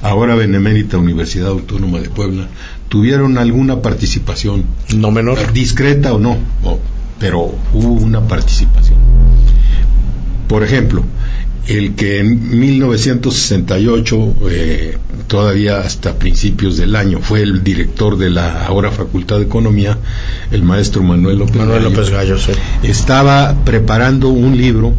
ahora 0.02 0.36
benemérita 0.36 0.98
Universidad 0.98 1.50
Autónoma 1.50 2.00
de 2.00 2.10
Puebla 2.10 2.48
tuvieron 2.89 3.38
alguna 3.38 3.82
participación, 3.82 4.66
No 4.96 5.12
menor. 5.12 5.52
discreta 5.54 6.14
o 6.14 6.20
no, 6.20 6.38
pero 7.20 7.56
hubo 7.74 7.94
una 7.94 8.22
participación. 8.28 9.00
Por 10.48 10.64
ejemplo, 10.64 11.04
el 11.68 11.96
que 11.96 12.20
en 12.20 12.60
1968, 12.60 14.36
eh, 14.50 14.98
todavía 15.28 15.80
hasta 15.80 16.20
principios 16.20 16.78
del 16.78 16.96
año, 16.96 17.20
fue 17.22 17.41
el 17.41 17.64
director 17.64 18.18
de 18.18 18.30
la 18.30 18.66
ahora 18.66 18.91
Facultad 18.91 19.38
de 19.38 19.44
Economía, 19.44 19.98
el 20.52 20.64
maestro 20.64 21.02
Manuel 21.02 21.39
López. 21.39 21.56
Manuel 21.56 21.84
Gallo, 21.84 21.89
López 21.89 22.10
Gallo, 22.12 22.38
sí. 22.38 22.52
estaba 22.84 23.56
preparando 23.64 24.30
un 24.30 24.58
libro 24.58 24.94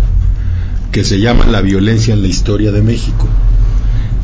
que 0.94 1.02
se 1.02 1.18
llama 1.18 1.46
La 1.46 1.60
violencia 1.60 2.14
en 2.14 2.22
la 2.22 2.28
historia 2.28 2.70
de 2.70 2.80
México, 2.80 3.28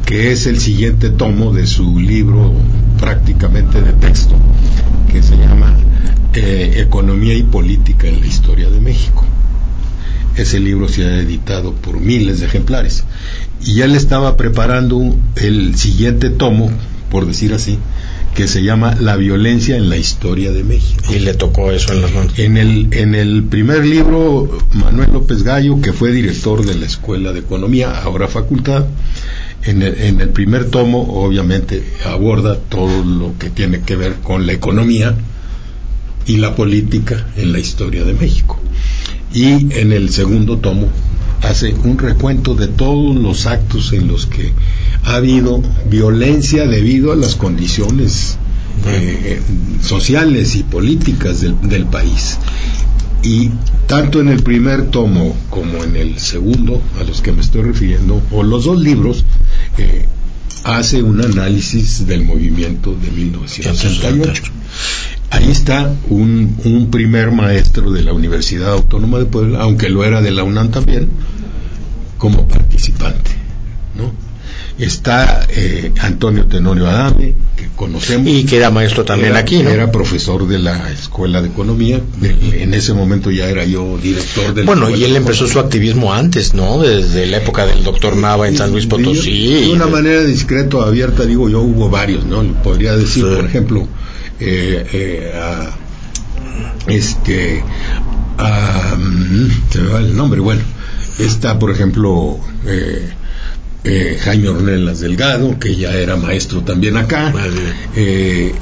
que 0.07 0.31
es 0.31 0.47
el 0.47 0.61
siguiente 0.61 1.11
tomo 1.11 1.53
de 1.53 1.67
su 1.67 1.99
libro 1.99 2.53
prácticamente 3.01 3.83
de 3.83 3.93
texto, 3.95 4.37
que 5.11 5.21
se 5.21 5.37
llama 5.37 5.77
eh, 6.33 6.75
Economía 6.77 7.35
y 7.35 7.43
Política 7.43 8.07
en 8.07 8.21
la 8.21 8.27
Historia 8.27 8.71
de 8.71 8.81
México. 8.81 9.25
Ese 10.37 10.61
libro 10.61 10.87
se 10.87 11.05
ha 11.07 11.19
editado 11.19 11.75
por 11.75 11.99
miles 11.99 12.39
de 12.39 12.47
ejemplares. 12.47 13.03
Y 13.61 13.81
él 13.81 13.97
estaba 13.97 14.37
preparando 14.37 15.17
el 15.35 15.75
siguiente 15.75 16.31
tomo, 16.31 16.71
por 17.11 17.27
decir 17.27 17.53
así, 17.53 17.81
que 18.35 18.49
se 18.49 18.63
llama 18.63 18.95
La 19.01 19.17
violencia 19.17 19.77
en 19.77 19.89
la 19.89 19.97
historia 19.97 20.53
de 20.53 20.65
México. 20.65 21.13
Y 21.13 21.19
le 21.19 21.35
tocó 21.35 21.73
eso 21.73 21.93
en 21.93 22.03
las 22.03 22.13
manos. 22.13 22.39
En 22.39 22.57
el, 22.57 22.89
en 22.93 23.15
el 23.15 23.45
primer 23.45 23.85
libro, 23.85 24.59
Manuel 24.73 25.13
López 25.13 25.43
Gallo, 25.43 25.81
que 25.81 25.93
fue 25.93 26.13
director 26.13 26.65
de 26.65 26.75
la 26.75 26.87
Escuela 26.87 27.33
de 27.33 27.41
Economía, 27.41 28.01
ahora 28.03 28.29
facultad, 28.29 28.85
en 29.65 29.83
el, 29.83 30.01
en 30.01 30.21
el 30.21 30.31
primer 30.31 30.71
tomo, 30.71 31.23
obviamente, 31.25 31.83
aborda 32.07 32.57
todo 32.57 33.05
lo 33.05 33.37
que 33.39 33.51
tiene 33.51 33.81
que 33.81 33.97
ver 33.97 34.15
con 34.23 34.47
la 34.47 34.53
economía 34.53 35.15
y 36.27 36.37
la 36.37 36.55
política 36.55 37.27
en 37.37 37.53
la 37.53 37.59
historia 37.59 38.05
de 38.05 38.15
México. 38.15 38.61
Y 39.33 39.79
en 39.79 39.93
el 39.93 40.11
segundo 40.11 40.59
tomo 40.59 40.89
hace 41.43 41.75
un 41.85 41.99
recuento 41.99 42.55
de 42.55 42.69
todos 42.69 43.17
los 43.17 43.47
actos 43.47 43.93
en 43.93 44.09
los 44.09 44.27
que 44.27 44.53
ha 45.11 45.17
habido 45.17 45.61
violencia 45.87 46.67
debido 46.69 47.11
a 47.11 47.17
las 47.17 47.35
condiciones 47.35 48.39
eh, 48.87 49.41
sociales 49.83 50.55
y 50.55 50.63
políticas 50.63 51.41
del, 51.41 51.87
país. 51.87 52.39
Y 53.23 53.51
tanto 53.89 54.21
en 54.21 54.29
el 54.29 54.43
primer 54.45 54.91
tomo 54.91 55.37
como 55.51 55.83
en 55.83 55.97
el 55.97 56.19
segundo, 56.21 56.81
a 57.01 57.05
los 57.05 57.23
que 57.23 57.33
me 57.33 57.41
estoy 57.41 57.63
refiriendo, 57.63 58.23
o 58.31 58.45
los 58.45 58.67
dos 58.67 58.79
libros, 58.81 59.25
eh, 59.79 60.07
hace 60.63 61.03
un 61.03 61.21
análisis 61.21 62.07
del 62.07 62.25
movimiento 62.25 62.95
de 62.95 63.11
1968. 63.11 64.45
Ahí 65.31 65.51
está 65.51 65.93
un 66.09 66.89
primer 66.91 67.33
maestro 67.33 67.91
de 67.91 68.03
la 68.03 68.13
Universidad 68.13 68.73
Autónoma 68.73 69.19
de 69.19 69.27
Puebla, 69.27 69.63
aunque 69.63 69.89
lo 69.89 70.05
era 70.05 70.23
de 70.23 70.31
la 70.31 70.45
UNAM 70.45 70.71
también, 70.71 71.09
como 72.17 72.47
participante. 72.47 73.33
¿no? 73.97 74.30
Está 74.79 75.47
eh, 75.51 75.93
Antonio 76.01 76.47
Tenorio 76.47 76.89
Adame, 76.89 77.35
que 77.57 77.67
conocemos. 77.77 78.27
Y 78.29 78.45
que 78.45 78.57
era 78.57 78.71
maestro 78.71 79.05
también 79.05 79.31
Era- 79.33 79.41
aquí, 79.41 79.63
¿no? 79.63 79.69
Era 79.71 79.93
profesor 79.93 80.47
de 80.49 80.59
la 80.59 80.91
Escuela 80.91 81.43
de 81.43 81.49
Economía. 81.49 82.01
En 82.23 82.73
ese 82.73 82.95
momento 82.95 83.31
ya 83.31 83.49
era 83.49 83.65
yo 83.67 83.99
director 84.03 84.55
del 84.55 84.65
Bueno, 84.65 84.89
y 84.89 85.05
él 85.05 85.17
empezó 85.17 85.47
su 85.47 85.59
activismo 85.61 86.15
antes, 86.15 86.55
¿no? 86.55 86.79
Desde 86.81 87.27
la 87.27 87.39
época 87.39 87.67
del 87.67 87.83
doctor 87.85 88.17
Nava 88.17 88.49
en 88.49 88.57
San 88.57 88.71
Luis 88.71 88.87
Potosí. 88.87 89.65
De 89.67 89.73
una 89.73 89.87
manera 89.87 90.23
discreto, 90.23 90.81
abierta, 90.83 91.25
digo 91.27 91.49
yo, 91.51 91.61
hubo 91.61 91.91
varios, 91.91 92.25
¿no? 92.25 92.43
Podría 92.63 92.97
decir, 92.97 93.25
Sí. 93.25 93.35
por 93.37 93.45
ejemplo, 93.45 93.87
eh, 94.41 94.87
eh, 94.93 95.33
a, 95.39 95.71
este, 96.91 97.63
a, 98.39 98.97
mm, 98.99 99.49
se 99.71 99.81
me 99.83 99.89
va 99.91 99.99
el 99.99 100.17
nombre, 100.17 100.41
bueno, 100.41 100.63
está, 101.19 101.59
por 101.59 101.71
ejemplo, 101.71 102.39
eh, 102.67 103.11
eh, 103.85 104.19
Jaime 104.23 104.49
Ornelas 104.49 105.01
Delgado, 105.01 105.59
que 105.59 105.75
ya 105.77 105.93
era 105.93 106.17
maestro 106.17 106.63
también 106.63 106.97
acá. 106.97 107.33
Eh, 107.97 108.53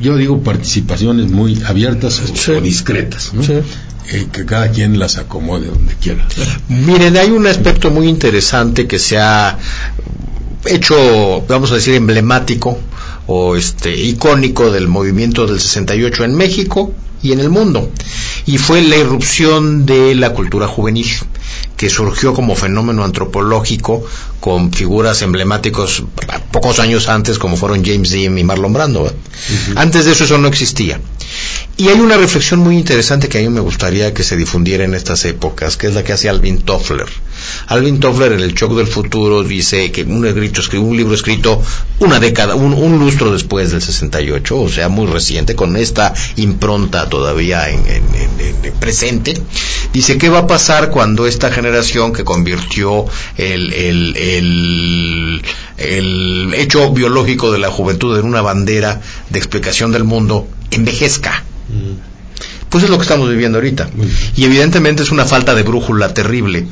yo 0.00 0.16
digo 0.16 0.42
participaciones 0.42 1.30
muy 1.30 1.62
abiertas 1.66 2.20
o, 2.20 2.36
Sí. 2.36 2.50
o 2.52 2.60
discretas, 2.60 3.32
¿no? 3.34 3.42
Sí. 3.42 3.54
Eh, 4.12 4.26
que 4.32 4.44
cada 4.44 4.70
quien 4.70 4.98
las 4.98 5.16
acomode 5.16 5.66
donde 5.66 5.94
quiera. 5.94 6.26
Miren, 6.68 7.16
hay 7.16 7.30
un 7.30 7.46
aspecto 7.46 7.90
muy 7.90 8.08
interesante 8.08 8.86
que 8.86 8.98
se 9.00 9.18
ha 9.18 9.58
hecho, 10.66 11.44
vamos 11.48 11.72
a 11.72 11.76
decir, 11.76 11.94
emblemático 11.94 12.78
o 13.26 13.56
este 13.56 13.96
icónico 13.96 14.70
del 14.70 14.86
movimiento 14.88 15.46
del 15.46 15.60
68 15.60 16.24
en 16.24 16.34
México 16.36 16.94
y 17.22 17.32
en 17.32 17.40
el 17.40 17.50
mundo. 17.50 17.90
Y 18.46 18.58
fue 18.58 18.80
la 18.82 18.96
irrupción 18.96 19.86
de 19.86 20.14
la 20.14 20.30
cultura 20.34 20.68
juvenil, 20.68 21.08
que 21.76 21.90
surgió 21.90 22.32
como 22.32 22.56
fenómeno 22.56 23.04
antropológico 23.04 24.04
con 24.40 24.72
figuras 24.72 25.22
emblemáticos 25.22 26.04
pocos 26.50 26.78
años 26.78 27.08
antes, 27.08 27.38
como 27.38 27.56
fueron 27.56 27.84
James 27.84 28.10
Dean 28.10 28.38
y 28.38 28.44
Marlon 28.44 28.72
Brando. 28.72 29.12
Antes 29.76 30.06
de 30.06 30.12
eso 30.12 30.24
eso 30.24 30.38
no 30.38 30.48
existía. 30.48 31.00
Y 31.76 31.88
hay 31.88 32.00
una 32.00 32.16
reflexión 32.16 32.60
muy 32.60 32.76
interesante 32.76 33.28
que 33.28 33.38
a 33.38 33.42
mí 33.42 33.48
me 33.50 33.60
gustaría 33.60 34.14
que 34.14 34.22
se 34.22 34.36
difundiera 34.36 34.84
en 34.84 34.94
estas 34.94 35.24
épocas, 35.26 35.76
que 35.76 35.88
es 35.88 35.94
la 35.94 36.02
que 36.02 36.12
hace 36.12 36.28
Alvin 36.28 36.62
Toffler. 36.62 37.06
Alvin 37.68 38.00
Toffler 38.00 38.32
en 38.32 38.40
El 38.40 38.54
Shock 38.54 38.74
del 38.76 38.86
Futuro 38.86 39.42
dice 39.42 39.90
que 39.92 40.02
un, 40.04 40.24
escrito, 40.26 40.62
un 40.80 40.96
libro 40.96 41.14
escrito 41.14 41.62
una 42.00 42.20
década, 42.20 42.54
un, 42.54 42.72
un 42.72 42.98
lustro 42.98 43.32
después 43.32 43.70
del 43.72 43.82
68, 43.82 44.58
o 44.60 44.68
sea, 44.68 44.88
muy 44.88 45.06
reciente, 45.06 45.54
con 45.54 45.76
esta 45.76 46.12
impronta 46.36 47.08
todavía 47.08 47.68
en, 47.70 47.80
en- 47.86 48.02
en- 48.40 48.64
en 48.64 48.72
presente. 48.74 49.34
Dice, 49.92 50.18
¿qué 50.18 50.28
va 50.28 50.40
a 50.40 50.46
pasar 50.46 50.90
cuando 50.90 51.26
esta 51.26 51.50
generación 51.50 52.12
que 52.12 52.24
convirtió 52.24 53.06
el, 53.36 53.72
el, 53.72 54.16
el, 54.16 55.42
el 55.78 56.54
hecho 56.54 56.90
biológico 56.92 57.52
de 57.52 57.58
la 57.58 57.70
juventud 57.70 58.18
en 58.18 58.26
una 58.26 58.42
bandera 58.42 59.00
de 59.30 59.38
explicación 59.38 59.92
del 59.92 60.04
mundo 60.04 60.46
envejezca? 60.70 61.44
Pues 62.68 62.84
es 62.84 62.90
lo 62.90 62.96
que 62.98 63.02
estamos 63.02 63.30
viviendo 63.30 63.58
ahorita. 63.58 63.88
Y 64.36 64.44
evidentemente 64.44 65.02
es 65.02 65.10
una 65.10 65.24
falta 65.24 65.54
de 65.54 65.62
brújula 65.62 66.12
terrible. 66.12 66.66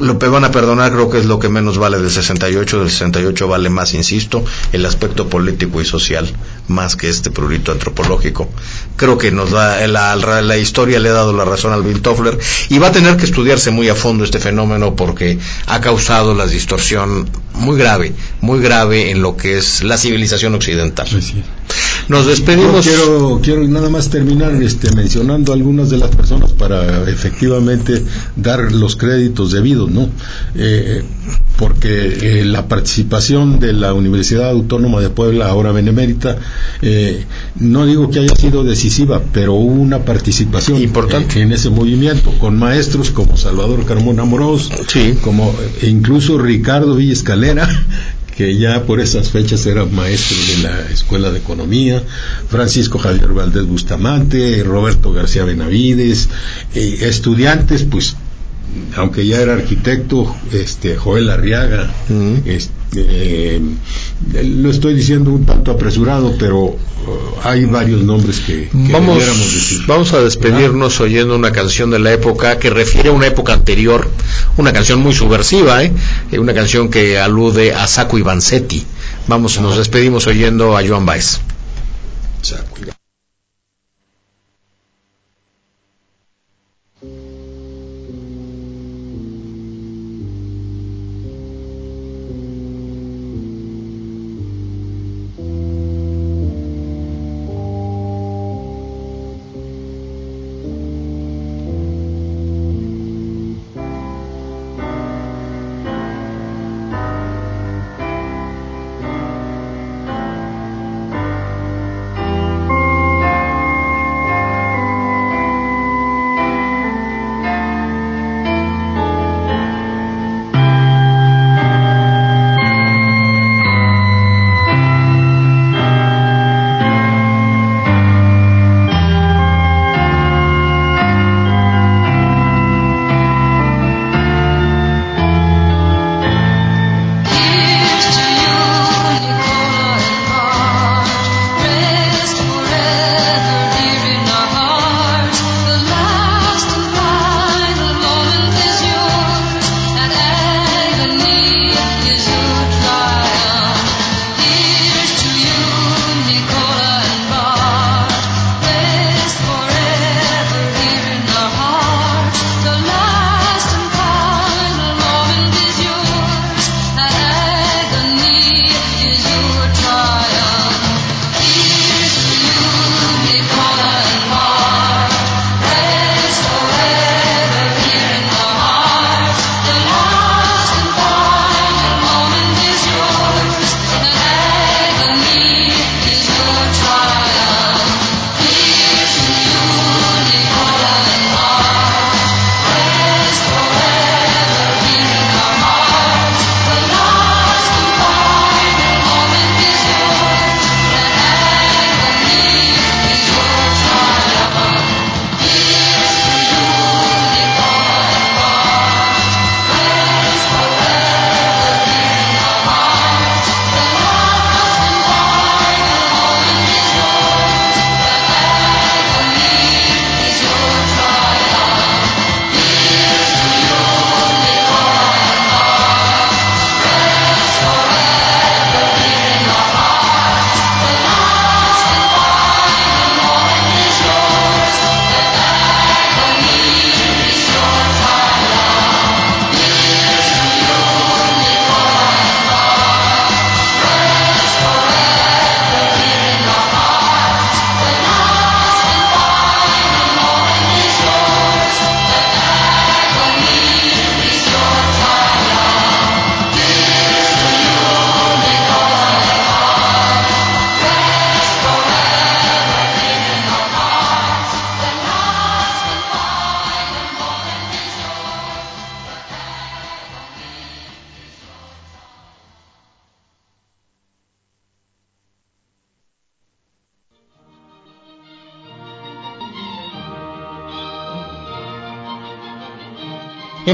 Lo 0.00 0.18
que 0.18 0.26
van 0.28 0.44
a 0.44 0.50
perdonar 0.50 0.92
creo 0.92 1.10
que 1.10 1.18
es 1.18 1.26
lo 1.26 1.38
que 1.38 1.48
menos 1.48 1.78
vale 1.78 1.98
del 1.98 2.10
68. 2.10 2.80
Del 2.80 2.90
68 2.90 3.48
vale 3.48 3.68
más, 3.70 3.94
insisto, 3.94 4.44
el 4.72 4.84
aspecto 4.86 5.28
político 5.28 5.80
y 5.80 5.84
social, 5.84 6.28
más 6.68 6.96
que 6.96 7.08
este 7.08 7.30
prurito 7.30 7.70
antropológico. 7.72 8.48
Creo 8.96 9.18
que 9.18 9.30
nos 9.30 9.50
da, 9.50 9.86
la, 9.86 10.16
la- 10.16 10.42
la 10.42 10.56
historia 10.56 10.98
le 11.00 11.10
ha 11.10 11.12
dado 11.12 11.32
la 11.32 11.44
razón 11.44 11.72
al 11.72 11.82
Bill 11.82 12.00
Toffler 12.02 12.38
y 12.68 12.78
va 12.78 12.88
a 12.88 12.92
tener 12.92 13.16
que 13.16 13.24
estudiarse 13.26 13.70
muy 13.70 13.88
a 13.88 13.94
fondo 13.94 14.24
este 14.24 14.38
fenómeno 14.38 14.96
porque 14.96 15.38
ha 15.66 15.80
causado 15.80 16.34
la 16.34 16.46
distorsión 16.46 17.28
muy 17.54 17.76
grave, 17.78 18.12
muy 18.40 18.60
grave 18.60 19.10
en 19.10 19.20
lo 19.22 19.36
que 19.36 19.58
es 19.58 19.82
la 19.82 19.98
civilización 19.98 20.54
occidental. 20.54 21.06
Así 21.08 21.38
es. 21.40 21.44
Nos 22.08 22.24
Yo 22.24 22.30
despedimos. 22.30 22.84
quiero, 22.86 23.40
quiero 23.42 23.66
nada 23.68 23.88
más 23.88 24.10
terminar 24.10 24.52
este, 24.62 24.90
mencionando 24.94 25.52
algunas 25.52 25.90
de 25.90 25.98
las 25.98 26.10
personas 26.14 26.52
para 26.52 27.08
efectivamente 27.10 28.02
dar 28.36 28.72
los 28.72 28.96
créditos 28.96 29.52
debidos, 29.52 29.90
¿no? 29.90 30.08
Eh, 30.54 31.02
porque 31.56 32.40
eh, 32.40 32.44
la 32.44 32.66
participación 32.68 33.60
de 33.60 33.72
la 33.74 33.92
Universidad 33.92 34.48
Autónoma 34.50 35.00
de 35.00 35.10
Puebla, 35.10 35.48
ahora 35.48 35.72
benemérita, 35.72 36.38
eh, 36.82 37.24
no 37.56 37.84
digo 37.86 38.10
que 38.10 38.20
haya 38.20 38.34
sido 38.34 38.64
decisiva, 38.64 39.20
pero 39.32 39.54
hubo 39.54 39.74
una 39.80 39.98
participación 40.04 40.80
Importante. 40.82 41.38
eh, 41.38 41.42
en 41.42 41.52
ese 41.52 41.68
movimiento, 41.70 42.32
con 42.38 42.58
maestros 42.58 43.10
como 43.10 43.36
Salvador 43.36 43.84
Carmona 43.84 44.22
Amorós, 44.22 44.70
Sí. 44.88 45.14
como 45.20 45.54
eh, 45.82 45.88
incluso 45.88 46.38
Ricardo 46.38 46.94
Villa 46.96 47.12
Escalera, 47.12 47.68
que 48.40 48.56
ya 48.56 48.84
por 48.84 49.00
esas 49.00 49.28
fechas 49.28 49.66
era 49.66 49.84
maestro 49.84 50.34
de 50.38 50.62
la 50.62 50.90
Escuela 50.90 51.30
de 51.30 51.40
Economía, 51.40 52.02
Francisco 52.48 52.98
Javier 52.98 53.34
Valdés 53.34 53.66
Bustamante, 53.66 54.62
Roberto 54.62 55.12
García 55.12 55.44
Benavides, 55.44 56.30
eh, 56.74 57.00
estudiantes, 57.02 57.84
pues, 57.84 58.16
aunque 58.96 59.26
ya 59.26 59.40
era 59.40 59.54
arquitecto, 59.54 60.34
este, 60.52 60.96
Joel 60.96 61.30
Arriaga, 61.30 61.90
Ujú. 62.08 62.42
este, 62.46 62.70
eh, 62.96 63.60
lo 64.44 64.70
estoy 64.70 64.94
diciendo 64.94 65.30
un 65.30 65.44
tanto 65.46 65.70
apresurado, 65.70 66.34
pero 66.38 66.58
uh, 66.64 66.76
hay 67.44 67.64
varios 67.64 68.02
nombres 68.02 68.40
que, 68.40 68.68
que 68.68 68.92
Vamos, 68.92 69.24
decir. 69.24 69.82
vamos 69.86 70.12
a 70.12 70.20
despedirnos 70.20 71.00
oyendo 71.00 71.36
una 71.36 71.52
canción 71.52 71.90
de 71.90 71.98
la 72.00 72.12
época 72.12 72.58
que 72.58 72.70
refiere 72.70 73.08
a 73.10 73.12
una 73.12 73.26
época 73.26 73.52
anterior, 73.54 74.08
una 74.56 74.72
canción 74.72 75.00
muy 75.00 75.14
subversiva, 75.14 75.82
¿eh? 75.84 75.92
Eh, 76.32 76.38
una 76.38 76.52
canción 76.54 76.90
que 76.90 77.18
alude 77.18 77.72
a 77.74 77.86
Saco 77.86 78.18
y 78.18 78.22
Vanzetti. 78.22 78.84
Vamos, 79.28 79.60
nos 79.60 79.76
despedimos 79.76 80.26
oyendo 80.26 80.76
a 80.76 80.86
Joan 80.86 81.06
Baez. 81.06 81.40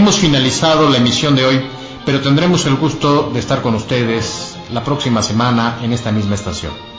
Hemos 0.07 0.21
finalizado 0.21 0.89
la 0.89 0.99
emisión 0.99 1.35
de 1.35 1.45
hoy, 1.45 1.61
pero 2.05 2.21
tendremos 2.21 2.65
el 2.67 2.77
gusto 2.77 3.29
de 3.35 3.41
estar 3.41 3.61
con 3.61 3.75
ustedes 3.75 4.57
la 4.73 4.85
próxima 4.85 5.21
semana 5.21 5.81
en 5.83 5.93
esta 5.93 6.13
misma 6.13 6.37
estación. 6.37 6.96